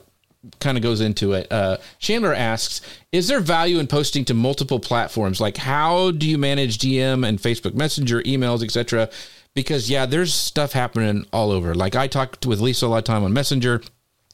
kind 0.60 0.78
of 0.78 0.84
goes 0.84 1.02
into 1.02 1.34
it. 1.34 1.52
Uh, 1.52 1.78
Chandler 2.00 2.34
asks, 2.34 2.82
"Is 3.12 3.28
there 3.28 3.40
value 3.40 3.80
in 3.80 3.88
posting 3.88 4.26
to 4.26 4.34
multiple 4.34 4.80
platforms? 4.80 5.40
Like, 5.40 5.58
how 5.58 6.12
do 6.12 6.28
you 6.28 6.38
manage 6.38 6.78
DM 6.78 7.28
and 7.28 7.40
Facebook 7.40 7.74
Messenger, 7.74 8.22
emails, 8.24 8.64
etc.? 8.64 9.10
Because 9.54 9.90
yeah, 9.90 10.06
there's 10.06 10.34
stuff 10.34 10.74
happening 10.74 11.26
all 11.32 11.52
over. 11.52 11.76
Like, 11.76 11.96
I 11.96 12.08
talked 12.08 12.46
with 12.46 12.60
Lisa 12.60 12.86
a 12.86 12.88
lot 12.88 12.98
of 12.98 13.04
time 13.04 13.24
on 13.24 13.34
Messenger. 13.34 13.82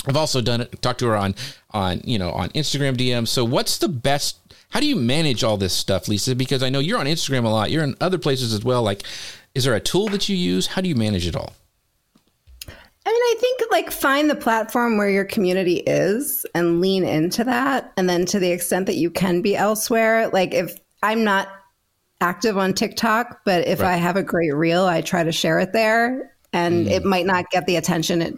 I've 0.07 0.18
also 0.18 0.41
done 0.41 0.62
it. 0.62 0.82
Talked 0.82 0.99
to 0.99 1.07
her 1.07 1.18
on 1.18 1.36
on 1.72 2.01
you 2.03 2.18
know 2.18 2.32
on 2.32 2.49
Instagram 2.49 2.95
DM. 2.95 3.28
So, 3.28 3.43
what's 3.43 3.78
the 3.78 3.89
best? 3.89 4.38
How 4.70 4.80
do 4.80 4.86
you 4.86 4.95
manage 4.95 5.43
all 5.43 5.57
this 5.57 5.74
stuff, 5.74 6.07
Lisa? 6.07 6.36
Because 6.36 6.64
I 6.64 6.70
know 6.70 6.80
you're 6.80 6.99
on 6.99 7.07
Instagram 7.07 7.45
a 7.45 7.49
lot. 7.49 7.72
You're 7.72 7.84
in 7.84 7.95
other 7.99 8.18
places 8.20 8.53
as 8.53 8.64
well. 8.64 8.84
Like, 8.84 9.03
is 9.55 9.64
there 9.64 9.74
a 9.74 9.80
tool 9.80 10.07
that 10.10 10.30
you 10.30 10.36
use? 10.36 10.68
How 10.68 10.82
do 10.82 10.89
you 10.89 10.95
manage 10.95 11.28
it 11.28 11.36
all? 11.36 11.53
I 13.10 13.12
mean, 13.12 13.22
I 13.22 13.36
think 13.39 13.62
like 13.72 13.89
find 13.89 14.30
the 14.30 14.36
platform 14.36 14.97
where 14.97 15.10
your 15.10 15.26
community 15.26 15.78
is 15.78 16.45
and 16.53 16.80
lean 16.80 17.03
into 17.03 17.43
that. 17.43 17.91
And 17.97 18.07
then 18.07 18.24
to 18.28 18.38
the 18.38 18.51
extent 18.51 18.86
that 18.86 18.97
you 18.97 19.10
can 19.10 19.41
be 19.41 19.55
elsewhere, 19.55 20.30
like 20.30 20.53
if 20.53 20.80
I'm 21.01 21.24
not 21.24 21.47
active 22.22 22.55
on 22.55 22.74
TikTok, 22.74 23.41
but 23.45 23.68
if 23.68 23.80
Right. 23.80 23.93
I 23.93 23.97
have 23.97 24.16
a 24.16 24.22
great 24.22 24.53
reel, 24.53 24.86
I 24.86 25.01
try 25.01 25.24
to 25.24 25.32
share 25.32 25.60
it 25.60 25.74
there. 25.74 26.36
And 26.53 26.88
it 26.88 27.03
might 27.03 27.26
not 27.26 27.49
get 27.49 27.66
the 27.66 27.78
attention 27.78 28.22
it, 28.22 28.38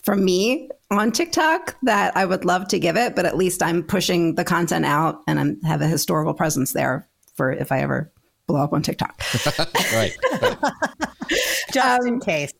from 0.00 0.24
me 0.24 0.70
on 0.92 1.10
TikTok 1.10 1.74
that 1.82 2.16
I 2.16 2.24
would 2.24 2.44
love 2.44 2.68
to 2.68 2.78
give 2.78 2.96
it, 2.96 3.16
but 3.16 3.26
at 3.26 3.36
least 3.36 3.64
I'm 3.64 3.82
pushing 3.82 4.36
the 4.36 4.44
content 4.44 4.84
out 4.84 5.22
and 5.26 5.58
I 5.64 5.68
have 5.68 5.80
a 5.80 5.88
historical 5.88 6.34
presence 6.34 6.72
there 6.72 7.08
for 7.34 7.50
if 7.50 7.72
I 7.72 7.80
ever 7.80 8.12
blow 8.46 8.62
up 8.62 8.72
on 8.72 8.82
TikTok. 8.82 9.20
Right. 9.92 10.16
right. 10.40 10.56
just 11.72 12.00
Um, 12.00 12.06
in 12.06 12.20
case. 12.20 12.52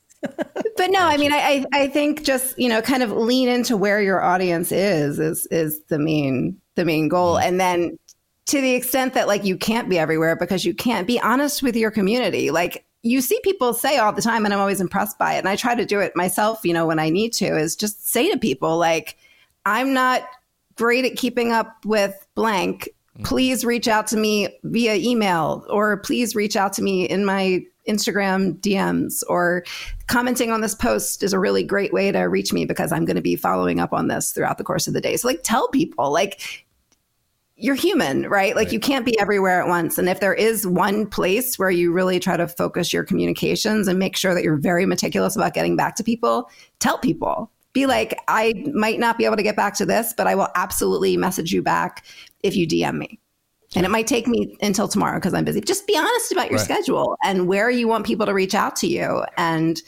But 0.77 0.91
no, 0.91 1.01
I 1.01 1.17
mean, 1.17 1.33
I, 1.33 1.65
I 1.73 1.89
think 1.89 2.25
just 2.25 2.59
you 2.59 2.69
know, 2.69 2.83
kind 2.83 3.03
of 3.03 3.13
lean 3.13 3.49
into 3.49 3.77
where 3.77 4.01
your 4.01 4.23
audience 4.23 4.73
is 4.73 5.19
is 5.19 5.47
is 5.47 5.81
the 5.85 5.99
main 5.99 6.61
the 6.75 6.85
main 6.85 7.09
goal, 7.09 7.37
mm-hmm. 7.37 7.49
and 7.49 7.61
then 7.61 7.99
to 8.47 8.61
the 8.61 8.75
extent 8.75 9.15
that 9.15 9.27
like 9.27 9.45
you 9.45 9.57
can't 9.57 9.89
be 9.89 9.99
everywhere 9.99 10.37
because 10.37 10.65
you 10.65 10.75
can't 10.75 11.07
be 11.07 11.21
honest 11.21 11.63
with 11.63 11.77
your 11.77 11.91
community, 11.91 12.51
like. 12.51 12.85
You 13.03 13.21
see 13.21 13.39
people 13.45 13.73
say 13.73 13.99
all 13.99 14.13
the 14.13 14.21
time, 14.21 14.45
and 14.45 14.53
I'm 14.53 14.59
always 14.59 14.81
impressed 14.81 15.17
by 15.17 15.35
it. 15.35 15.39
And 15.39 15.49
I 15.49 15.55
try 15.55 15.77
to 15.77 15.87
do 15.87 16.01
it 16.01 16.17
myself, 16.17 16.65
you 16.65 16.73
know, 16.73 16.87
when 16.87 16.99
I 16.99 17.09
need 17.09 17.33
to, 17.35 17.57
is 17.57 17.77
just 17.77 18.09
say 18.09 18.29
to 18.33 18.37
people, 18.37 18.79
like, 18.79 19.17
I'm 19.65 19.93
not 19.93 20.23
great 20.77 21.05
at 21.05 21.17
keeping 21.17 21.53
up 21.53 21.85
with 21.85 22.27
blank. 22.35 22.89
Mm-hmm. 23.15 23.23
Please 23.25 23.65
reach 23.65 23.89
out 23.89 24.07
to 24.09 24.17
me 24.17 24.49
via 24.65 24.95
email 24.97 25.65
or 25.69 25.99
please 25.99 26.35
reach 26.35 26.57
out 26.57 26.73
to 26.75 26.83
me 26.83 27.05
in 27.05 27.25
my 27.25 27.65
Instagram 27.89 28.59
DMs 28.61 29.23
or 29.29 29.65
commenting 30.07 30.51
on 30.51 30.61
this 30.61 30.75
post 30.75 31.23
is 31.23 31.33
a 31.33 31.39
really 31.39 31.63
great 31.63 31.93
way 31.93 32.13
to 32.13 32.21
reach 32.23 32.53
me 32.53 32.65
because 32.65 32.93
I'm 32.93 33.05
going 33.05 33.17
to 33.17 33.23
be 33.23 33.37
following 33.37 33.81
up 33.81 33.93
on 33.93 34.09
this 34.09 34.33
throughout 34.33 34.59
the 34.59 34.65
course 34.65 34.87
of 34.87 34.95
the 34.95 35.01
day. 35.01 35.17
So 35.17 35.29
like 35.29 35.41
tell 35.43 35.69
people 35.69 36.13
like 36.13 36.67
you're 37.57 37.75
human, 37.75 38.29
right? 38.29 38.55
Like 38.55 38.71
you 38.71 38.79
can't 38.79 39.07
be 39.07 39.19
everywhere 39.19 39.63
at 39.63 39.69
once. 39.69 39.97
And 39.97 40.09
if 40.09 40.21
there 40.21 40.35
is 40.35 40.67
one 40.67 41.07
place 41.07 41.59
where 41.59 41.71
you 41.71 41.91
really 41.91 42.21
try 42.21 42.37
to 42.37 42.47
focus 42.47 42.93
your 42.93 43.03
communications 43.03 43.89
and 43.89 43.99
make 43.99 44.15
sure 44.15 44.35
that 44.35 44.45
you're 44.45 44.59
very 44.59 44.85
meticulous 44.85 45.37
about 45.37 45.55
getting 45.55 45.75
back 45.75 45.97
to 45.97 46.05
people, 46.05 46.51
tell 46.81 46.99
people. 46.99 47.51
Be 47.73 47.87
like, 47.87 48.19
I 48.29 48.65
might 48.73 48.99
not 48.99 49.19
be 49.19 49.25
able 49.25 49.37
to 49.37 49.43
get 49.43 49.57
back 49.57 49.75
to 49.77 49.87
this, 49.87 50.15
but 50.17 50.27
I 50.27 50.35
will 50.35 50.49
absolutely 50.55 51.17
message 51.17 51.53
you 51.53 51.63
back 51.63 52.05
if 52.43 52.57
you 52.57 52.67
DM 52.67 52.99
me. 52.99 53.19
And 53.77 53.85
it 53.87 53.91
might 53.91 54.07
take 54.07 54.27
me 54.27 54.57
until 54.63 54.89
tomorrow 54.89 55.19
because 55.19 55.35
I'm 55.35 55.45
busy. 55.45 55.61
Just 55.61 55.87
be 55.87 55.97
honest 55.97 56.33
about 56.33 56.51
your 56.51 56.59
Right. 56.59 56.65
schedule 56.65 57.17
and 57.25 57.47
where 57.47 57.71
you 57.71 57.87
want 57.89 58.07
people 58.07 58.27
to 58.27 58.33
reach 58.35 58.55
out 58.55 58.75
to 58.77 58.87
you 58.87 59.23
and 59.37 59.81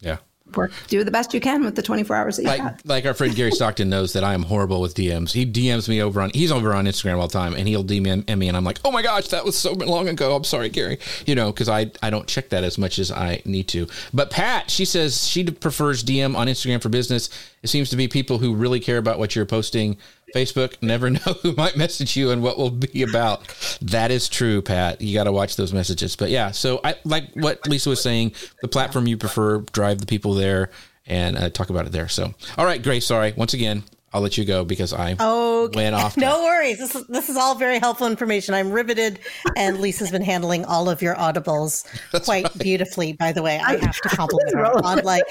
Yeah. 0.00 0.18
work, 0.56 0.72
do 0.88 1.04
the 1.04 1.10
best 1.12 1.32
you 1.32 1.40
can 1.40 1.62
with 1.64 1.76
the 1.76 1.82
24 1.82 2.16
hours 2.16 2.36
that 2.36 2.42
you 2.42 2.48
like 2.48 2.60
got. 2.60 2.80
like 2.84 3.06
our 3.06 3.14
friend 3.14 3.34
Gary 3.36 3.52
Stockton 3.52 3.88
knows 3.88 4.14
that 4.14 4.24
I 4.24 4.34
am 4.34 4.42
horrible 4.44 4.80
with 4.80 4.94
DMs. 4.94 5.32
He 5.32 5.46
DMs 5.46 5.88
me 5.88 6.02
over 6.02 6.20
on 6.20 6.30
he's 6.34 6.50
over 6.50 6.74
on 6.74 6.86
Instagram 6.86 7.18
all 7.18 7.28
the 7.28 7.32
time, 7.32 7.54
and 7.54 7.68
he'll 7.68 7.84
DM 7.84 8.26
me, 8.36 8.48
and 8.48 8.56
I'm 8.56 8.64
like, 8.64 8.80
oh 8.84 8.90
my 8.90 9.02
gosh, 9.02 9.28
that 9.28 9.44
was 9.44 9.56
so 9.56 9.72
long 9.74 10.08
ago. 10.08 10.34
I'm 10.34 10.42
sorry, 10.44 10.68
Gary. 10.68 10.98
You 11.26 11.34
know, 11.36 11.52
because 11.52 11.68
I 11.68 11.92
I 12.02 12.10
don't 12.10 12.26
check 12.26 12.48
that 12.48 12.64
as 12.64 12.78
much 12.78 12.98
as 12.98 13.12
I 13.12 13.42
need 13.44 13.68
to. 13.68 13.86
But 14.12 14.30
Pat, 14.30 14.70
she 14.70 14.84
says 14.84 15.28
she 15.28 15.44
prefers 15.44 16.02
DM 16.02 16.34
on 16.36 16.48
Instagram 16.48 16.82
for 16.82 16.88
business. 16.88 17.30
It 17.62 17.68
seems 17.68 17.88
to 17.90 17.96
be 17.96 18.08
people 18.08 18.38
who 18.38 18.54
really 18.54 18.80
care 18.80 18.98
about 18.98 19.18
what 19.18 19.36
you're 19.36 19.46
posting. 19.46 19.98
Facebook 20.34 20.74
never 20.82 21.10
know 21.10 21.36
who 21.42 21.52
might 21.52 21.76
message 21.76 22.16
you 22.16 22.30
and 22.30 22.42
what 22.42 22.58
will 22.58 22.70
be 22.70 23.02
about. 23.02 23.42
That 23.82 24.10
is 24.10 24.28
true, 24.28 24.62
Pat. 24.62 25.00
You 25.00 25.14
got 25.14 25.24
to 25.24 25.32
watch 25.32 25.56
those 25.56 25.72
messages. 25.72 26.16
But 26.16 26.30
yeah, 26.30 26.50
so 26.50 26.80
I 26.84 26.96
like 27.04 27.30
what 27.34 27.66
Lisa 27.68 27.90
was 27.90 28.02
saying. 28.02 28.32
The 28.62 28.68
platform 28.68 29.06
you 29.06 29.16
prefer, 29.16 29.60
drive 29.72 29.98
the 29.98 30.06
people 30.06 30.34
there 30.34 30.70
and 31.06 31.36
uh, 31.36 31.50
talk 31.50 31.70
about 31.70 31.86
it 31.86 31.92
there. 31.92 32.08
So, 32.08 32.34
all 32.56 32.64
right, 32.64 32.82
Grace. 32.82 33.06
Sorry 33.06 33.32
once 33.36 33.54
again. 33.54 33.82
I'll 34.12 34.20
let 34.20 34.36
you 34.36 34.44
go 34.44 34.64
because 34.64 34.92
I 34.92 35.14
Okay. 35.20 35.76
went 35.76 35.94
off. 35.94 36.16
No 36.20 36.42
worries. 36.42 36.78
This 36.78 36.94
is 36.96 37.06
this 37.06 37.28
is 37.28 37.36
all 37.36 37.54
very 37.54 37.78
helpful 37.78 38.06
information. 38.08 38.54
I'm 38.54 38.72
riveted, 38.72 39.20
and 39.56 39.78
Lisa's 39.80 40.10
been 40.10 40.22
handling 40.22 40.64
all 40.64 40.90
of 40.90 41.00
your 41.00 41.14
audibles 41.14 41.84
quite 42.24 42.52
beautifully. 42.58 43.12
By 43.12 43.32
the 43.32 43.42
way, 43.42 43.58
I 43.64 43.76
have 43.76 43.96
to 44.00 44.08
compliment 44.08 44.54
her 44.56 44.66
on 44.84 44.98
like 45.04 45.22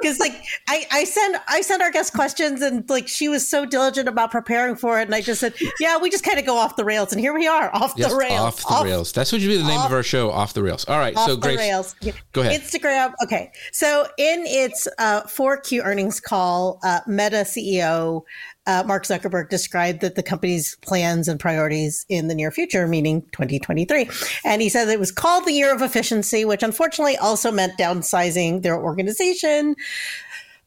because 0.00 0.20
like 0.20 0.40
I 0.68 0.86
I 0.92 1.04
send 1.04 1.36
I 1.48 1.60
send 1.62 1.82
our 1.82 1.90
guest 1.90 2.12
questions, 2.12 2.62
and 2.62 2.88
like 2.88 3.08
she 3.08 3.28
was 3.28 3.48
so 3.48 3.66
diligent 3.66 4.08
about 4.08 4.30
preparing 4.30 4.76
for 4.76 5.00
it, 5.00 5.04
and 5.04 5.14
I 5.14 5.20
just 5.20 5.40
said, 5.40 5.54
yeah, 5.80 5.98
we 5.98 6.08
just 6.08 6.22
kind 6.24 6.38
of 6.38 6.46
go 6.46 6.56
off 6.56 6.76
the 6.76 6.84
rails, 6.84 7.12
and 7.12 7.20
here 7.20 7.34
we 7.34 7.48
are 7.48 7.74
off 7.74 7.94
Yes, 7.96 8.10
the 8.12 8.16
rails, 8.16 8.38
off 8.40 8.78
the 8.80 8.84
rails. 8.84 9.12
That's 9.12 9.32
what 9.32 9.40
should 9.40 9.48
be 9.48 9.56
the 9.56 9.64
name 9.64 9.80
of 9.80 9.92
our 9.92 10.02
show. 10.04 10.30
Off 10.30 10.54
the 10.54 10.62
rails. 10.62 10.84
All 10.86 10.98
right. 10.98 11.16
off 11.16 11.26
so 11.28 11.34
the 11.34 11.40
Grace, 11.42 11.58
rails. 11.58 11.96
go 12.32 12.42
ahead. 12.42 12.60
Instagram. 12.60 13.14
Okay. 13.24 13.50
So 13.72 14.06
in 14.16 14.44
its 14.46 14.86
uh, 14.98 15.22
4Q 15.22 15.84
earnings 15.84 16.20
call, 16.20 16.78
uh, 16.84 17.00
Meta 17.06 17.38
CEO 17.38 18.22
uh, 18.68 18.84
Mark 18.86 19.04
Zuckerberg 19.04 19.48
described 19.48 20.00
that 20.02 20.14
the 20.14 20.22
company's 20.22 20.76
plans 20.82 21.26
and 21.26 21.40
priorities 21.40 22.04
in 22.10 22.28
the 22.28 22.34
near 22.34 22.50
future, 22.50 22.86
meaning 22.86 23.22
2023. 23.32 24.08
And 24.44 24.60
he 24.60 24.68
said 24.68 24.88
it 24.88 25.00
was 25.00 25.10
called 25.10 25.46
the 25.46 25.52
year 25.52 25.74
of 25.74 25.80
efficiency, 25.80 26.44
which 26.44 26.62
unfortunately 26.62 27.16
also 27.16 27.50
meant 27.50 27.78
downsizing 27.78 28.62
their 28.62 28.78
organization 28.78 29.74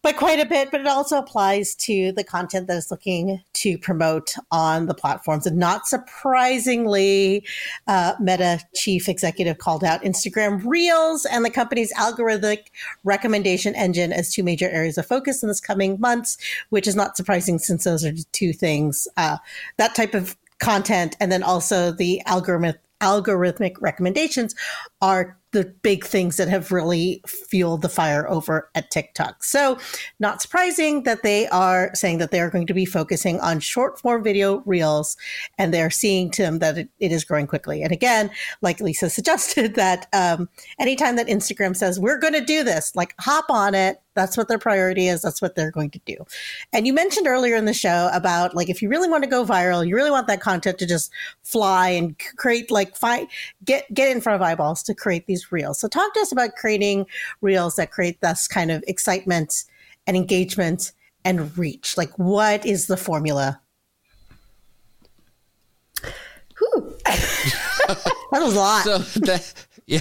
by 0.03 0.11
quite 0.11 0.39
a 0.39 0.45
bit, 0.45 0.71
but 0.71 0.81
it 0.81 0.87
also 0.87 1.17
applies 1.17 1.75
to 1.75 2.11
the 2.13 2.23
content 2.23 2.67
that 2.67 2.77
is 2.77 2.89
looking 2.89 3.41
to 3.53 3.77
promote 3.77 4.35
on 4.51 4.87
the 4.87 4.95
platforms. 4.95 5.45
And 5.45 5.57
not 5.57 5.87
surprisingly, 5.87 7.45
uh, 7.87 8.13
Meta 8.19 8.59
chief 8.73 9.07
executive 9.07 9.59
called 9.59 9.83
out 9.83 10.01
Instagram 10.01 10.65
Reels 10.65 11.25
and 11.25 11.45
the 11.45 11.51
company's 11.51 11.93
algorithmic 11.93 12.67
recommendation 13.03 13.75
engine 13.75 14.11
as 14.11 14.33
two 14.33 14.43
major 14.43 14.69
areas 14.69 14.97
of 14.97 15.05
focus 15.05 15.43
in 15.43 15.49
this 15.49 15.61
coming 15.61 15.99
months, 15.99 16.37
which 16.69 16.87
is 16.87 16.95
not 16.95 17.15
surprising 17.15 17.59
since 17.59 17.83
those 17.83 18.03
are 18.03 18.13
two 18.31 18.53
things. 18.53 19.07
Uh, 19.17 19.37
that 19.77 19.93
type 19.93 20.15
of 20.15 20.35
content 20.59 21.15
and 21.19 21.31
then 21.31 21.43
also 21.43 21.91
the 21.91 22.21
algorithm 22.25 22.79
algorithmic 23.01 23.75
recommendations 23.81 24.55
are 25.01 25.37
the 25.51 25.65
big 25.81 26.05
things 26.05 26.37
that 26.37 26.47
have 26.47 26.71
really 26.71 27.21
fueled 27.27 27.81
the 27.81 27.89
fire 27.89 28.29
over 28.29 28.69
at 28.75 28.89
TikTok. 28.89 29.43
So, 29.43 29.77
not 30.19 30.41
surprising 30.41 31.03
that 31.03 31.23
they 31.23 31.47
are 31.47 31.91
saying 31.93 32.19
that 32.19 32.31
they 32.31 32.39
are 32.39 32.49
going 32.49 32.67
to 32.67 32.73
be 32.73 32.85
focusing 32.85 33.39
on 33.41 33.59
short 33.59 33.99
form 33.99 34.23
video 34.23 34.63
reels 34.65 35.17
and 35.57 35.73
they're 35.73 35.89
seeing 35.89 36.31
to 36.31 36.41
them 36.41 36.59
that 36.59 36.77
it, 36.77 36.89
it 36.99 37.11
is 37.11 37.23
growing 37.23 37.47
quickly. 37.47 37.83
And 37.83 37.91
again, 37.91 38.31
like 38.61 38.79
Lisa 38.79 39.09
suggested, 39.21 39.75
that 39.75 40.07
um, 40.13 40.49
anytime 40.79 41.15
that 41.15 41.27
Instagram 41.27 41.75
says, 41.75 41.99
we're 41.99 42.17
going 42.17 42.33
to 42.33 42.43
do 42.43 42.63
this, 42.63 42.95
like 42.95 43.15
hop 43.19 43.45
on 43.49 43.75
it 43.75 44.01
That's 44.13 44.35
what 44.35 44.47
their 44.47 44.59
priority 44.59 45.07
is. 45.07 45.21
That's 45.21 45.41
what 45.41 45.55
they're 45.55 45.71
going 45.71 45.91
to 45.91 45.99
do. 46.05 46.15
And 46.73 46.85
you 46.85 46.93
mentioned 46.93 47.27
earlier 47.27 47.55
in 47.55 47.65
the 47.65 47.73
show 47.73 48.09
about 48.13 48.55
like 48.55 48.69
if 48.69 48.81
you 48.81 48.89
really 48.89 49.09
want 49.09 49.23
to 49.23 49.29
go 49.29 49.45
viral, 49.45 49.87
you 49.87 49.95
really 49.95 50.11
want 50.11 50.27
that 50.27 50.41
content 50.41 50.77
to 50.79 50.85
just 50.85 51.11
fly 51.43 51.89
and 51.89 52.15
create 52.37 52.71
like 52.71 52.95
find 52.95 53.27
get 53.63 53.91
get 53.93 54.11
in 54.11 54.21
front 54.21 54.35
of 54.35 54.41
eyeballs 54.41 54.83
to 54.83 54.93
create 54.93 55.27
these 55.27 55.51
reels. 55.51 55.79
So 55.79 55.87
talk 55.87 56.13
to 56.13 56.19
us 56.19 56.31
about 56.31 56.55
creating 56.55 57.05
reels 57.41 57.75
that 57.75 57.91
create 57.91 58.21
this 58.21 58.47
kind 58.47 58.71
of 58.71 58.83
excitement 58.87 59.63
and 60.07 60.17
engagement 60.17 60.91
and 61.23 61.57
reach. 61.57 61.97
Like 61.97 62.17
what 62.17 62.65
is 62.65 62.87
the 62.87 62.97
formula? 62.97 63.61
That 68.31 68.43
was 68.43 68.55
a 68.55 68.59
lot. 68.59 68.83
So 68.83 68.97
that, 69.19 69.53
yeah. 69.85 69.99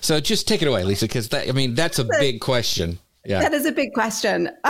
So 0.00 0.20
just 0.20 0.48
take 0.48 0.60
it 0.60 0.68
away, 0.68 0.84
Lisa, 0.84 1.06
because 1.06 1.28
that 1.30 1.48
I 1.48 1.52
mean 1.52 1.74
that's 1.74 1.98
a 1.98 2.04
big 2.18 2.40
question. 2.40 2.98
Yeah. 3.24 3.40
That 3.40 3.54
is 3.54 3.66
a 3.66 3.72
big 3.72 3.92
question. 3.92 4.50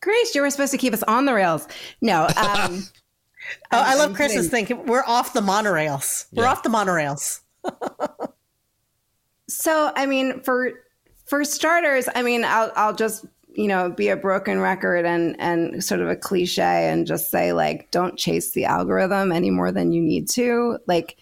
Grace, 0.00 0.34
you 0.34 0.42
were 0.42 0.50
supposed 0.50 0.72
to 0.72 0.78
keep 0.78 0.94
us 0.94 1.02
on 1.04 1.24
the 1.24 1.34
rails. 1.34 1.66
No. 2.00 2.22
Um, 2.36 2.84
oh, 3.72 3.78
I 3.78 3.96
love 3.96 4.14
Chris's 4.14 4.48
thing. 4.48 4.86
We're 4.86 5.04
off 5.06 5.32
the 5.32 5.40
monorails. 5.40 6.26
We're 6.32 6.44
yeah. 6.44 6.50
off 6.50 6.62
the 6.62 6.68
monorails. 6.68 7.40
so, 9.48 9.92
I 9.96 10.06
mean, 10.06 10.40
for 10.42 10.70
for 11.26 11.44
starters, 11.44 12.08
I 12.14 12.22
mean, 12.22 12.44
I'll 12.44 12.72
I'll 12.76 12.94
just 12.94 13.26
you 13.48 13.66
know 13.66 13.90
be 13.90 14.08
a 14.08 14.16
broken 14.16 14.60
record 14.60 15.04
and 15.04 15.34
and 15.40 15.82
sort 15.82 16.00
of 16.00 16.08
a 16.08 16.16
cliche 16.16 16.88
and 16.88 17.06
just 17.06 17.30
say 17.30 17.52
like, 17.52 17.90
don't 17.90 18.16
chase 18.16 18.52
the 18.52 18.66
algorithm 18.66 19.32
any 19.32 19.50
more 19.50 19.72
than 19.72 19.92
you 19.92 20.00
need 20.00 20.28
to. 20.30 20.78
Like, 20.86 21.16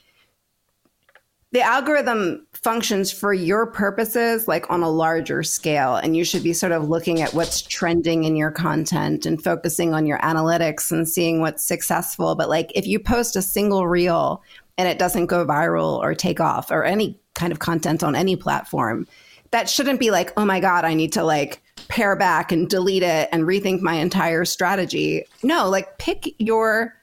the 1.56 1.62
algorithm 1.62 2.46
functions 2.52 3.10
for 3.10 3.32
your 3.32 3.64
purposes 3.64 4.46
like 4.46 4.68
on 4.68 4.82
a 4.82 4.90
larger 4.90 5.42
scale 5.42 5.96
and 5.96 6.14
you 6.14 6.22
should 6.22 6.42
be 6.42 6.52
sort 6.52 6.70
of 6.70 6.90
looking 6.90 7.22
at 7.22 7.32
what's 7.32 7.62
trending 7.62 8.24
in 8.24 8.36
your 8.36 8.50
content 8.50 9.24
and 9.24 9.42
focusing 9.42 9.94
on 9.94 10.04
your 10.04 10.18
analytics 10.18 10.92
and 10.92 11.08
seeing 11.08 11.40
what's 11.40 11.64
successful. 11.64 12.34
But 12.34 12.50
like 12.50 12.70
if 12.74 12.86
you 12.86 12.98
post 12.98 13.36
a 13.36 13.40
single 13.40 13.88
reel 13.88 14.42
and 14.76 14.86
it 14.86 14.98
doesn't 14.98 15.28
go 15.28 15.46
viral 15.46 15.98
or 15.98 16.14
take 16.14 16.40
off 16.40 16.70
or 16.70 16.84
any 16.84 17.18
kind 17.32 17.54
of 17.54 17.58
content 17.58 18.04
on 18.04 18.14
any 18.14 18.36
platform 18.36 19.06
that 19.50 19.70
shouldn't 19.70 19.98
be 19.98 20.10
like 20.10 20.34
oh 20.36 20.44
my 20.44 20.60
god 20.60 20.84
i 20.84 20.92
need 20.92 21.12
to 21.12 21.22
like 21.22 21.62
pare 21.88 22.16
back 22.16 22.52
and 22.52 22.68
delete 22.68 23.02
it 23.02 23.30
and 23.32 23.44
rethink 23.44 23.80
my 23.80 23.94
entire 23.94 24.44
strategy. 24.44 25.24
No 25.42 25.68
like 25.68 25.98
pick 25.98 26.34
your 26.38 26.94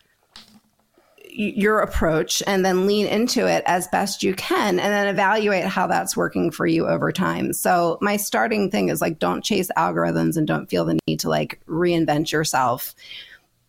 your 1.35 1.79
approach 1.79 2.43
and 2.45 2.65
then 2.65 2.85
lean 2.85 3.07
into 3.07 3.47
it 3.47 3.63
as 3.65 3.87
best 3.87 4.23
you 4.23 4.33
can 4.35 4.79
and 4.79 4.93
then 4.93 5.07
evaluate 5.07 5.65
how 5.65 5.87
that's 5.87 6.15
working 6.15 6.51
for 6.51 6.65
you 6.65 6.87
over 6.87 7.11
time. 7.11 7.53
So 7.53 7.97
my 8.01 8.17
starting 8.17 8.69
thing 8.69 8.89
is 8.89 9.01
like 9.01 9.19
don't 9.19 9.43
chase 9.43 9.69
algorithms 9.77 10.37
and 10.37 10.47
don't 10.47 10.69
feel 10.69 10.85
the 10.85 10.99
need 11.07 11.19
to 11.21 11.29
like 11.29 11.59
reinvent 11.67 12.31
yourself. 12.31 12.93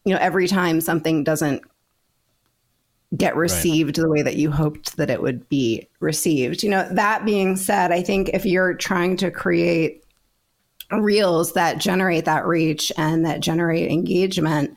You 0.05 0.15
know, 0.15 0.21
every 0.21 0.47
time 0.47 0.81
something 0.81 1.25
doesn't 1.25 1.62
get 3.17 3.37
received 3.37 3.97
right. 3.99 4.03
the 4.03 4.11
way 4.11 4.23
that 4.23 4.37
you 4.37 4.51
hoped 4.51 4.97
that 4.97 5.11
it 5.11 5.23
would 5.23 5.49
be 5.49 5.89
received. 6.01 6.62
You 6.62 6.71
know, 6.71 6.89
that 6.93 7.25
being 7.25 7.57
said, 7.57 7.93
I 7.93 8.03
think 8.03 8.31
if 8.31 8.45
you're 8.45 8.75
trying 8.75 9.17
to 9.19 9.31
create 9.31 10.05
reels 10.91 11.53
that 11.53 11.79
generate 11.79 12.25
that 12.25 12.47
reach 12.47 12.93
and 12.97 13.25
that 13.25 13.41
generate 13.41 13.91
engagement, 13.91 14.77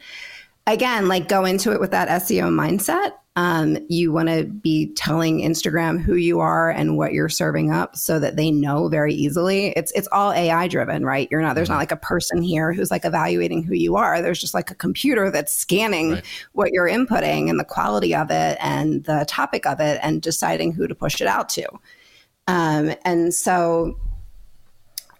again, 0.68 1.08
like 1.08 1.28
go 1.28 1.46
into 1.46 1.72
it 1.72 1.80
with 1.80 1.92
that 1.92 2.10
SEO 2.22 2.50
mindset. 2.50 3.14
Um, 3.36 3.78
you 3.88 4.12
want 4.12 4.30
to 4.30 4.46
be 4.46 4.92
telling 4.96 5.42
Instagram 5.42 6.02
who 6.02 6.16
you 6.16 6.40
are 6.40 6.72
and 6.72 6.98
what 6.98 7.14
you're 7.14 7.30
serving 7.30 7.72
up 7.72 7.96
so 7.96 8.20
that 8.20 8.36
they 8.36 8.50
know 8.50 8.88
very 8.88 9.14
easily. 9.14 9.68
It's 9.76 9.92
it's 9.92 10.08
all 10.12 10.32
AI 10.34 10.68
driven, 10.68 11.06
right? 11.06 11.28
You're 11.30 11.44
not 11.44 11.54
there's 11.54 11.70
not 11.70 11.76
mm-hmm. 11.76 11.82
like 11.82 11.92
a 11.92 11.98
person 11.98 12.42
here 12.42 12.74
who's 12.74 12.90
like 12.90 13.06
evaluating 13.06 13.62
who 13.62 13.76
you 13.76 13.96
are. 13.96 14.24
There's 14.24 14.42
just 14.42 14.56
like 14.56 14.72
a 14.72 14.76
computer 14.76 15.30
that's 15.30 15.54
scanning 15.54 16.14
right. 16.14 16.26
what 16.54 16.72
you're 16.72 16.90
inputting 16.90 17.48
and 17.48 17.60
the 17.60 17.64
quality 17.64 18.16
of 18.16 18.32
it 18.32 18.58
and 18.60 19.04
the 19.04 19.24
topic 19.28 19.68
of 19.68 19.80
it 19.80 20.00
and 20.02 20.20
deciding 20.20 20.72
who 20.72 20.88
to 20.88 20.96
push 20.96 21.22
it 21.22 21.28
out 21.28 21.48
to. 21.50 21.68
Um, 22.48 22.96
and 23.06 23.36
so 23.36 24.00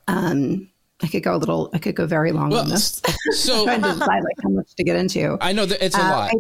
um, 0.08 0.70
I 1.02 1.08
could 1.08 1.24
go 1.24 1.36
a 1.36 1.38
little. 1.38 1.70
I 1.74 1.80
could 1.80 1.96
go 1.96 2.06
very 2.08 2.32
long 2.32 2.50
well, 2.50 2.64
on 2.64 2.70
this. 2.70 3.02
So 3.32 3.64
trying 3.66 3.82
to 3.84 3.94
decide 3.94 4.24
like 4.24 4.38
how 4.42 4.50
much 4.50 4.74
to 4.76 4.84
get 4.84 4.96
into. 4.96 5.38
I 5.42 5.54
know 5.54 5.66
that 5.66 5.84
it's 5.84 5.96
a 5.96 6.02
uh, 6.02 6.10
lot. 6.10 6.32
I, 6.34 6.38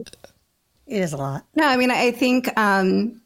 it 0.88 1.02
is 1.02 1.14
a 1.14 1.18
lot. 1.18 1.46
No, 1.56 1.68
I 1.68 1.78
mean 1.78 1.92
I 1.92 2.12
think 2.12 2.50
um, 2.58 3.22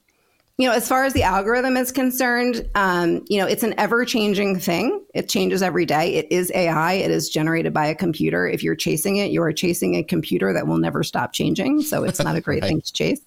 you 0.57 0.67
know 0.67 0.73
as 0.73 0.89
far 0.89 1.05
as 1.05 1.13
the 1.13 1.23
algorithm 1.23 1.77
is 1.77 1.91
concerned, 1.91 2.69
um, 2.75 3.23
you 3.29 3.39
know 3.39 3.47
it's 3.47 3.63
an 3.63 3.73
ever 3.77 4.03
changing 4.03 4.59
thing. 4.59 5.05
It 5.13 5.29
changes 5.29 5.63
every 5.63 5.85
day. 5.85 6.15
It 6.15 6.29
is 6.29 6.51
AI. 6.53 6.93
It 6.93 7.11
is 7.11 7.29
generated 7.29 7.73
by 7.73 7.85
a 7.85 7.95
computer. 7.95 8.45
If 8.45 8.61
you're 8.61 8.75
chasing 8.75 9.17
it, 9.17 9.31
you 9.31 9.41
are 9.41 9.53
chasing 9.53 9.95
a 9.95 10.03
computer 10.03 10.51
that 10.51 10.67
will 10.67 10.79
never 10.79 11.01
stop 11.01 11.31
changing. 11.31 11.81
So 11.83 12.03
it's 12.03 12.19
not 12.19 12.35
a 12.35 12.41
great 12.41 12.61
right. 12.61 12.67
thing 12.67 12.81
to 12.81 12.91
chase. 12.91 13.21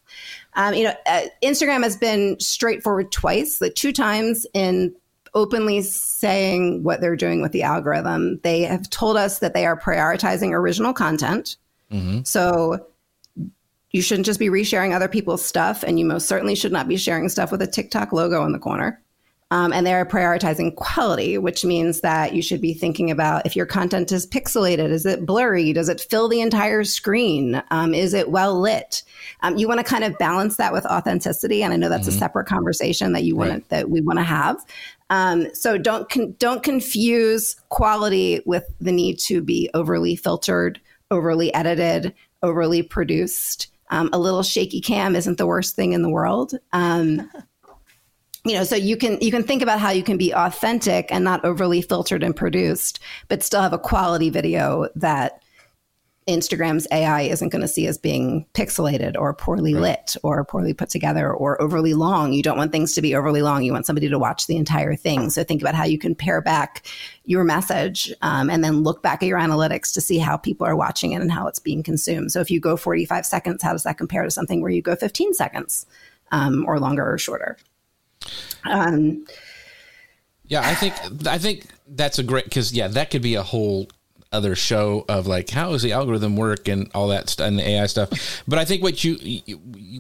Um, 0.57 0.75
you 0.75 0.85
know, 0.85 0.95
uh, 1.07 1.23
Instagram 1.43 1.83
has 1.85 1.97
been 1.97 2.39
straightforward 2.39 3.11
twice, 3.13 3.63
like 3.63 3.75
two 3.75 3.93
times 3.93 4.47
in 4.53 4.95
openly 5.35 5.83
saying 5.83 6.83
what 6.83 7.01
they're 7.01 7.17
doing 7.17 7.43
with 7.43 7.53
the 7.53 7.63
algorithm. 7.63 8.39
They 8.43 8.63
have 8.63 8.89
told 8.91 9.17
us 9.17 9.41
that 9.41 9.55
they 9.55 9.67
are 9.67 9.79
prioritizing 9.79 10.53
original 10.53 10.93
content. 10.93 11.57
Mm-hmm. 11.91 12.23
So 12.25 12.87
you 13.91 14.03
shouldn't 14.03 14.27
just 14.27 14.41
be 14.41 14.49
resharing 14.49 14.95
other 14.95 15.09
people's 15.09 15.45
stuff, 15.45 15.85
and 15.85 15.99
you 15.99 16.05
most 16.05 16.27
certainly 16.27 16.55
should 16.55 16.73
not 16.73 16.89
be 16.89 16.97
sharing 16.97 17.29
stuff 17.29 17.53
with 17.53 17.63
a 17.63 17.67
TikTok 17.67 18.13
logo 18.13 18.45
in 18.45 18.53
the 18.53 18.59
corner. 18.59 19.01
Um, 19.51 19.73
and 19.73 19.87
they're 19.87 20.05
prioritizing 20.05 20.75
quality, 20.75 21.39
which 21.39 21.65
means 21.65 22.01
that 22.01 22.35
you 22.35 22.43
should 22.43 22.61
be 22.61 22.75
thinking 22.75 23.11
about 23.11 23.47
if 23.47 23.55
your 23.55 23.67
content 23.67 24.11
is 24.11 24.27
pixelated, 24.27 24.91
is 24.91 25.07
it 25.07 25.25
blurry? 25.25 25.73
Does 25.73 25.89
it 25.89 26.01
fill 26.01 26.29
the 26.29 26.41
entire 26.41 26.83
screen? 26.83 27.63
Um, 27.71 27.95
is 27.95 28.15
it 28.15 28.31
well 28.31 28.59
lit? 28.61 29.05
Um, 29.43 29.57
you 29.57 29.69
want 29.69 29.79
to 29.79 29.85
kind 29.85 30.03
of 30.03 30.19
balance 30.19 30.57
that 30.57 30.73
with 30.73 30.87
authenticity, 30.87 31.63
and 31.63 31.73
I 31.73 31.77
know 31.77 31.89
that's 31.89 32.09
mm-hmm. 32.09 32.17
a 32.17 32.19
separate 32.19 32.47
conversation 32.47 33.13
that 33.13 33.23
you 33.23 33.37
want 33.37 33.51
right. 33.51 33.69
that 33.69 33.91
we 33.91 34.01
want 34.01 34.19
to 34.19 34.25
have. 34.25 34.57
Um, 35.11 35.55
so 35.55 35.77
don't 35.77 36.09
con- 36.09 36.35
don't 36.39 36.63
confuse 36.63 37.57
quality 37.69 38.41
with 38.47 38.65
the 38.81 38.93
need 38.93 39.19
to 39.21 39.43
be 39.43 39.71
overly 39.75 40.17
filtered, 40.17 40.81
overly 41.11 41.53
edited, 41.55 42.15
overly 42.43 42.83
produced. 42.83 43.69
Um, 43.91 44.09
a 44.13 44.19
little 44.19 44.43
shaky 44.43 44.81
cam 44.81 45.15
isn't 45.15 45.39
the 45.39 45.47
worst 45.47 45.77
thing 45.77 45.93
in 45.93 46.03
the 46.03 46.11
world. 46.11 46.55
Um, 46.73 47.31
you 48.45 48.53
know 48.53 48.65
so 48.65 48.77
you 48.77 48.97
can 48.97 49.19
you 49.21 49.31
can 49.31 49.43
think 49.43 49.63
about 49.63 49.81
how 49.81 49.91
you 49.91 50.03
can 50.03 50.19
be 50.19 50.33
authentic 50.33 51.11
and 51.11 51.25
not 51.25 51.45
overly 51.45 51.81
filtered 51.81 52.23
and 52.23 52.37
produced 52.37 53.01
but 53.29 53.43
still 53.43 53.63
have 53.63 53.73
a 53.73 53.79
quality 53.79 54.31
video 54.31 54.87
that 54.95 55.43
Instagram's 56.27 56.87
AI 56.91 57.23
isn't 57.23 57.51
going 57.51 57.61
to 57.61 57.69
see 57.69 57.87
as 57.87 57.99
being 57.99 58.47
pixelated 58.55 59.15
or 59.19 59.35
poorly 59.35 59.75
right. 59.75 59.83
lit 59.83 60.17
or 60.23 60.43
poorly 60.45 60.73
put 60.73 60.89
together 60.89 61.31
or 61.31 61.61
overly 61.61 61.93
long. 61.93 62.33
You 62.33 62.43
don't 62.43 62.57
want 62.57 62.73
things 62.73 62.95
to 62.95 63.03
be 63.03 63.15
overly 63.15 63.43
long. 63.43 63.63
You 63.63 63.73
want 63.73 63.85
somebody 63.85 64.09
to 64.09 64.19
watch 64.19 64.47
the 64.47 64.57
entire 64.57 64.97
thing. 64.97 65.29
So 65.29 65.45
think 65.45 65.61
about 65.61 65.75
how 65.75 65.85
you 65.85 65.99
can 65.99 66.15
pare 66.15 66.41
back 66.41 66.87
your 67.27 67.45
message 67.45 68.11
um, 68.23 68.49
and 68.49 68.65
then 68.65 68.83
look 68.83 69.03
back 69.03 69.23
at 69.23 69.27
your 69.27 69.39
analytics 69.39 69.93
to 69.95 70.01
see 70.01 70.19
how 70.19 70.39
people 70.39 70.67
are 70.67 70.77
watching 70.77 71.13
it 71.13 71.21
and 71.21 71.31
how 71.31 71.47
it's 71.47 71.59
being 71.59 71.83
consumed. 71.83 72.33
So 72.33 72.41
if 72.41 72.51
you 72.51 72.59
go 72.59 72.77
45 72.77 73.27
seconds, 73.27 73.63
how 73.63 73.73
does 73.73 73.83
that 73.83 73.99
compare 73.99 74.23
to 74.23 74.31
something 74.31 74.63
where 74.63 74.71
you 74.71 74.81
go 74.81 74.97
15 74.97 75.35
seconds 75.35 75.85
um, 76.33 76.65
or 76.67 76.81
longer 76.81 77.13
or 77.13 77.19
shorter? 77.19 77.59
Um, 78.65 79.27
yeah, 80.47 80.63
I 80.63 80.75
think 80.75 80.95
I 81.27 81.39
think 81.39 81.67
that's 81.87 82.19
a 82.19 82.23
great 82.23 82.45
because 82.45 82.73
yeah, 82.73 82.89
that 82.89 83.11
could 83.11 83.23
be 83.23 83.35
a 83.35 83.43
whole 83.43 83.89
other 84.35 84.55
show 84.55 85.05
of 85.09 85.27
like 85.27 85.51
how 85.51 85.73
does 85.73 85.83
the 85.83 85.93
algorithm 85.93 86.37
work 86.37 86.69
and 86.69 86.91
all 86.95 87.09
that 87.09 87.29
stuff 87.29 87.49
and 87.49 87.59
the 87.59 87.69
AI 87.69 87.87
stuff. 87.87 88.43
But 88.47 88.59
I 88.59 88.65
think 88.65 88.83
what 88.83 89.05
you 89.05 89.41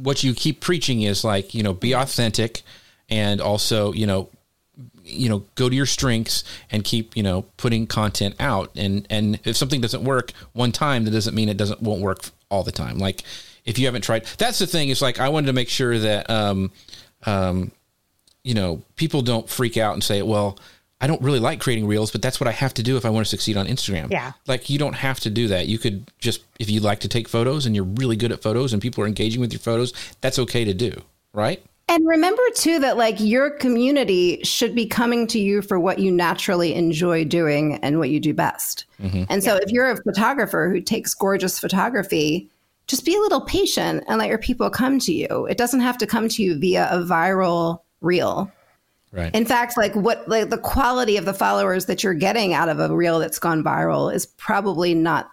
what 0.02 0.22
you 0.22 0.34
keep 0.34 0.60
preaching 0.60 1.02
is 1.02 1.24
like 1.24 1.54
you 1.54 1.62
know 1.62 1.72
be 1.72 1.92
authentic 1.92 2.62
and 3.08 3.40
also 3.40 3.92
you 3.92 4.06
know 4.06 4.28
you 5.04 5.28
know 5.28 5.44
go 5.54 5.68
to 5.68 5.74
your 5.74 5.86
strengths 5.86 6.44
and 6.70 6.84
keep 6.84 7.16
you 7.16 7.22
know 7.22 7.42
putting 7.56 7.86
content 7.86 8.34
out. 8.38 8.70
And 8.76 9.06
and 9.08 9.40
if 9.44 9.56
something 9.56 9.80
doesn't 9.80 10.04
work 10.04 10.32
one 10.52 10.72
time 10.72 11.04
that 11.04 11.12
doesn't 11.12 11.34
mean 11.34 11.48
it 11.48 11.56
doesn't 11.56 11.80
won't 11.80 12.02
work 12.02 12.24
all 12.50 12.64
the 12.64 12.72
time. 12.72 12.98
Like 12.98 13.22
if 13.64 13.78
you 13.78 13.86
haven't 13.86 14.02
tried 14.02 14.26
that's 14.38 14.58
the 14.58 14.66
thing. 14.66 14.90
Is 14.90 15.00
like 15.00 15.20
i 15.20 15.28
wanted 15.30 15.46
to 15.46 15.52
make 15.54 15.70
sure 15.70 15.98
that 15.98 16.28
um 16.28 16.70
um 17.24 17.72
you 18.44 18.52
know, 18.52 18.82
people 18.96 19.22
don't 19.22 19.48
freak 19.48 19.76
out 19.76 19.94
and 19.94 20.04
say, 20.04 20.22
well, 20.22 20.58
I 21.00 21.06
don't 21.06 21.20
really 21.20 21.40
like 21.40 21.60
creating 21.60 21.86
reels, 21.86 22.10
but 22.10 22.22
that's 22.22 22.40
what 22.40 22.48
I 22.48 22.52
have 22.52 22.72
to 22.74 22.82
do 22.82 22.96
if 22.96 23.04
I 23.04 23.10
want 23.10 23.26
to 23.26 23.28
succeed 23.28 23.56
on 23.56 23.66
Instagram. 23.66 24.10
Yeah. 24.10 24.32
Like 24.46 24.70
you 24.70 24.78
don't 24.78 24.94
have 24.94 25.20
to 25.20 25.30
do 25.30 25.48
that. 25.48 25.66
You 25.66 25.78
could 25.78 26.10
just, 26.18 26.44
if 26.58 26.70
you 26.70 26.80
like 26.80 27.00
to 27.00 27.08
take 27.08 27.28
photos 27.28 27.66
and 27.66 27.74
you're 27.74 27.84
really 27.84 28.16
good 28.16 28.32
at 28.32 28.42
photos 28.42 28.72
and 28.72 28.80
people 28.80 29.04
are 29.04 29.06
engaging 29.06 29.40
with 29.40 29.52
your 29.52 29.60
photos, 29.60 29.92
that's 30.20 30.38
okay 30.38 30.64
to 30.64 30.72
do. 30.72 31.02
Right. 31.32 31.62
And 31.88 32.06
remember 32.06 32.42
too 32.54 32.78
that 32.78 32.96
like 32.96 33.16
your 33.18 33.50
community 33.50 34.42
should 34.44 34.74
be 34.74 34.86
coming 34.86 35.26
to 35.26 35.38
you 35.38 35.60
for 35.60 35.78
what 35.78 35.98
you 35.98 36.10
naturally 36.10 36.74
enjoy 36.74 37.24
doing 37.24 37.74
and 37.82 37.98
what 37.98 38.08
you 38.08 38.18
do 38.18 38.32
best. 38.32 38.86
Mm-hmm. 39.02 39.24
And 39.28 39.44
so 39.44 39.54
yeah. 39.54 39.60
if 39.62 39.70
you're 39.70 39.90
a 39.90 40.02
photographer 40.02 40.70
who 40.70 40.80
takes 40.80 41.12
gorgeous 41.12 41.58
photography, 41.58 42.48
just 42.86 43.04
be 43.04 43.14
a 43.14 43.20
little 43.20 43.42
patient 43.42 44.04
and 44.08 44.18
let 44.18 44.28
your 44.28 44.38
people 44.38 44.70
come 44.70 44.98
to 45.00 45.12
you. 45.12 45.46
It 45.50 45.58
doesn't 45.58 45.80
have 45.80 45.98
to 45.98 46.06
come 46.06 46.28
to 46.28 46.42
you 46.42 46.58
via 46.58 46.88
a 46.90 46.98
viral 46.98 47.80
real. 48.00 48.50
Right. 49.14 49.32
In 49.32 49.46
fact, 49.46 49.76
like 49.76 49.94
what 49.94 50.26
like 50.28 50.50
the 50.50 50.58
quality 50.58 51.16
of 51.16 51.24
the 51.24 51.32
followers 51.32 51.86
that 51.86 52.02
you're 52.02 52.14
getting 52.14 52.52
out 52.52 52.68
of 52.68 52.80
a 52.80 52.94
reel 52.94 53.20
that's 53.20 53.38
gone 53.38 53.62
viral 53.62 54.12
is 54.12 54.26
probably 54.26 54.92
not 54.92 55.30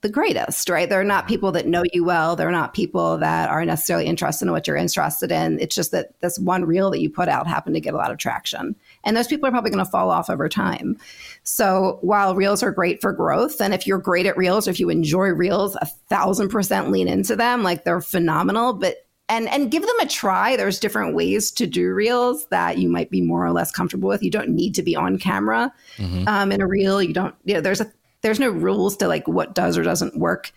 the 0.00 0.08
greatest, 0.08 0.68
right? 0.68 0.88
They're 0.88 1.04
not 1.04 1.24
mm-hmm. 1.24 1.28
people 1.28 1.52
that 1.52 1.66
know 1.66 1.84
you 1.92 2.04
well. 2.04 2.34
They're 2.34 2.50
not 2.50 2.74
people 2.74 3.18
that 3.18 3.48
are 3.48 3.64
necessarily 3.64 4.06
interested 4.06 4.46
in 4.46 4.52
what 4.52 4.66
you're 4.66 4.76
interested 4.76 5.30
in. 5.30 5.60
It's 5.60 5.76
just 5.76 5.92
that 5.92 6.18
this 6.20 6.38
one 6.40 6.64
reel 6.64 6.90
that 6.90 7.00
you 7.00 7.08
put 7.08 7.28
out 7.28 7.46
happened 7.46 7.76
to 7.76 7.80
get 7.80 7.94
a 7.94 7.98
lot 7.98 8.10
of 8.10 8.18
traction. 8.18 8.74
And 9.04 9.16
those 9.16 9.28
people 9.28 9.46
are 9.46 9.52
probably 9.52 9.70
going 9.70 9.84
to 9.84 9.90
fall 9.90 10.10
off 10.10 10.30
over 10.30 10.48
time. 10.48 10.96
So 11.44 11.98
while 12.00 12.34
reels 12.34 12.62
are 12.62 12.72
great 12.72 13.00
for 13.00 13.12
growth, 13.12 13.60
and 13.60 13.74
if 13.74 13.86
you're 13.86 13.98
great 13.98 14.26
at 14.26 14.36
reels, 14.36 14.66
or 14.66 14.72
if 14.72 14.80
you 14.80 14.90
enjoy 14.90 15.28
reels, 15.28 15.76
a 15.76 15.86
thousand 16.08 16.48
percent 16.48 16.90
lean 16.90 17.06
into 17.06 17.36
them. 17.36 17.62
Like 17.62 17.84
they're 17.84 18.00
phenomenal, 18.00 18.72
but 18.72 19.06
and 19.30 19.48
and 19.48 19.70
give 19.70 19.82
them 19.82 20.00
a 20.00 20.06
try. 20.06 20.56
There's 20.56 20.78
different 20.78 21.14
ways 21.14 21.50
to 21.52 21.66
do 21.66 21.94
reels 21.94 22.46
that 22.48 22.78
you 22.78 22.88
might 22.88 23.10
be 23.10 23.20
more 23.20 23.44
or 23.44 23.52
less 23.52 23.70
comfortable 23.70 24.08
with. 24.08 24.22
You 24.22 24.30
don't 24.30 24.50
need 24.50 24.74
to 24.74 24.82
be 24.82 24.96
on 24.96 25.18
camera 25.18 25.72
mm-hmm. 25.96 26.28
um, 26.28 26.52
in 26.52 26.60
a 26.60 26.66
reel. 26.66 27.02
You 27.02 27.14
don't. 27.14 27.34
You 27.44 27.54
know, 27.54 27.60
there's 27.60 27.80
a 27.80 27.90
there's 28.22 28.40
no 28.40 28.50
rules 28.50 28.96
to 28.98 29.08
like 29.08 29.26
what 29.26 29.54
does 29.54 29.78
or 29.78 29.82
doesn't 29.82 30.18
work 30.18 30.52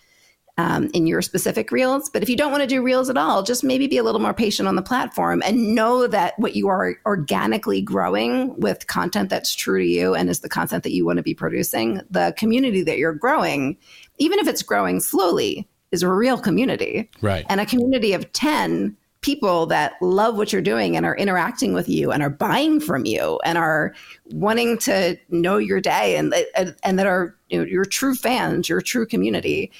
um, 0.57 0.89
in 0.93 1.07
your 1.07 1.21
specific 1.21 1.71
reels. 1.71 2.09
But 2.09 2.21
if 2.21 2.29
you 2.29 2.35
don't 2.35 2.51
want 2.51 2.61
to 2.61 2.67
do 2.67 2.83
reels 2.83 3.09
at 3.09 3.17
all, 3.17 3.43
just 3.43 3.63
maybe 3.63 3.87
be 3.87 3.97
a 3.97 4.03
little 4.03 4.21
more 4.21 4.33
patient 4.33 4.67
on 4.67 4.75
the 4.75 4.81
platform 4.81 5.41
and 5.45 5.73
know 5.73 6.07
that 6.07 6.37
what 6.37 6.55
you 6.55 6.67
are 6.67 6.95
organically 7.05 7.81
growing 7.81 8.59
with 8.59 8.87
content 8.87 9.29
that's 9.29 9.55
true 9.55 9.79
to 9.79 9.87
you 9.87 10.13
and 10.13 10.29
is 10.29 10.41
the 10.41 10.49
content 10.49 10.83
that 10.83 10.93
you 10.93 11.05
want 11.05 11.17
to 11.17 11.23
be 11.23 11.33
producing, 11.33 12.01
the 12.09 12.33
community 12.37 12.83
that 12.83 12.97
you're 12.97 13.13
growing, 13.13 13.77
even 14.19 14.39
if 14.39 14.47
it's 14.47 14.61
growing 14.61 14.99
slowly, 14.99 15.67
is 15.93 16.03
a 16.03 16.09
real 16.09 16.37
community. 16.37 17.09
Right. 17.21 17.45
And 17.47 17.61
a 17.61 17.65
community 17.65 18.11
of 18.13 18.29
10 18.33 18.97
people 19.21 19.65
that 19.67 19.93
love 20.01 20.35
what 20.35 20.51
you're 20.51 20.61
doing 20.61 20.97
and 20.97 21.05
are 21.05 21.15
interacting 21.15 21.71
with 21.73 21.87
you 21.87 22.11
and 22.11 22.21
are 22.21 22.29
buying 22.29 22.81
from 22.81 23.05
you 23.05 23.39
and 23.45 23.57
are 23.57 23.93
wanting 24.31 24.77
to 24.77 25.17
know 25.29 25.57
your 25.57 25.79
day 25.79 26.17
and 26.17 26.35
and, 26.57 26.75
and 26.83 26.99
that 26.99 27.07
are 27.07 27.33
you 27.47 27.59
know, 27.59 27.65
your 27.65 27.85
true 27.85 28.15
fans, 28.15 28.67
your 28.67 28.81
true 28.81 29.05
community 29.05 29.71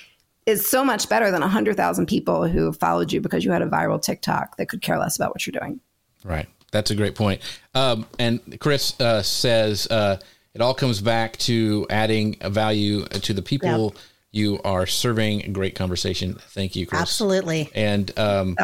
is 0.45 0.65
so 0.69 0.83
much 0.83 1.09
better 1.09 1.31
than 1.31 1.41
100,000 1.41 2.05
people 2.05 2.47
who 2.47 2.71
followed 2.73 3.11
you 3.11 3.19
because 3.19 3.43
you 3.43 3.51
had 3.51 3.61
a 3.61 3.67
viral 3.67 4.01
TikTok 4.01 4.57
that 4.57 4.67
could 4.67 4.81
care 4.81 4.99
less 4.99 5.17
about 5.17 5.31
what 5.31 5.45
you're 5.45 5.59
doing. 5.59 5.79
Right. 6.23 6.47
That's 6.71 6.91
a 6.91 6.95
great 6.95 7.15
point. 7.15 7.41
Um, 7.75 8.05
and 8.19 8.59
Chris 8.59 8.99
uh, 8.99 9.21
says 9.21 9.87
uh, 9.87 10.19
it 10.53 10.61
all 10.61 10.73
comes 10.73 11.01
back 11.01 11.37
to 11.37 11.85
adding 11.89 12.35
value 12.41 13.05
to 13.05 13.33
the 13.33 13.41
people. 13.41 13.95
You 14.33 14.59
are 14.65 14.85
serving 14.85 15.45
a 15.45 15.49
great 15.49 15.75
conversation. 15.75 16.33
Thank 16.49 16.75
you, 16.75 16.85
Chris. 16.85 17.01
Absolutely. 17.01 17.69
And 17.73 18.11
um, 18.19 18.57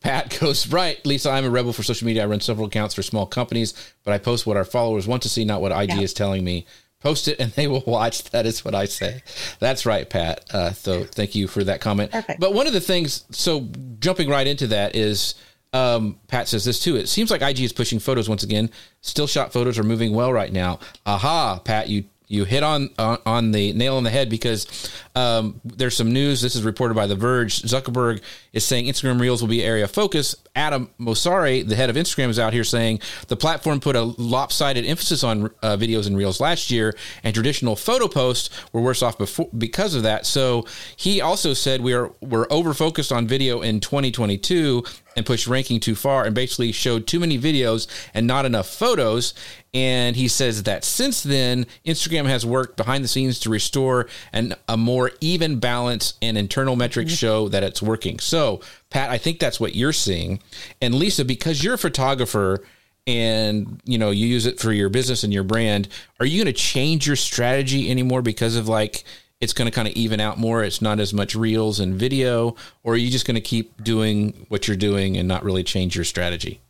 Pat 0.00 0.36
goes, 0.40 0.66
right, 0.66 1.04
Lisa, 1.06 1.30
I'm 1.30 1.44
a 1.44 1.50
rebel 1.50 1.72
for 1.72 1.82
social 1.82 2.06
media. 2.06 2.24
I 2.24 2.26
run 2.26 2.40
several 2.40 2.66
accounts 2.66 2.94
for 2.94 3.02
small 3.02 3.24
companies, 3.24 3.72
but 4.04 4.12
I 4.12 4.18
post 4.18 4.46
what 4.46 4.56
our 4.56 4.64
followers 4.64 5.06
want 5.06 5.22
to 5.22 5.28
see, 5.28 5.44
not 5.44 5.62
what 5.62 5.70
IG 5.70 5.90
yeah. 5.90 6.00
is 6.00 6.12
telling 6.12 6.44
me 6.44 6.66
post 7.00 7.28
it 7.28 7.38
and 7.40 7.52
they 7.56 7.68
will 7.68 7.84
watch. 7.86 8.24
That 8.30 8.46
is 8.46 8.64
what 8.64 8.74
I 8.74 8.86
say. 8.86 9.22
That's 9.58 9.86
right, 9.86 10.08
Pat. 10.08 10.44
Uh, 10.52 10.72
so 10.72 11.04
thank 11.04 11.34
you 11.34 11.48
for 11.48 11.64
that 11.64 11.80
comment. 11.80 12.12
Perfect. 12.12 12.40
But 12.40 12.52
one 12.52 12.66
of 12.66 12.72
the 12.72 12.80
things, 12.80 13.24
so 13.30 13.68
jumping 13.98 14.28
right 14.28 14.46
into 14.46 14.66
that 14.68 14.96
is, 14.96 15.34
um, 15.72 16.18
Pat 16.28 16.48
says 16.48 16.64
this 16.64 16.80
too. 16.80 16.96
It 16.96 17.08
seems 17.08 17.30
like 17.30 17.42
IG 17.42 17.60
is 17.60 17.72
pushing 17.72 17.98
photos 17.98 18.28
once 18.28 18.42
again. 18.42 18.70
Still 19.02 19.26
shot 19.26 19.52
photos 19.52 19.78
are 19.78 19.84
moving 19.84 20.14
well 20.14 20.32
right 20.32 20.52
now. 20.52 20.78
Aha, 21.04 21.60
Pat, 21.64 21.88
you 21.88 22.04
you 22.28 22.44
hit 22.44 22.62
on, 22.62 22.90
on, 22.98 23.18
on 23.24 23.52
the 23.52 23.72
nail 23.72 23.96
on 23.96 24.04
the 24.04 24.10
head 24.10 24.28
because 24.28 24.90
um, 25.14 25.60
there's 25.64 25.96
some 25.96 26.12
news. 26.12 26.42
This 26.42 26.56
is 26.56 26.62
reported 26.62 26.94
by 26.94 27.06
The 27.06 27.14
Verge. 27.14 27.62
Zuckerberg 27.62 28.20
is 28.52 28.64
saying 28.64 28.86
Instagram 28.86 29.20
Reels 29.20 29.40
will 29.40 29.48
be 29.48 29.62
area 29.62 29.84
of 29.84 29.90
focus. 29.90 30.34
Adam 30.54 30.90
Mosseri, 30.98 31.66
the 31.66 31.76
head 31.76 31.90
of 31.90 31.96
Instagram, 31.96 32.28
is 32.28 32.38
out 32.38 32.52
here 32.52 32.64
saying 32.64 33.00
the 33.28 33.36
platform 33.36 33.78
put 33.78 33.94
a 33.94 34.02
lopsided 34.02 34.84
emphasis 34.84 35.22
on 35.22 35.46
uh, 35.62 35.76
videos 35.76 36.06
and 36.06 36.16
Reels 36.16 36.40
last 36.40 36.70
year, 36.70 36.96
and 37.22 37.34
traditional 37.34 37.76
photo 37.76 38.08
posts 38.08 38.50
were 38.72 38.80
worse 38.80 39.02
off 39.02 39.18
before 39.18 39.48
because 39.56 39.94
of 39.94 40.02
that. 40.02 40.26
So 40.26 40.66
he 40.96 41.20
also 41.20 41.52
said 41.52 41.80
we 41.80 41.92
are 41.92 42.12
we're 42.20 42.46
over 42.50 42.74
focused 42.74 43.12
on 43.12 43.26
video 43.28 43.60
in 43.60 43.80
2022 43.80 44.82
and 45.16 45.26
pushed 45.26 45.46
ranking 45.46 45.80
too 45.80 45.94
far 45.94 46.24
and 46.24 46.34
basically 46.34 46.70
showed 46.70 47.06
too 47.06 47.18
many 47.18 47.38
videos 47.38 47.88
and 48.14 48.26
not 48.26 48.44
enough 48.44 48.68
photos. 48.68 49.34
And 49.74 50.14
he 50.14 50.28
says 50.28 50.62
that 50.64 50.84
since 50.84 51.22
then, 51.22 51.66
Instagram 51.84 52.26
has 52.26 52.46
worked 52.46 52.76
behind 52.76 53.02
the 53.02 53.08
scenes 53.08 53.40
to 53.40 53.50
restore 53.50 54.08
an, 54.32 54.54
a 54.68 54.76
more 54.76 55.12
even 55.20 55.58
balance 55.58 56.14
and 56.22 56.38
internal 56.38 56.76
metrics 56.76 57.12
mm-hmm. 57.12 57.16
show 57.16 57.48
that 57.48 57.62
it's 57.62 57.82
working. 57.82 58.18
So, 58.18 58.60
Pat, 58.90 59.10
I 59.10 59.18
think 59.18 59.38
that's 59.38 59.58
what 59.58 59.74
you're 59.74 59.92
seeing. 59.92 60.40
And 60.80 60.94
Lisa, 60.94 61.24
because 61.24 61.64
you're 61.64 61.74
a 61.74 61.78
photographer 61.78 62.62
and 63.08 63.80
you 63.84 63.98
know 63.98 64.10
you 64.10 64.26
use 64.26 64.46
it 64.46 64.58
for 64.58 64.72
your 64.72 64.88
business 64.88 65.22
and 65.22 65.32
your 65.32 65.44
brand, 65.44 65.88
are 66.20 66.26
you 66.26 66.42
going 66.42 66.52
to 66.52 66.60
change 66.60 67.06
your 67.06 67.16
strategy 67.16 67.90
anymore 67.90 68.22
because 68.22 68.56
of 68.56 68.68
like 68.68 69.04
it's 69.40 69.52
going 69.52 69.66
to 69.66 69.74
kind 69.74 69.86
of 69.86 69.94
even 69.94 70.20
out 70.20 70.38
more. 70.38 70.64
It's 70.64 70.80
not 70.80 70.98
as 70.98 71.12
much 71.12 71.34
reels 71.34 71.78
and 71.78 71.94
video, 71.94 72.56
or 72.82 72.94
are 72.94 72.96
you 72.96 73.10
just 73.10 73.26
going 73.26 73.34
to 73.34 73.40
keep 73.40 73.82
doing 73.82 74.46
what 74.48 74.66
you're 74.66 74.76
doing 74.76 75.16
and 75.16 75.28
not 75.28 75.44
really 75.44 75.62
change 75.62 75.94
your 75.94 76.04
strategy? 76.04 76.60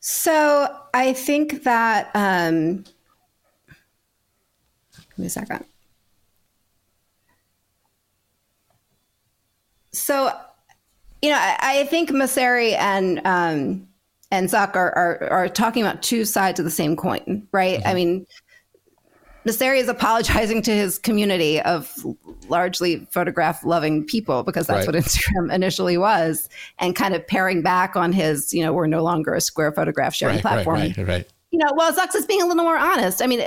So 0.00 0.74
I 0.94 1.12
think 1.12 1.64
that, 1.64 2.10
um, 2.14 2.84
give 4.94 5.18
me 5.18 5.26
a 5.26 5.30
second. 5.30 5.64
So, 9.92 10.32
you 11.20 11.30
know, 11.30 11.36
I, 11.36 11.56
I 11.60 11.84
think 11.86 12.10
Mosseri 12.10 12.74
and 12.78 13.20
um, 13.26 13.88
and 14.30 14.48
Zuck 14.48 14.76
are, 14.76 14.92
are, 14.96 15.28
are 15.30 15.48
talking 15.48 15.82
about 15.82 16.02
two 16.02 16.24
sides 16.24 16.60
of 16.60 16.64
the 16.64 16.70
same 16.70 16.96
coin, 16.96 17.46
right? 17.52 17.80
Mm-hmm. 17.80 17.88
I 17.88 17.94
mean, 17.94 18.26
Mosseri 19.46 19.78
is 19.78 19.88
apologizing 19.88 20.62
to 20.62 20.72
his 20.72 20.98
community 20.98 21.60
of 21.60 21.90
largely 22.48 23.06
photograph 23.10 23.64
loving 23.64 24.04
people 24.04 24.42
because 24.42 24.66
that's 24.66 24.86
right. 24.86 24.94
what 24.94 25.04
Instagram 25.04 25.52
initially 25.52 25.96
was, 25.96 26.48
and 26.78 26.94
kind 26.94 27.14
of 27.14 27.26
paring 27.26 27.62
back 27.62 27.96
on 27.96 28.12
his, 28.12 28.52
you 28.52 28.62
know, 28.62 28.72
we're 28.72 28.86
no 28.86 29.02
longer 29.02 29.34
a 29.34 29.40
square 29.40 29.72
photograph 29.72 30.14
sharing 30.14 30.36
right, 30.36 30.42
platform. 30.42 30.76
Right, 30.76 30.96
right, 30.96 31.08
right. 31.08 31.28
You 31.50 31.58
know, 31.58 31.72
well, 31.74 31.92
Zucks 31.92 32.14
is 32.14 32.26
being 32.26 32.42
a 32.42 32.46
little 32.46 32.64
more 32.64 32.76
honest. 32.76 33.22
I 33.22 33.26
mean, 33.26 33.42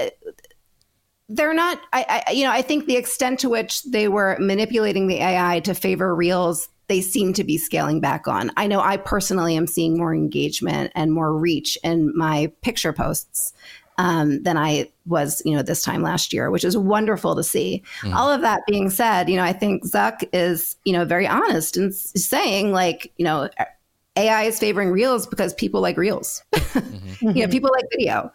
they're 1.29 1.53
not. 1.53 1.79
I, 1.93 2.23
I, 2.27 2.31
you 2.31 2.43
know, 2.43 2.51
I 2.51 2.61
think 2.61 2.85
the 2.85 2.97
extent 2.97 3.39
to 3.39 3.49
which 3.49 3.83
they 3.83 4.07
were 4.07 4.37
manipulating 4.39 5.07
the 5.07 5.21
AI 5.21 5.61
to 5.61 5.73
favor 5.73 6.13
reels, 6.15 6.69
they 6.87 7.01
seem 7.01 7.33
to 7.33 7.43
be 7.43 7.57
scaling 7.57 8.01
back 8.01 8.27
on. 8.27 8.51
I 8.57 8.67
know 8.67 8.81
I 8.81 8.97
personally 8.97 9.55
am 9.55 9.67
seeing 9.67 9.97
more 9.97 10.13
engagement 10.13 10.91
and 10.95 11.13
more 11.13 11.33
reach 11.33 11.77
in 11.83 12.15
my 12.17 12.51
picture 12.61 12.93
posts 12.93 13.53
um, 13.97 14.41
than 14.43 14.57
I 14.57 14.89
was, 15.05 15.41
you 15.45 15.55
know, 15.55 15.61
this 15.61 15.83
time 15.83 16.01
last 16.01 16.33
year, 16.33 16.49
which 16.49 16.63
is 16.63 16.77
wonderful 16.77 17.35
to 17.35 17.43
see. 17.43 17.83
Mm. 18.01 18.15
All 18.15 18.31
of 18.31 18.41
that 18.41 18.61
being 18.67 18.89
said, 18.89 19.29
you 19.29 19.37
know, 19.37 19.43
I 19.43 19.53
think 19.53 19.85
Zuck 19.85 20.27
is, 20.33 20.75
you 20.85 20.93
know, 20.93 21.05
very 21.05 21.27
honest 21.27 21.77
in 21.77 21.91
saying, 21.91 22.71
like, 22.71 23.11
you 23.17 23.25
know, 23.25 23.49
AI 24.15 24.43
is 24.43 24.59
favoring 24.59 24.91
reels 24.91 25.27
because 25.27 25.53
people 25.53 25.81
like 25.81 25.97
reels. 25.97 26.43
Mm-hmm. 26.73 27.37
you 27.37 27.45
know, 27.45 27.51
people 27.51 27.69
like 27.71 27.85
video. 27.91 28.33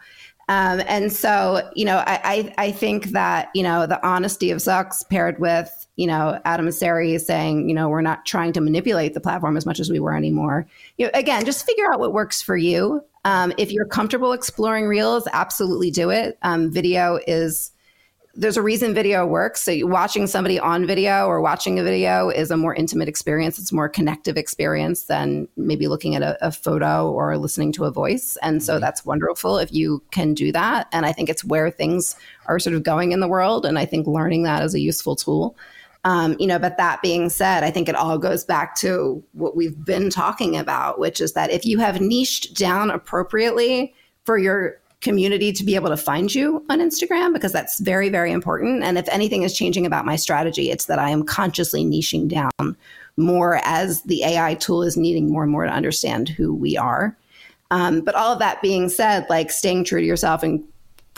Um, 0.49 0.81
and 0.87 1.13
so, 1.13 1.69
you 1.75 1.85
know, 1.85 1.99
I, 2.07 2.21
I, 2.25 2.55
I, 2.69 2.73
think 2.73 3.09
that, 3.09 3.51
you 3.55 3.63
know, 3.63 3.87
the 3.87 4.05
honesty 4.07 4.51
of 4.51 4.59
Zucks 4.59 5.07
paired 5.11 5.39
with, 5.41 5.87
you 5.97 6.07
know, 6.07 6.41
Adam 6.47 6.67
Mosseri 6.67 7.21
saying, 7.21 7.69
you 7.69 7.75
know, 7.75 7.89
we're 7.91 8.01
not 8.01 8.25
trying 8.25 8.55
to 8.55 8.61
manipulate 8.63 9.13
the 9.13 9.21
platform 9.21 9.59
as 9.59 9.67
much 9.67 9.79
as 9.79 9.91
we 9.91 10.01
were 10.01 10.17
anymore. 10.17 10.67
You 10.97 11.07
know, 11.07 11.11
again, 11.13 11.45
just 11.45 11.67
figure 11.67 11.93
out 11.93 12.01
what 12.01 12.15
works 12.15 12.41
for 12.41 12.57
you. 12.57 13.05
Um, 13.29 13.53
if 13.59 13.71
you're 13.71 13.85
comfortable 13.85 14.33
exploring 14.33 14.87
reels, 14.87 15.29
absolutely 15.35 15.91
do 15.91 16.09
it. 16.09 16.39
Um, 16.41 16.71
video 16.71 17.21
is 17.27 17.73
there's 18.35 18.57
a 18.57 18.63
reason 18.63 18.95
video 18.95 19.27
works. 19.27 19.65
So 19.65 19.75
watching 19.83 20.27
somebody 20.27 20.59
on 20.59 20.87
video 20.87 21.27
or 21.27 21.43
watching 21.43 21.79
a 21.79 21.83
video 21.83 22.31
is 22.31 22.51
a 22.51 22.57
more 22.57 22.75
intimate 22.75 23.07
experience. 23.07 23.59
It's 23.59 23.71
a 23.71 23.75
more 23.75 23.89
connective 23.91 24.39
experience 24.39 25.03
than 25.03 25.47
maybe 25.59 25.89
looking 25.89 26.15
at 26.15 26.23
a, 26.23 26.39
a 26.47 26.51
photo 26.51 27.13
or 27.13 27.37
listening 27.37 27.71
to 27.73 27.85
a 27.85 27.91
voice. 27.91 28.39
And 28.41 28.63
so 28.63 28.75
mm-hmm. 28.75 28.81
that's 28.81 29.05
wonderful 29.05 29.59
if 29.59 29.75
you 29.75 30.03
can 30.11 30.33
do 30.33 30.51
that. 30.53 30.89
And 30.93 31.05
I 31.05 31.13
think 31.13 31.29
it's 31.29 31.45
where 31.45 31.71
things 31.71 32.17
are 32.47 32.59
sort 32.59 32.77
of 32.77 32.83
going 32.83 33.13
in 33.13 33.21
the 33.21 33.29
world. 33.29 33.67
And 33.67 33.79
I 33.79 33.85
think 33.85 34.07
learning 34.07 34.45
that 34.45 34.63
is 34.63 34.73
a 34.73 34.81
useful 34.81 35.17
tool. 35.17 35.55
Um, 36.05 36.37
you 36.39 36.47
know, 36.47 36.59
but 36.59 36.77
that 36.77 37.03
being 37.03 37.29
said, 37.29 37.65
I 37.65 37.71
think 37.71 37.89
it 37.89 37.97
all 37.97 38.19
goes 38.19 38.45
back 38.45 38.77
to 38.77 39.23
what 39.33 39.57
we've 39.57 39.85
been 39.85 40.11
talking 40.11 40.57
about, 40.57 40.99
which 40.99 41.21
is 41.21 41.33
that 41.33 41.51
if 41.51 41.67
you 41.67 41.79
have 41.79 42.01
niched 42.01 42.55
down 42.55 42.91
appropriately 42.91 43.95
for 44.25 44.39
your 44.39 44.81
community 45.01 45.53
to 45.53 45.65
be 45.65 45.75
able 45.75 45.91
to 45.91 45.97
find 45.97 46.35
you 46.35 46.65
on 46.69 46.81
Instagram, 46.81 47.33
because 47.33 47.53
that's 47.53 47.79
very, 47.81 48.09
very 48.09 48.33
important. 48.33 48.83
And 48.83 48.99
if 48.99 49.09
anything 49.09 49.43
is 49.43 49.57
changing 49.57 49.87
about 49.87 50.05
my 50.05 50.17
strategy, 50.17 50.71
it's 50.71 50.87
that 50.87 50.99
I 50.99 51.11
am 51.11 51.25
consciously 51.25 51.85
niching 51.85 52.29
down 52.29 52.77
more 53.17 53.61
as 53.65 54.03
the 54.03 54.25
AI 54.25 54.55
tool 54.55 54.83
is 54.83 54.97
needing 54.97 55.31
more 55.31 55.43
and 55.43 55.53
more 55.53 55.65
to 55.65 55.73
understand 55.73 56.29
who 56.29 56.55
we 56.55 56.77
are. 56.77 57.17
Um, 57.71 58.01
but 58.01 58.15
all 58.15 58.33
of 58.33 58.39
that 58.39 58.63
being 58.63 58.89
said, 58.89 59.27
like 59.29 59.51
staying 59.51 59.85
true 59.85 60.01
to 60.01 60.07
yourself 60.07 60.43
and 60.43 60.65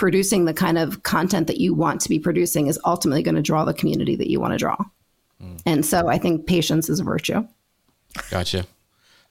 producing 0.01 0.47
the 0.47 0.55
kind 0.55 0.79
of 0.79 1.03
content 1.03 1.47
that 1.47 1.61
you 1.61 1.75
want 1.75 2.01
to 2.01 2.09
be 2.09 2.19
producing 2.19 2.69
is 2.69 2.81
ultimately 2.87 3.23
going 3.23 3.35
to 3.35 3.43
draw 3.43 3.67
the 3.67 3.75
community 3.75 4.17
that 4.17 4.31
you 4.31 4.41
want 4.41 4.51
to 4.51 4.57
draw. 4.57 4.77
Mm. 5.45 5.61
And 5.67 5.85
so 5.85 6.09
I 6.09 6.17
think 6.17 6.47
patience 6.47 6.89
is 6.89 7.01
a 7.01 7.05
virtue. 7.05 7.47
Gotcha. 8.31 8.65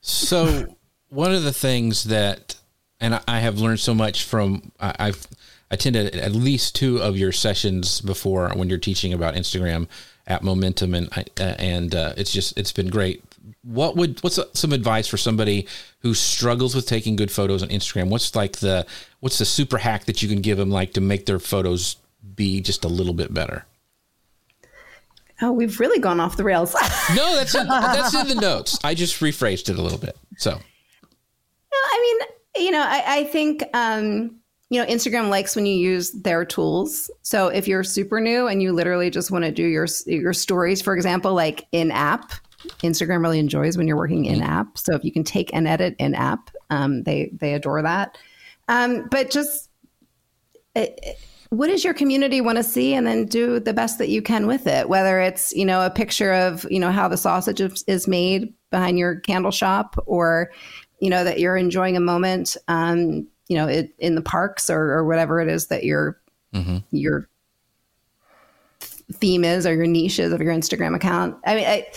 So 0.02 0.68
one 1.10 1.34
of 1.34 1.42
the 1.42 1.52
things 1.52 2.04
that, 2.04 2.56
and 3.00 3.20
I 3.28 3.40
have 3.40 3.58
learned 3.58 3.80
so 3.80 3.96
much 3.96 4.26
from, 4.26 4.72
I've 4.80 5.26
attended 5.72 6.16
at 6.16 6.34
least 6.34 6.76
two 6.76 7.00
of 7.00 7.18
your 7.18 7.32
sessions 7.32 8.00
before 8.00 8.50
when 8.50 8.70
you're 8.70 8.78
teaching 8.78 9.12
about 9.12 9.34
Instagram 9.34 9.88
at 10.28 10.44
Momentum, 10.44 10.94
and 10.94 11.10
uh, 11.12 11.56
and 11.58 11.96
uh, 11.96 12.14
it's 12.16 12.32
just 12.32 12.56
it's 12.60 12.72
been 12.72 12.90
great. 12.90 13.24
What 13.64 13.96
would 13.96 14.22
what's 14.22 14.40
some 14.54 14.74
advice 14.74 15.08
for 15.08 15.18
somebody 15.18 15.68
who 16.00 16.14
struggles 16.14 16.76
with 16.76 16.88
taking 16.88 17.16
good 17.16 17.32
photos 17.32 17.64
on 17.64 17.70
Instagram? 17.70 18.10
What's 18.10 18.36
like 18.36 18.58
the 18.58 18.86
what's 19.20 19.38
the 19.38 19.46
super 19.46 19.78
hack 19.78 20.06
that 20.06 20.22
you 20.22 20.30
can 20.30 20.42
give 20.42 20.58
them 20.58 20.70
like 20.70 20.94
to 20.94 21.02
make 21.02 21.26
their 21.26 21.40
photos 21.40 21.98
be 22.36 22.62
just 22.62 22.86
a 22.86 22.88
little 22.90 23.14
bit 23.14 23.34
better? 23.34 23.66
Oh, 25.42 25.52
we've 25.52 25.80
really 25.80 26.00
gone 26.00 26.20
off 26.20 26.38
the 26.38 26.44
rails. 26.44 26.74
no, 27.16 27.36
that's 27.36 27.56
in, 27.56 27.66
that's 27.68 28.14
in 28.14 28.28
the 28.28 28.36
notes. 28.42 28.78
I 28.84 28.94
just 28.94 29.22
rephrased 29.22 29.70
it 29.70 29.78
a 29.78 29.82
little 29.82 29.98
bit. 29.98 30.18
So, 30.38 30.52
no, 30.52 30.58
I 31.74 32.18
mean, 32.56 32.66
you 32.66 32.72
know, 32.72 32.82
I, 32.82 33.04
I 33.20 33.24
think 33.26 33.64
um, 33.74 34.40
you 34.70 34.82
know 34.82 34.88
Instagram 34.88 35.30
likes 35.30 35.56
when 35.56 35.66
you 35.66 35.76
use 35.76 36.12
their 36.12 36.44
tools. 36.46 37.10
So 37.22 37.48
if 37.48 37.68
you're 37.68 37.84
super 37.84 38.20
new 38.20 38.48
and 38.48 38.62
you 38.62 38.74
literally 38.74 39.10
just 39.10 39.32
want 39.32 39.46
to 39.46 39.52
do 39.52 39.64
your 39.64 39.88
your 40.06 40.34
stories, 40.34 40.82
for 40.82 40.94
example, 40.94 41.34
like 41.34 41.68
in 41.72 41.92
app, 41.92 42.34
Instagram 42.82 43.22
really 43.22 43.40
enjoys 43.40 43.78
when 43.78 43.88
you're 43.88 43.98
working 43.98 44.26
in 44.26 44.42
app. 44.42 44.78
So 44.78 44.96
if 44.96 45.04
you 45.04 45.12
can 45.12 45.24
take 45.24 45.54
and 45.54 45.68
edit 45.68 45.96
in 46.00 46.16
app, 46.16 46.50
um, 46.70 47.04
they 47.04 47.32
they 47.34 47.54
adore 47.54 47.82
that. 47.82 48.18
Um, 48.68 49.08
but 49.10 49.32
just. 49.32 49.70
It, 50.76 51.18
what 51.50 51.68
does 51.68 51.84
your 51.84 51.96
community 51.96 52.42
want 52.42 52.58
to 52.58 52.64
see 52.64 52.94
and 52.94 53.08
then 53.08 53.26
do 53.26 53.60
the 53.60 53.74
best 53.74 53.98
that 53.98 54.10
you 54.10 54.22
can 54.22 54.46
with 54.46 54.68
it 54.68 54.88
whether 54.88 55.20
it's 55.20 55.52
you 55.54 55.66
know 55.66 55.84
a 55.84 55.90
picture 55.90 56.32
of 56.32 56.66
you 56.70 56.80
know 56.80 56.92
how 56.92 57.08
the 57.08 57.18
sausage 57.18 57.60
is 57.88 58.08
made 58.08 58.54
behind 58.70 59.00
your 59.00 59.20
candle 59.22 59.52
shop 59.52 59.96
or 60.06 60.52
you 61.00 61.10
know 61.10 61.24
that 61.24 61.40
you're 61.40 61.58
enjoying 61.58 61.98
a 61.98 62.02
moment 62.02 62.56
um, 62.68 63.28
you 63.48 63.58
know 63.58 63.68
it, 63.68 63.94
in 64.00 64.16
the 64.16 64.22
parks 64.22 64.70
or, 64.70 64.92
or, 64.92 65.06
whatever 65.06 65.40
it 65.42 65.48
is 65.48 65.68
that 65.68 65.84
your 65.84 66.22
mm-hmm. 66.54 66.78
your 66.92 67.28
theme 68.80 69.44
is 69.44 69.66
or 69.66 69.74
your 69.74 69.88
niche 69.88 70.20
is 70.20 70.32
of 70.32 70.40
your 70.40 70.54
instagram 70.54 70.96
account 70.96 71.36
i 71.46 71.56
mean 71.56 71.66
I, 71.66 71.88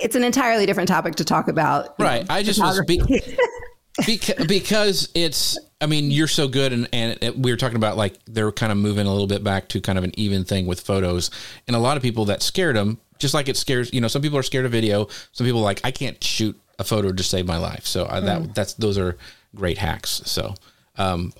it's 0.00 0.16
an 0.16 0.24
entirely 0.24 0.66
different 0.66 0.88
topic 0.88 1.14
to 1.16 1.24
talk 1.24 1.48
about 1.48 1.98
right. 1.98 2.28
know, 2.28 2.34
i 2.34 2.42
just 2.42 2.60
was 2.60 2.80
be- 2.86 3.00
because, 4.06 4.46
because 4.46 5.08
it's 5.14 5.58
I 5.80 5.86
mean, 5.86 6.10
you're 6.10 6.28
so 6.28 6.48
good, 6.48 6.72
and, 6.72 6.88
and 6.92 7.18
it, 7.20 7.38
we 7.38 7.50
were 7.50 7.56
talking 7.56 7.76
about 7.76 7.98
like 7.98 8.18
they're 8.26 8.50
kind 8.50 8.72
of 8.72 8.78
moving 8.78 9.06
a 9.06 9.10
little 9.10 9.26
bit 9.26 9.44
back 9.44 9.68
to 9.68 9.80
kind 9.80 9.98
of 9.98 10.04
an 10.04 10.12
even 10.18 10.44
thing 10.44 10.66
with 10.66 10.80
photos, 10.80 11.30
and 11.66 11.76
a 11.76 11.78
lot 11.78 11.96
of 11.98 12.02
people 12.02 12.24
that 12.26 12.42
scared 12.42 12.76
them, 12.76 12.98
just 13.18 13.34
like 13.34 13.48
it 13.48 13.56
scares 13.56 13.92
you 13.92 14.00
know, 14.00 14.08
some 14.08 14.22
people 14.22 14.38
are 14.38 14.42
scared 14.42 14.64
of 14.64 14.72
video, 14.72 15.08
some 15.32 15.46
people 15.46 15.60
like 15.60 15.80
I 15.84 15.90
can't 15.90 16.22
shoot 16.24 16.58
a 16.78 16.84
photo 16.84 17.12
to 17.12 17.22
save 17.22 17.46
my 17.46 17.58
life, 17.58 17.86
so 17.86 18.06
I, 18.08 18.20
that 18.20 18.42
mm. 18.42 18.54
that's 18.54 18.74
those 18.74 18.96
are 18.96 19.18
great 19.54 19.76
hacks. 19.76 20.22
So, 20.24 20.54
um, 20.96 21.32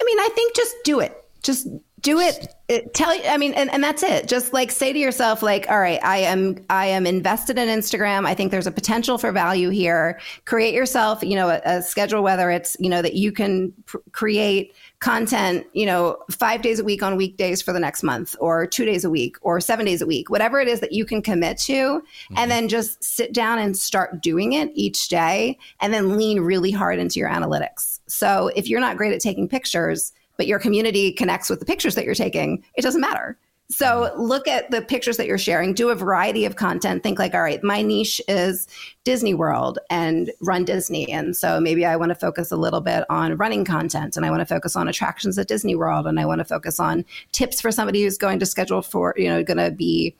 I 0.00 0.04
mean, 0.04 0.20
I 0.20 0.28
think 0.34 0.54
just 0.54 0.76
do 0.84 1.00
it, 1.00 1.24
just 1.42 1.66
do 2.00 2.18
it, 2.18 2.54
it 2.68 2.94
tell 2.94 3.14
you 3.14 3.22
i 3.26 3.36
mean 3.36 3.52
and, 3.54 3.70
and 3.70 3.82
that's 3.82 4.02
it. 4.02 4.28
Just 4.28 4.52
like 4.52 4.70
say 4.70 4.92
to 4.92 4.98
yourself 4.98 5.42
like 5.42 5.68
all 5.70 5.80
right 5.80 6.02
i 6.04 6.18
am 6.18 6.56
i 6.70 6.86
am 6.86 7.06
invested 7.06 7.58
in 7.58 7.68
instagram. 7.68 8.26
I 8.26 8.34
think 8.34 8.50
there's 8.50 8.66
a 8.66 8.72
potential 8.72 9.18
for 9.18 9.32
value 9.32 9.70
here. 9.70 10.20
Create 10.44 10.74
yourself 10.74 11.22
you 11.22 11.34
know 11.34 11.48
a, 11.48 11.60
a 11.64 11.82
schedule 11.82 12.22
whether 12.22 12.50
it's 12.50 12.76
you 12.78 12.88
know 12.88 13.02
that 13.02 13.14
you 13.14 13.32
can 13.32 13.72
pr- 13.86 13.98
create 14.12 14.74
content 15.00 15.66
you 15.72 15.86
know 15.86 16.18
five 16.30 16.62
days 16.62 16.78
a 16.78 16.84
week 16.84 17.02
on 17.02 17.16
weekdays 17.16 17.62
for 17.62 17.72
the 17.72 17.80
next 17.80 18.02
month 18.02 18.36
or 18.38 18.66
two 18.66 18.84
days 18.84 19.04
a 19.04 19.10
week 19.10 19.36
or 19.40 19.60
seven 19.60 19.86
days 19.86 20.02
a 20.02 20.06
week 20.06 20.30
whatever 20.30 20.60
it 20.60 20.68
is 20.68 20.80
that 20.80 20.92
you 20.92 21.04
can 21.04 21.22
commit 21.22 21.56
to 21.58 21.72
mm-hmm. 21.72 22.34
and 22.36 22.50
then 22.50 22.68
just 22.68 23.02
sit 23.02 23.32
down 23.32 23.58
and 23.58 23.76
start 23.76 24.22
doing 24.22 24.52
it 24.52 24.70
each 24.74 25.08
day 25.08 25.58
and 25.80 25.92
then 25.92 26.16
lean 26.16 26.40
really 26.40 26.70
hard 26.70 26.98
into 26.98 27.18
your 27.18 27.28
analytics. 27.28 28.00
So 28.06 28.50
if 28.54 28.68
you're 28.68 28.80
not 28.80 28.96
great 28.96 29.12
at 29.12 29.20
taking 29.20 29.48
pictures 29.48 30.12
but 30.40 30.46
your 30.46 30.58
community 30.58 31.12
connects 31.12 31.50
with 31.50 31.60
the 31.60 31.66
pictures 31.66 31.94
that 31.96 32.06
you're 32.06 32.14
taking, 32.14 32.64
it 32.74 32.80
doesn't 32.80 33.02
matter. 33.02 33.36
So 33.68 33.84
mm-hmm. 33.84 34.22
look 34.22 34.48
at 34.48 34.70
the 34.70 34.80
pictures 34.80 35.18
that 35.18 35.26
you're 35.26 35.36
sharing, 35.36 35.74
do 35.74 35.90
a 35.90 35.94
variety 35.94 36.46
of 36.46 36.56
content. 36.56 37.02
Think 37.02 37.18
like, 37.18 37.34
all 37.34 37.42
right, 37.42 37.62
my 37.62 37.82
niche 37.82 38.22
is 38.26 38.66
Disney 39.04 39.34
World 39.34 39.78
and 39.90 40.30
runDisney. 40.42 41.10
And 41.10 41.36
so 41.36 41.60
maybe 41.60 41.84
I 41.84 41.94
want 41.96 42.08
to 42.08 42.14
focus 42.14 42.50
a 42.50 42.56
little 42.56 42.80
bit 42.80 43.04
on 43.10 43.36
running 43.36 43.66
content 43.66 44.16
and 44.16 44.24
I 44.24 44.30
want 44.30 44.40
to 44.40 44.46
focus 44.46 44.76
on 44.76 44.88
attractions 44.88 45.38
at 45.38 45.46
Disney 45.46 45.74
World 45.74 46.06
and 46.06 46.18
I 46.18 46.24
want 46.24 46.38
to 46.38 46.44
focus 46.46 46.80
on 46.80 47.04
tips 47.32 47.60
for 47.60 47.70
somebody 47.70 48.02
who's 48.02 48.16
going 48.16 48.38
to 48.38 48.46
schedule 48.46 48.80
for, 48.80 49.12
you 49.18 49.28
know, 49.28 49.42
going 49.42 49.58
to 49.58 49.70
be 49.70 50.16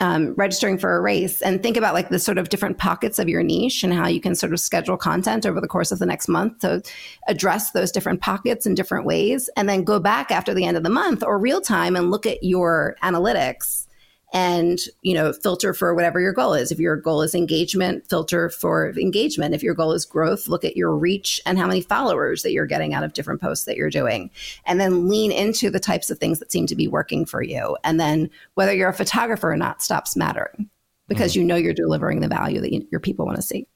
um, 0.00 0.34
registering 0.34 0.78
for 0.78 0.96
a 0.96 1.00
race 1.00 1.40
and 1.42 1.62
think 1.62 1.76
about 1.76 1.94
like 1.94 2.08
the 2.08 2.18
sort 2.18 2.38
of 2.38 2.48
different 2.48 2.78
pockets 2.78 3.18
of 3.18 3.28
your 3.28 3.42
niche 3.42 3.84
and 3.84 3.92
how 3.92 4.08
you 4.08 4.20
can 4.20 4.34
sort 4.34 4.52
of 4.52 4.60
schedule 4.60 4.96
content 4.96 5.46
over 5.46 5.60
the 5.60 5.68
course 5.68 5.92
of 5.92 5.98
the 5.98 6.06
next 6.06 6.26
month 6.26 6.58
to 6.60 6.82
address 7.28 7.72
those 7.72 7.92
different 7.92 8.20
pockets 8.20 8.66
in 8.66 8.74
different 8.74 9.04
ways. 9.04 9.50
And 9.56 9.68
then 9.68 9.84
go 9.84 10.00
back 10.00 10.30
after 10.30 10.54
the 10.54 10.64
end 10.64 10.76
of 10.76 10.82
the 10.82 10.90
month 10.90 11.22
or 11.22 11.38
real 11.38 11.60
time 11.60 11.96
and 11.96 12.10
look 12.10 12.26
at 12.26 12.42
your 12.42 12.96
analytics 13.02 13.86
and 14.32 14.80
you 15.02 15.14
know 15.14 15.32
filter 15.32 15.74
for 15.74 15.94
whatever 15.94 16.20
your 16.20 16.32
goal 16.32 16.54
is. 16.54 16.70
If 16.70 16.78
your 16.78 16.96
goal 16.96 17.22
is 17.22 17.34
engagement 17.34 18.08
filter 18.08 18.48
for 18.48 18.90
engagement. 18.98 19.54
If 19.54 19.62
your 19.62 19.74
goal 19.74 19.92
is 19.92 20.04
growth 20.04 20.48
look 20.48 20.64
at 20.64 20.76
your 20.76 20.94
reach 20.96 21.40
and 21.46 21.58
how 21.58 21.66
many 21.66 21.80
followers 21.80 22.42
that 22.42 22.52
you're 22.52 22.66
getting 22.66 22.94
out 22.94 23.04
of 23.04 23.12
different 23.12 23.40
posts 23.40 23.64
that 23.64 23.76
you're 23.76 23.90
doing. 23.90 24.30
And 24.66 24.80
then 24.80 25.08
lean 25.08 25.32
into 25.32 25.70
the 25.70 25.80
types 25.80 26.10
of 26.10 26.18
things 26.18 26.38
that 26.38 26.52
seem 26.52 26.66
to 26.66 26.76
be 26.76 26.88
working 26.88 27.24
for 27.24 27.42
you. 27.42 27.76
And 27.84 27.98
then 27.98 28.30
whether 28.54 28.72
you're 28.72 28.88
a 28.88 28.94
photographer 28.94 29.52
or 29.52 29.56
not 29.56 29.82
stops 29.82 30.16
mattering 30.16 30.68
because 31.08 31.32
mm-hmm. 31.32 31.40
you 31.40 31.46
know 31.46 31.56
you're 31.56 31.74
delivering 31.74 32.20
the 32.20 32.28
value 32.28 32.60
that 32.60 32.72
you, 32.72 32.86
your 32.90 33.00
people 33.00 33.26
want 33.26 33.36
to 33.36 33.42
see. 33.42 33.66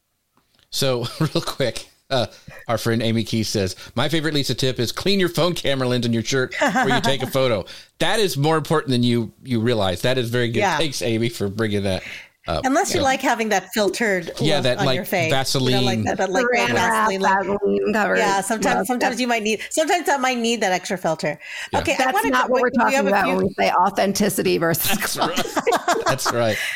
So 0.70 1.06
real 1.20 1.42
quick 1.42 1.88
uh, 2.10 2.26
our 2.68 2.78
friend 2.78 3.02
Amy 3.02 3.24
Key 3.24 3.42
says, 3.42 3.76
My 3.94 4.08
favorite 4.08 4.34
Lisa 4.34 4.54
tip 4.54 4.78
is 4.78 4.92
clean 4.92 5.20
your 5.20 5.28
phone 5.28 5.54
camera 5.54 5.88
lens 5.88 6.06
in 6.06 6.12
your 6.12 6.22
shirt 6.22 6.52
before 6.52 6.88
you 6.88 7.00
take 7.00 7.22
a 7.22 7.26
photo. 7.30 7.64
That 7.98 8.20
is 8.20 8.36
more 8.36 8.56
important 8.56 8.90
than 8.90 9.02
you 9.02 9.32
you 9.42 9.60
realize. 9.60 10.02
That 10.02 10.18
is 10.18 10.30
very 10.30 10.48
good. 10.48 10.60
Yeah. 10.60 10.78
Thanks, 10.78 11.02
Amy, 11.02 11.28
for 11.28 11.48
bringing 11.48 11.84
that 11.84 12.02
up. 12.46 12.64
Unless 12.64 12.94
you, 12.94 13.00
like 13.00 13.20
having 13.20 13.48
that 13.50 13.68
filtered 13.72 14.30
yeah, 14.40 14.60
that 14.60 14.78
on 14.78 14.86
like 14.86 14.96
your 14.96 15.04
face. 15.04 15.30
Vaseline. 15.30 15.74
You 15.74 15.80
know, 15.80 15.86
like 15.86 16.04
that, 16.04 16.18
that 16.18 16.30
like 16.30 16.46
Vaseline, 16.52 17.20
Vaseline 17.20 17.92
cover. 17.92 18.16
Yeah, 18.16 18.40
sometimes 18.40 18.86
sometimes 18.86 19.20
you 19.20 19.26
might 19.26 19.42
need 19.42 19.60
sometimes 19.70 20.06
that 20.06 20.20
might 20.20 20.38
need 20.38 20.60
that 20.60 20.72
extra 20.72 20.98
filter. 20.98 21.38
Yeah. 21.72 21.80
Okay, 21.80 21.94
that's 21.98 22.24
not 22.26 22.50
what 22.50 22.62
we're 22.62 22.70
talking 22.70 23.06
about 23.06 23.26
when 23.26 23.46
we 23.46 23.54
say 23.54 23.70
authenticity 23.70 24.58
versus. 24.58 24.98
That's 24.98 25.16
right. 25.16 26.04
that's 26.06 26.32
right. 26.32 26.56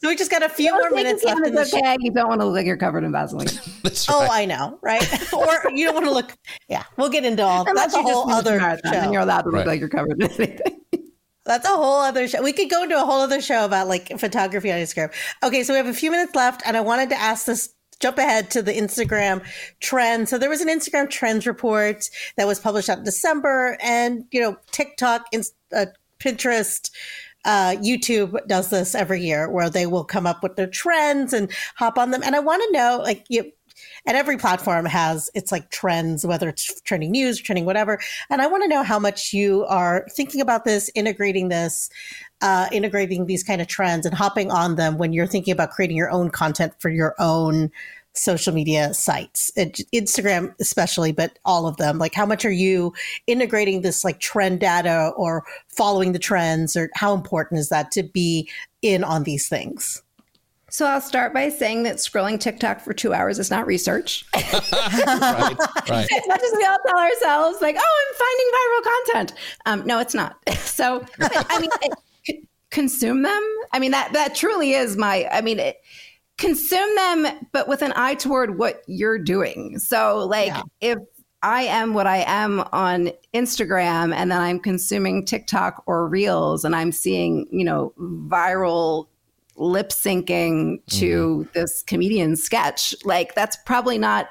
So 0.00 0.08
we 0.08 0.16
just 0.16 0.30
got 0.30 0.42
a 0.42 0.48
few 0.48 0.72
more 0.72 0.90
minutes 0.90 1.24
left. 1.24 1.46
In 1.46 1.54
the 1.54 1.62
okay. 1.62 1.70
Show. 1.70 1.96
You 2.00 2.10
don't 2.10 2.28
want 2.28 2.40
to 2.40 2.46
look 2.46 2.54
like 2.54 2.66
you're 2.66 2.76
covered 2.76 3.04
in 3.04 3.12
Vaseline. 3.12 3.46
that's 3.82 4.08
oh, 4.08 4.20
right. 4.20 4.28
Oh, 4.28 4.32
I 4.32 4.44
know, 4.44 4.78
right? 4.82 5.32
or 5.32 5.70
you 5.70 5.84
don't 5.86 5.94
want 5.94 6.06
to 6.06 6.12
look. 6.12 6.36
Yeah, 6.68 6.84
we'll 6.96 7.08
get 7.08 7.24
into 7.24 7.44
all. 7.44 7.64
That. 7.64 7.74
That's 7.74 7.94
a 7.94 8.02
whole 8.02 8.30
other 8.30 8.58
show. 8.58 8.76
And 8.84 9.12
you're 9.12 9.22
allowed 9.22 9.42
to 9.42 9.48
look 9.48 9.54
right. 9.54 9.66
like 9.66 9.80
you're 9.80 9.88
covered 9.88 10.20
in 10.22 10.22
anything. 10.22 10.58
That's 11.48 11.66
a 11.66 11.72
whole 11.72 12.00
other 12.00 12.28
show. 12.28 12.42
We 12.42 12.52
could 12.52 12.70
go 12.70 12.84
into 12.84 13.00
a 13.00 13.04
whole 13.04 13.20
other 13.20 13.40
show 13.40 13.64
about 13.64 13.88
like 13.88 14.18
photography 14.20 14.70
on 14.70 14.78
Instagram. 14.78 15.12
Okay, 15.42 15.64
so 15.64 15.72
we 15.72 15.78
have 15.78 15.86
a 15.86 15.94
few 15.94 16.10
minutes 16.10 16.34
left, 16.34 16.62
and 16.64 16.76
I 16.76 16.80
wanted 16.80 17.08
to 17.10 17.16
ask 17.16 17.46
this 17.46 17.74
jump 18.00 18.18
ahead 18.18 18.50
to 18.52 18.62
the 18.62 18.72
Instagram 18.72 19.44
trend. 19.80 20.28
So 20.28 20.38
there 20.38 20.50
was 20.50 20.60
an 20.60 20.68
Instagram 20.68 21.10
trends 21.10 21.46
report 21.46 22.08
that 22.36 22.46
was 22.46 22.60
published 22.60 22.88
out 22.88 22.98
in 22.98 23.04
December, 23.04 23.76
and 23.82 24.24
you 24.30 24.40
know, 24.40 24.56
TikTok, 24.70 25.26
uh, 25.74 25.86
Pinterest, 26.20 26.90
uh, 27.44 27.74
YouTube 27.78 28.46
does 28.46 28.70
this 28.70 28.94
every 28.94 29.22
year, 29.22 29.50
where 29.50 29.70
they 29.70 29.86
will 29.86 30.04
come 30.04 30.26
up 30.26 30.42
with 30.42 30.56
their 30.56 30.66
trends 30.66 31.32
and 31.32 31.50
hop 31.76 31.98
on 31.98 32.10
them. 32.10 32.22
And 32.22 32.36
I 32.36 32.40
want 32.40 32.62
to 32.66 32.72
know, 32.72 33.00
like, 33.02 33.24
you 33.28 33.52
and 34.08 34.16
every 34.16 34.38
platform 34.38 34.86
has 34.86 35.30
its 35.34 35.52
like 35.52 35.70
trends, 35.70 36.26
whether 36.26 36.48
it's 36.48 36.80
trending 36.80 37.10
news, 37.10 37.38
trending 37.38 37.66
whatever. 37.66 38.00
And 38.30 38.40
I 38.40 38.46
want 38.46 38.62
to 38.62 38.68
know 38.68 38.82
how 38.82 38.98
much 38.98 39.34
you 39.34 39.66
are 39.66 40.06
thinking 40.10 40.40
about 40.40 40.64
this, 40.64 40.90
integrating 40.94 41.48
this, 41.48 41.90
uh, 42.40 42.68
integrating 42.72 43.26
these 43.26 43.44
kind 43.44 43.60
of 43.60 43.68
trends 43.68 44.06
and 44.06 44.14
hopping 44.14 44.50
on 44.50 44.76
them 44.76 44.96
when 44.96 45.12
you're 45.12 45.26
thinking 45.26 45.52
about 45.52 45.70
creating 45.70 45.96
your 45.96 46.10
own 46.10 46.30
content 46.30 46.72
for 46.78 46.88
your 46.88 47.14
own 47.18 47.70
social 48.14 48.54
media 48.54 48.94
sites, 48.94 49.52
Instagram 49.56 50.54
especially, 50.58 51.12
but 51.12 51.38
all 51.44 51.66
of 51.66 51.76
them. 51.76 51.98
Like, 51.98 52.14
how 52.14 52.24
much 52.24 52.46
are 52.46 52.50
you 52.50 52.94
integrating 53.26 53.82
this 53.82 54.04
like 54.04 54.20
trend 54.20 54.60
data 54.60 55.12
or 55.16 55.44
following 55.68 56.12
the 56.12 56.18
trends, 56.18 56.76
or 56.76 56.88
how 56.94 57.14
important 57.14 57.60
is 57.60 57.68
that 57.68 57.92
to 57.92 58.02
be 58.02 58.48
in 58.80 59.04
on 59.04 59.24
these 59.24 59.48
things? 59.48 60.02
So 60.70 60.86
I'll 60.86 61.00
start 61.00 61.32
by 61.32 61.48
saying 61.48 61.84
that 61.84 61.96
scrolling 61.96 62.38
TikTok 62.38 62.80
for 62.80 62.92
two 62.92 63.14
hours 63.14 63.38
is 63.38 63.50
not 63.50 63.66
research. 63.66 64.24
right, 64.34 64.44
right. 65.88 66.08
As 66.12 66.28
much 66.28 66.42
as 66.42 66.52
we 66.56 66.64
all 66.64 66.78
tell 66.86 66.98
ourselves, 66.98 67.62
like, 67.62 67.76
"Oh, 67.78 68.06
I'm 68.08 68.14
finding 68.18 68.48
viral 68.54 68.82
content," 68.84 69.40
um, 69.66 69.86
no, 69.86 69.98
it's 69.98 70.14
not. 70.14 70.36
So, 70.78 71.04
I 71.18 71.60
mean, 71.60 71.70
it, 71.82 72.48
consume 72.70 73.22
them. 73.22 73.42
I 73.72 73.78
mean 73.80 73.90
that 73.90 74.12
that 74.12 74.34
truly 74.34 74.72
is 74.72 74.96
my. 74.96 75.26
I 75.32 75.40
mean, 75.40 75.58
it, 75.58 75.78
consume 76.36 76.94
them, 76.94 77.26
but 77.52 77.68
with 77.68 77.82
an 77.82 77.92
eye 77.96 78.14
toward 78.14 78.58
what 78.58 78.82
you're 78.86 79.18
doing. 79.18 79.78
So, 79.78 80.26
like, 80.26 80.48
yeah. 80.48 80.62
if 80.80 80.98
I 81.42 81.62
am 81.62 81.94
what 81.94 82.06
I 82.06 82.18
am 82.26 82.60
on 82.72 83.10
Instagram, 83.34 84.14
and 84.14 84.30
then 84.30 84.40
I'm 84.40 84.60
consuming 84.60 85.24
TikTok 85.24 85.82
or 85.86 86.08
Reels, 86.08 86.64
and 86.64 86.76
I'm 86.76 86.92
seeing, 86.92 87.46
you 87.50 87.64
know, 87.64 87.92
viral 87.98 89.08
lip 89.58 89.90
syncing 89.90 90.78
to 90.90 91.40
mm-hmm. 91.40 91.50
this 91.52 91.82
comedian 91.82 92.36
sketch. 92.36 92.94
Like 93.04 93.34
that's 93.34 93.56
probably 93.66 93.98
not 93.98 94.28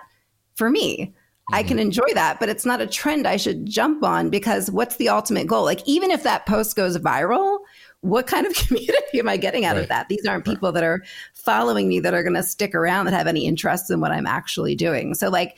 for 0.56 0.70
me. 0.70 0.98
Mm-hmm. 0.98 1.56
I 1.56 1.64
can 1.64 1.80
enjoy 1.80 2.08
that, 2.14 2.40
but 2.40 2.50
it's 2.50 2.66
not 2.66 2.82
a 2.82 2.88
trend 2.88 3.28
I 3.28 3.38
should 3.38 3.66
jump 3.66 4.04
on 4.04 4.30
because 4.30 4.70
what's 4.72 4.98
the 4.98 5.10
ultimate 5.10 5.48
goal? 5.48 5.64
Like 5.64 5.82
even 5.86 6.12
if 6.12 6.24
that 6.24 6.46
post 6.46 6.76
goes 6.76 6.98
viral, 6.98 7.60
what 8.02 8.28
kind 8.28 8.46
of 8.46 8.54
community 8.68 9.20
am 9.20 9.30
I 9.30 9.38
getting 9.38 9.66
out 9.66 9.76
right. 9.76 9.84
of 9.84 9.90
that? 9.90 10.10
These 10.10 10.26
aren't 10.26 10.46
people 10.46 10.72
that 10.72 10.84
are 10.84 11.04
following 11.34 11.88
me 11.88 12.00
that 12.02 12.14
are 12.14 12.24
going 12.24 12.36
to 12.36 12.44
stick 12.44 12.76
around 12.76 13.06
that 13.06 13.14
have 13.14 13.28
any 13.28 13.46
interest 13.46 13.92
in 13.92 14.02
what 14.02 14.12
I'm 14.12 14.28
actually 14.28 14.76
doing. 14.76 15.14
So 15.14 15.30
like 15.30 15.58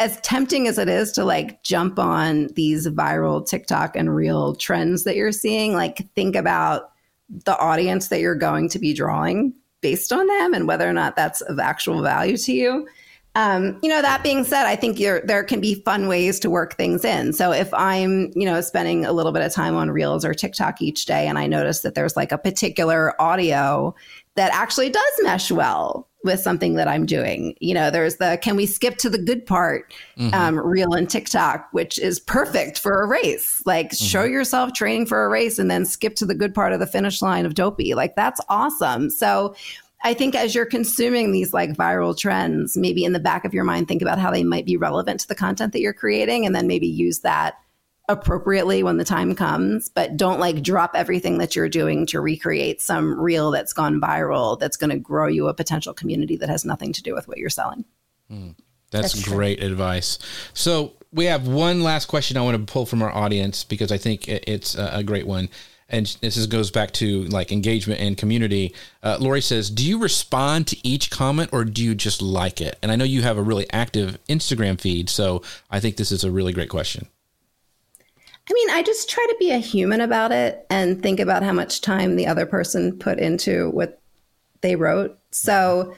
as 0.00 0.20
tempting 0.20 0.66
as 0.66 0.78
it 0.78 0.88
is 0.88 1.12
to 1.12 1.24
like 1.24 1.62
jump 1.62 1.98
on 1.98 2.48
these 2.54 2.86
viral 2.88 3.46
TikTok 3.46 3.96
and 3.96 4.14
real 4.14 4.54
trends 4.54 5.04
that 5.04 5.16
you're 5.16 5.32
seeing, 5.32 5.74
like 5.74 6.08
think 6.14 6.36
about 6.36 6.90
the 7.28 7.58
audience 7.58 8.08
that 8.08 8.20
you're 8.20 8.34
going 8.34 8.68
to 8.70 8.78
be 8.78 8.92
drawing 8.92 9.54
based 9.80 10.12
on 10.12 10.26
them 10.26 10.54
and 10.54 10.66
whether 10.66 10.88
or 10.88 10.92
not 10.92 11.16
that's 11.16 11.40
of 11.42 11.58
actual 11.58 12.02
value 12.02 12.36
to 12.36 12.52
you. 12.52 12.88
Um, 13.36 13.80
you 13.82 13.88
know, 13.88 14.00
that 14.00 14.22
being 14.22 14.44
said, 14.44 14.64
I 14.64 14.76
think 14.76 14.96
there 14.98 15.42
can 15.42 15.60
be 15.60 15.82
fun 15.82 16.06
ways 16.06 16.38
to 16.40 16.50
work 16.50 16.76
things 16.76 17.04
in. 17.04 17.32
So 17.32 17.52
if 17.52 17.74
I'm, 17.74 18.30
you 18.36 18.44
know, 18.44 18.60
spending 18.60 19.04
a 19.04 19.12
little 19.12 19.32
bit 19.32 19.42
of 19.42 19.52
time 19.52 19.74
on 19.74 19.90
Reels 19.90 20.24
or 20.24 20.34
TikTok 20.34 20.80
each 20.80 21.06
day 21.06 21.26
and 21.26 21.36
I 21.36 21.48
notice 21.48 21.80
that 21.80 21.96
there's 21.96 22.16
like 22.16 22.30
a 22.30 22.38
particular 22.38 23.20
audio 23.20 23.94
that 24.36 24.52
actually 24.52 24.90
does 24.90 25.12
mesh 25.22 25.50
well 25.50 26.08
with 26.24 26.40
something 26.40 26.74
that 26.74 26.88
I'm 26.88 27.04
doing. 27.04 27.54
You 27.60 27.74
know, 27.74 27.90
there's 27.90 28.16
the 28.16 28.38
can 28.42 28.56
we 28.56 28.66
skip 28.66 28.96
to 28.98 29.10
the 29.10 29.18
good 29.18 29.44
part 29.46 29.92
mm-hmm. 30.16 30.34
um, 30.34 30.58
reel 30.58 30.94
in 30.94 31.06
TikTok, 31.06 31.68
which 31.72 31.98
is 31.98 32.18
perfect 32.18 32.78
for 32.78 33.02
a 33.02 33.06
race. 33.06 33.62
Like 33.66 33.90
mm-hmm. 33.90 34.04
show 34.04 34.24
yourself 34.24 34.72
training 34.72 35.06
for 35.06 35.24
a 35.24 35.28
race 35.28 35.58
and 35.58 35.70
then 35.70 35.84
skip 35.84 36.16
to 36.16 36.26
the 36.26 36.34
good 36.34 36.54
part 36.54 36.72
of 36.72 36.80
the 36.80 36.86
finish 36.86 37.20
line 37.22 37.46
of 37.46 37.54
Dopey. 37.54 37.94
Like 37.94 38.16
that's 38.16 38.40
awesome. 38.48 39.10
So 39.10 39.54
I 40.02 40.12
think 40.12 40.34
as 40.34 40.54
you're 40.54 40.66
consuming 40.66 41.32
these 41.32 41.54
like 41.54 41.70
viral 41.70 42.16
trends, 42.16 42.76
maybe 42.76 43.04
in 43.04 43.12
the 43.12 43.20
back 43.20 43.44
of 43.44 43.54
your 43.54 43.64
mind, 43.64 43.88
think 43.88 44.02
about 44.02 44.18
how 44.18 44.30
they 44.30 44.44
might 44.44 44.66
be 44.66 44.76
relevant 44.76 45.20
to 45.20 45.28
the 45.28 45.34
content 45.34 45.72
that 45.72 45.80
you're 45.80 45.94
creating 45.94 46.44
and 46.44 46.54
then 46.54 46.66
maybe 46.66 46.86
use 46.86 47.20
that 47.20 47.58
appropriately 48.08 48.82
when 48.82 48.98
the 48.98 49.04
time 49.04 49.34
comes, 49.34 49.88
but 49.88 50.16
don't 50.16 50.38
like 50.38 50.62
drop 50.62 50.92
everything 50.94 51.38
that 51.38 51.56
you're 51.56 51.68
doing 51.68 52.04
to 52.06 52.20
recreate 52.20 52.82
some 52.82 53.18
reel 53.18 53.50
that's 53.50 53.72
gone 53.72 54.00
viral 54.00 54.58
that's 54.58 54.76
going 54.76 54.90
to 54.90 54.98
grow 54.98 55.26
you 55.26 55.48
a 55.48 55.54
potential 55.54 55.94
community 55.94 56.36
that 56.36 56.48
has 56.48 56.64
nothing 56.64 56.92
to 56.92 57.02
do 57.02 57.14
with 57.14 57.26
what 57.28 57.38
you're 57.38 57.48
selling. 57.48 57.84
Mm, 58.30 58.54
that's, 58.90 59.14
that's, 59.14 59.28
great 59.28 59.58
true. 59.58 59.68
advice. 59.68 60.18
So 60.52 60.92
we 61.12 61.24
have 61.26 61.48
one 61.48 61.82
last 61.82 62.06
question 62.06 62.36
I 62.36 62.42
want 62.42 62.58
to 62.58 62.72
pull 62.72 62.84
from 62.84 63.02
our 63.02 63.10
audience 63.10 63.64
because 63.64 63.90
I 63.90 63.96
think 63.96 64.28
it's 64.28 64.74
a 64.74 65.02
great 65.02 65.26
one. 65.26 65.48
And 65.88 66.06
this 66.20 66.36
is, 66.36 66.46
goes 66.46 66.70
back 66.70 66.92
to 66.92 67.24
like 67.24 67.52
engagement 67.52 68.00
and 68.00 68.16
community. 68.16 68.74
Uh, 69.02 69.18
Lori 69.20 69.42
says, 69.42 69.68
"Do 69.68 69.86
you 69.86 69.98
respond 69.98 70.66
to 70.68 70.86
each 70.86 71.10
comment 71.10 71.50
or 71.52 71.62
do 71.64 71.84
you 71.84 71.94
just 71.94 72.22
like 72.22 72.60
it?" 72.62 72.78
And 72.82 72.90
I 72.90 72.96
know 72.96 73.04
you 73.04 73.20
have 73.20 73.36
a 73.36 73.42
really 73.42 73.70
active 73.70 74.18
Instagram 74.26 74.80
feed, 74.80 75.10
so 75.10 75.42
I 75.70 75.80
think 75.80 75.96
this 75.96 76.10
is 76.10 76.24
a 76.24 76.30
really 76.30 76.54
great 76.54 76.70
question. 76.70 77.06
I 78.48 78.52
mean, 78.52 78.70
I 78.70 78.82
just 78.82 79.08
try 79.08 79.24
to 79.26 79.36
be 79.38 79.50
a 79.50 79.58
human 79.58 80.00
about 80.00 80.30
it 80.30 80.66
and 80.68 81.02
think 81.02 81.18
about 81.18 81.42
how 81.42 81.52
much 81.52 81.80
time 81.80 82.16
the 82.16 82.26
other 82.26 82.44
person 82.44 82.98
put 82.98 83.18
into 83.18 83.70
what 83.70 84.00
they 84.60 84.76
wrote. 84.76 85.18
So, 85.30 85.94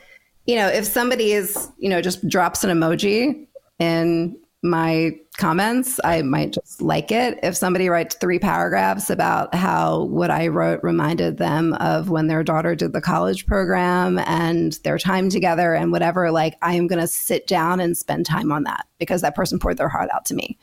you 0.47 0.55
know, 0.55 0.69
if 0.69 0.85
somebody 0.85 1.33
is, 1.33 1.71
you 1.79 1.89
know, 1.89 2.01
just 2.01 2.29
drops 2.29 2.63
an 2.63 2.71
emoji 2.71 3.47
in 3.81 4.39
my 4.63 5.19
comments, 5.37 6.01
I 6.05 6.23
might 6.23 6.53
just 6.53 6.81
like 6.81 7.11
it. 7.11 7.39
If 7.43 7.57
somebody 7.57 7.89
writes 7.89 8.17
three 8.17 8.39
paragraphs 8.39 9.11
about 9.11 9.55
how 9.55 10.05
what 10.05 10.31
I 10.31 10.49
wrote 10.49 10.81
reminded 10.83 11.39
them 11.39 11.75
of 11.75 12.11
when 12.11 12.27
their 12.27 12.43
daughter 12.43 12.75
did 12.75 12.93
the 12.93 13.01
college 13.01 13.47
program 13.47 14.19
and 14.21 14.73
their 14.85 14.99
time 14.99 15.31
together 15.31 15.75
and 15.75 15.93
whatever, 15.93 16.31
like 16.31 16.57
I 16.63 16.75
am 16.75 16.87
going 16.87 17.01
to 17.01 17.09
sit 17.09 17.47
down 17.47 17.81
and 17.81 17.97
spend 17.97 18.27
time 18.27 18.51
on 18.53 18.65
that 18.65 18.87
because 18.99 19.21
that 19.23 19.35
person 19.35 19.59
poured 19.59 19.79
their 19.79 19.89
heart 19.89 20.11
out 20.13 20.25
to 20.27 20.35
me. 20.35 20.59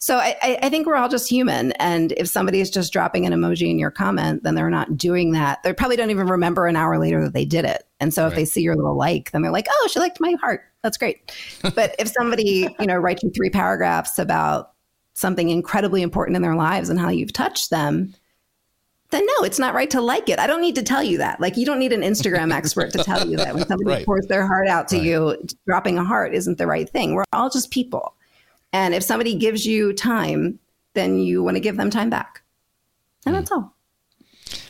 So 0.00 0.16
I, 0.16 0.58
I, 0.62 0.68
think 0.68 0.86
we're 0.86 0.94
all 0.94 1.08
just 1.08 1.28
human. 1.28 1.72
And 1.72 2.12
if 2.12 2.28
somebody 2.28 2.60
is 2.60 2.70
just 2.70 2.92
dropping 2.92 3.26
an 3.26 3.32
emoji 3.32 3.68
in 3.68 3.80
your 3.80 3.90
comment, 3.90 4.44
then 4.44 4.54
they're 4.54 4.70
not 4.70 4.96
doing 4.96 5.32
that. 5.32 5.60
They 5.64 5.72
probably 5.72 5.96
don't 5.96 6.10
even 6.10 6.28
remember 6.28 6.68
an 6.68 6.76
hour 6.76 6.98
later 6.98 7.24
that 7.24 7.32
they 7.32 7.44
did 7.44 7.64
it. 7.64 7.82
And 7.98 8.14
so 8.14 8.22
right. 8.22 8.28
if 8.30 8.36
they 8.36 8.44
see 8.44 8.62
your 8.62 8.76
little 8.76 8.96
like, 8.96 9.32
then 9.32 9.42
they're 9.42 9.50
like, 9.50 9.66
oh, 9.68 9.88
she 9.90 9.98
liked 9.98 10.20
my 10.20 10.36
heart. 10.40 10.62
That's 10.84 10.96
great. 10.96 11.32
but 11.74 11.96
if 11.98 12.08
somebody, 12.08 12.68
you 12.78 12.86
know, 12.86 12.94
writes 12.94 13.24
you 13.24 13.30
three 13.30 13.50
paragraphs 13.50 14.20
about 14.20 14.72
something 15.14 15.48
incredibly 15.48 16.02
important 16.02 16.36
in 16.36 16.42
their 16.42 16.54
lives 16.54 16.90
and 16.90 17.00
how 17.00 17.08
you've 17.08 17.32
touched 17.32 17.70
them, 17.70 18.14
then 19.10 19.26
no, 19.26 19.44
it's 19.44 19.58
not 19.58 19.74
right 19.74 19.90
to 19.90 20.00
like 20.00 20.28
it. 20.28 20.38
I 20.38 20.46
don't 20.46 20.60
need 20.60 20.76
to 20.76 20.82
tell 20.82 21.02
you 21.02 21.18
that. 21.18 21.40
Like 21.40 21.56
you 21.56 21.66
don't 21.66 21.80
need 21.80 21.92
an 21.92 22.02
Instagram 22.02 22.52
expert 22.52 22.92
to 22.92 22.98
tell 22.98 23.26
you 23.26 23.36
that 23.38 23.54
when 23.54 23.66
somebody 23.66 23.90
right. 23.96 24.06
pours 24.06 24.26
their 24.26 24.46
heart 24.46 24.68
out 24.68 24.86
to 24.88 24.96
right. 24.96 25.04
you, 25.04 25.36
dropping 25.66 25.98
a 25.98 26.04
heart 26.04 26.34
isn't 26.34 26.58
the 26.58 26.68
right 26.68 26.88
thing. 26.88 27.14
We're 27.14 27.24
all 27.32 27.50
just 27.50 27.72
people. 27.72 28.14
And 28.72 28.94
if 28.94 29.02
somebody 29.02 29.34
gives 29.34 29.66
you 29.66 29.92
time, 29.92 30.58
then 30.94 31.18
you 31.18 31.42
want 31.42 31.56
to 31.56 31.60
give 31.60 31.76
them 31.76 31.90
time 31.90 32.10
back. 32.10 32.42
And 33.24 33.34
that's 33.34 33.50
all. 33.50 33.74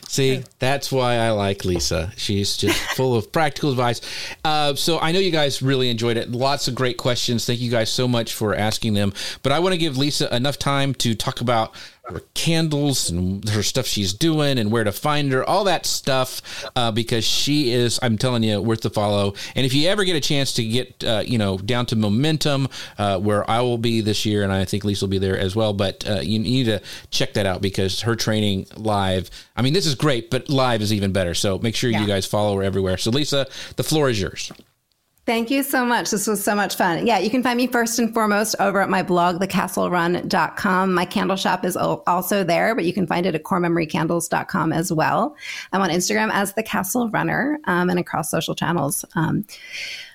See, 0.09 0.43
that's 0.57 0.91
why 0.91 1.17
I 1.17 1.29
like 1.31 1.65
Lisa. 1.65 2.11
She's 2.17 2.57
just 2.57 2.79
full 2.95 3.15
of 3.15 3.31
practical 3.31 3.69
advice. 3.69 4.01
Uh, 4.43 4.73
so 4.73 4.99
I 4.99 5.11
know 5.11 5.19
you 5.19 5.29
guys 5.29 5.61
really 5.61 5.91
enjoyed 5.91 6.17
it. 6.17 6.31
Lots 6.31 6.67
of 6.67 6.73
great 6.73 6.97
questions. 6.97 7.45
Thank 7.45 7.59
you 7.59 7.69
guys 7.69 7.91
so 7.91 8.07
much 8.07 8.33
for 8.33 8.55
asking 8.55 8.95
them. 8.95 9.13
But 9.43 9.51
I 9.51 9.59
want 9.59 9.73
to 9.73 9.77
give 9.77 9.97
Lisa 9.97 10.33
enough 10.35 10.57
time 10.57 10.95
to 10.95 11.13
talk 11.13 11.41
about 11.41 11.75
her 12.09 12.21
candles 12.33 13.09
and 13.09 13.47
her 13.49 13.63
stuff 13.63 13.85
she's 13.85 14.13
doing 14.13 14.57
and 14.57 14.71
where 14.71 14.83
to 14.83 14.91
find 14.91 15.31
her, 15.31 15.47
all 15.47 15.63
that 15.63 15.85
stuff, 15.85 16.41
uh, 16.75 16.91
because 16.91 17.23
she 17.23 17.71
is, 17.71 17.99
I'm 18.01 18.17
telling 18.17 18.43
you, 18.43 18.61
worth 18.61 18.81
the 18.81 18.89
follow. 18.89 19.33
And 19.55 19.65
if 19.65 19.73
you 19.73 19.87
ever 19.87 20.03
get 20.03 20.15
a 20.15 20.21
chance 20.21 20.53
to 20.53 20.65
get, 20.65 21.03
uh, 21.03 21.23
you 21.25 21.37
know, 21.37 21.57
down 21.57 21.85
to 21.87 21.95
Momentum, 21.95 22.67
uh, 22.97 23.19
where 23.19 23.49
I 23.49 23.61
will 23.61 23.77
be 23.77 24.01
this 24.01 24.25
year, 24.25 24.43
and 24.43 24.51
I 24.51 24.65
think 24.65 24.83
Lisa 24.83 25.05
will 25.05 25.09
be 25.09 25.19
there 25.19 25.37
as 25.37 25.55
well, 25.55 25.73
but 25.73 26.07
uh, 26.09 26.19
you 26.21 26.39
need 26.39 26.65
to 26.65 26.81
check 27.11 27.33
that 27.33 27.45
out 27.45 27.61
because 27.61 28.01
her 28.01 28.15
training 28.15 28.67
live, 28.75 29.29
I 29.55 29.61
mean, 29.61 29.73
this 29.73 29.85
is 29.85 29.95
great, 29.95 30.29
but 30.29 30.49
live 30.49 30.81
is 30.81 30.91
even 30.93 31.11
better. 31.11 31.33
So 31.33 31.59
make 31.59 31.75
sure 31.75 31.89
yeah. 31.89 32.01
you 32.01 32.07
guys 32.07 32.25
follow 32.25 32.57
her 32.57 32.63
everywhere. 32.63 32.97
So, 32.97 33.11
Lisa, 33.11 33.47
the 33.75 33.83
floor 33.83 34.09
is 34.09 34.19
yours. 34.19 34.51
Thank 35.29 35.51
you 35.51 35.61
so 35.61 35.85
much. 35.85 36.09
This 36.09 36.25
was 36.25 36.43
so 36.43 36.55
much 36.55 36.73
fun. 36.73 37.05
Yeah, 37.05 37.19
you 37.19 37.29
can 37.29 37.43
find 37.43 37.55
me 37.55 37.67
first 37.67 37.99
and 37.99 38.11
foremost 38.11 38.55
over 38.59 38.81
at 38.81 38.89
my 38.89 39.03
blog, 39.03 39.39
thecastlerun.com. 39.39 40.91
My 40.91 41.05
candle 41.05 41.37
shop 41.37 41.63
is 41.63 41.77
also 41.77 42.43
there, 42.43 42.73
but 42.73 42.83
you 42.83 42.93
can 42.93 43.05
find 43.05 43.27
it 43.27 43.35
at 43.35 43.43
corememorycandles.com 43.43 44.73
as 44.73 44.91
well. 44.91 45.35
I'm 45.71 45.83
on 45.83 45.91
Instagram 45.91 46.31
as 46.33 46.55
the 46.55 46.63
Castle 46.63 47.11
Runner 47.11 47.59
um, 47.65 47.91
and 47.91 47.99
across 47.99 48.31
social 48.31 48.55
channels. 48.55 49.05
Um, 49.13 49.45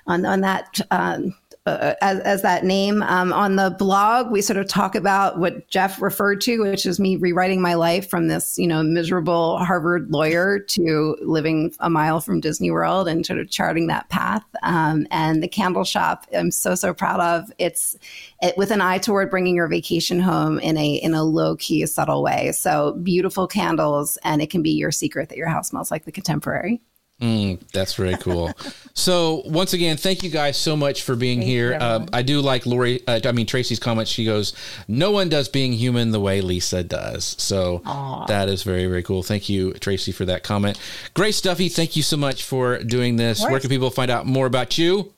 on, 0.08 0.26
on 0.26 0.40
that 0.40 0.80
um, 0.90 1.32
uh, 1.66 1.94
as, 2.02 2.20
as 2.20 2.42
that 2.42 2.64
name. 2.64 3.02
Um, 3.02 3.32
on 3.32 3.56
the 3.56 3.70
blog, 3.70 4.30
we 4.30 4.42
sort 4.42 4.58
of 4.58 4.68
talk 4.68 4.94
about 4.94 5.38
what 5.38 5.66
Jeff 5.68 6.00
referred 6.02 6.40
to, 6.42 6.60
which 6.60 6.84
is 6.84 7.00
me 7.00 7.16
rewriting 7.16 7.62
my 7.62 7.74
life 7.74 8.08
from 8.08 8.28
this, 8.28 8.58
you 8.58 8.66
know, 8.66 8.82
miserable 8.82 9.58
Harvard 9.58 10.10
lawyer 10.10 10.58
to 10.58 11.16
living 11.22 11.74
a 11.80 11.88
mile 11.88 12.20
from 12.20 12.40
Disney 12.40 12.70
World 12.70 13.08
and 13.08 13.24
sort 13.24 13.38
of 13.38 13.50
charting 13.50 13.86
that 13.86 14.08
path. 14.10 14.44
Um, 14.62 15.06
and 15.10 15.42
the 15.42 15.48
candle 15.48 15.84
shop, 15.84 16.26
I'm 16.36 16.50
so 16.50 16.74
so 16.74 16.92
proud 16.92 17.20
of. 17.20 17.50
It's 17.58 17.96
it, 18.42 18.56
with 18.58 18.70
an 18.70 18.82
eye 18.82 18.98
toward 18.98 19.30
bringing 19.30 19.54
your 19.54 19.68
vacation 19.68 20.20
home 20.20 20.58
in 20.58 20.76
a 20.76 20.94
in 20.96 21.14
a 21.14 21.24
low 21.24 21.56
key, 21.56 21.86
subtle 21.86 22.22
way. 22.22 22.52
So 22.52 22.92
beautiful 23.02 23.46
candles, 23.46 24.18
and 24.22 24.42
it 24.42 24.50
can 24.50 24.62
be 24.62 24.72
your 24.72 24.90
secret 24.90 25.30
that 25.30 25.38
your 25.38 25.48
house 25.48 25.68
smells 25.68 25.90
like 25.90 26.04
the 26.04 26.12
contemporary. 26.12 26.82
Mm, 27.24 27.58
that's 27.72 27.94
very 27.94 28.18
cool. 28.18 28.52
so 28.92 29.42
once 29.46 29.72
again, 29.72 29.96
thank 29.96 30.22
you 30.22 30.28
guys 30.28 30.58
so 30.58 30.76
much 30.76 31.00
for 31.00 31.16
being 31.16 31.38
thank 31.38 31.48
here. 31.48 31.78
Uh, 31.80 32.04
I 32.12 32.20
do 32.20 32.42
like 32.42 32.66
Lori. 32.66 33.00
Uh, 33.08 33.18
I 33.24 33.32
mean 33.32 33.46
Tracy's 33.46 33.78
comment. 33.78 34.08
She 34.08 34.26
goes, 34.26 34.52
"No 34.88 35.10
one 35.10 35.30
does 35.30 35.48
being 35.48 35.72
human 35.72 36.10
the 36.10 36.20
way 36.20 36.42
Lisa 36.42 36.84
does." 36.84 37.34
So 37.38 37.78
Aww. 37.86 38.26
that 38.26 38.50
is 38.50 38.62
very 38.62 38.86
very 38.86 39.02
cool. 39.02 39.22
Thank 39.22 39.48
you, 39.48 39.72
Tracy, 39.74 40.12
for 40.12 40.26
that 40.26 40.42
comment. 40.42 40.78
Great 41.14 41.34
Stuffy. 41.34 41.70
Thank 41.70 41.96
you 41.96 42.02
so 42.02 42.18
much 42.18 42.44
for 42.44 42.78
doing 42.82 43.16
this. 43.16 43.42
Where 43.42 43.58
can 43.58 43.70
people 43.70 43.90
find 43.90 44.10
out 44.10 44.26
more 44.26 44.44
about 44.44 44.76
you? 44.76 45.14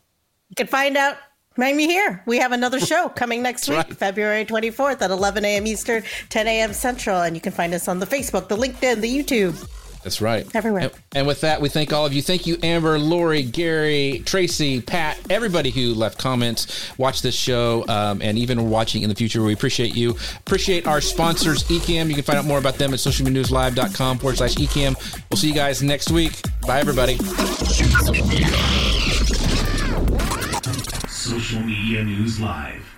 You 0.49 0.55
can 0.57 0.69
find 0.69 0.97
out 0.97 1.17
Find 1.57 1.75
me 1.75 1.87
here. 1.87 2.23
We 2.27 2.37
have 2.37 2.53
another 2.53 2.79
show 2.79 3.09
coming 3.09 3.43
next 3.43 3.67
week, 3.67 3.79
right. 3.79 3.97
February 3.97 4.45
24th 4.45 5.01
at 5.01 5.11
11 5.11 5.43
a.m. 5.47 5.67
Eastern, 5.67 6.03
10 6.29 6.47
a.m. 6.47 6.75
Central. 6.75 7.23
And 7.23 7.35
you 7.35 7.41
can 7.41 7.51
find 7.51 7.73
us 7.73 7.89
on 7.89 7.99
the 7.99 8.05
Facebook, 8.05 8.49
the 8.49 8.59
LinkedIn, 8.59 9.01
the 9.01 9.09
YouTube. 9.09 9.57
That's 10.07 10.21
right. 10.21 10.47
Everywhere. 10.55 10.83
And, 10.83 10.93
and, 11.17 11.27
with 11.27 11.41
that, 11.41 11.61
we 11.61 11.69
thank 11.69 11.93
all 11.93 12.07
of 12.07 12.13
you. 12.13 12.23
Thank 12.23 12.47
you, 12.47 12.59
Amber, 12.63 12.97
Lori, 12.97 13.43
Gary, 13.43 14.23
Tracy, 14.25 14.81
Pat, 14.81 15.19
everybody 15.29 15.71
who 15.71 15.95
left 15.95 16.17
comments, 16.17 16.97
watched 16.97 17.25
this 17.25 17.35
show, 17.35 17.85
um, 17.89 18.23
and 18.23 18.39
even 18.39 18.71
watching 18.71 19.03
in 19.03 19.09
the 19.09 19.17
future. 19.17 19.43
We 19.43 19.53
appreciate 19.53 19.97
you. 19.97 20.17
Appreciate 20.39 20.87
our 20.87 21.01
sponsors, 21.01 21.65
Ecamm. 21.65 22.07
You 22.09 22.15
can 22.15 22.23
find 22.23 22.39
out 22.39 22.45
more 22.45 22.59
about 22.59 22.77
them 22.77 22.93
at 22.93 23.01
socialnewslive.com 23.01 24.19
forward 24.19 24.37
slash 24.37 24.55
Ecamm. 24.55 24.95
We'll 25.29 25.39
see 25.39 25.49
you 25.49 25.55
guys 25.55 25.83
next 25.83 26.13
week. 26.13 26.41
Bye, 26.65 26.79
everybody. 26.79 27.17
Social 31.09 31.63
Media 31.65 32.05
News 32.05 32.39
Live. 32.39 32.96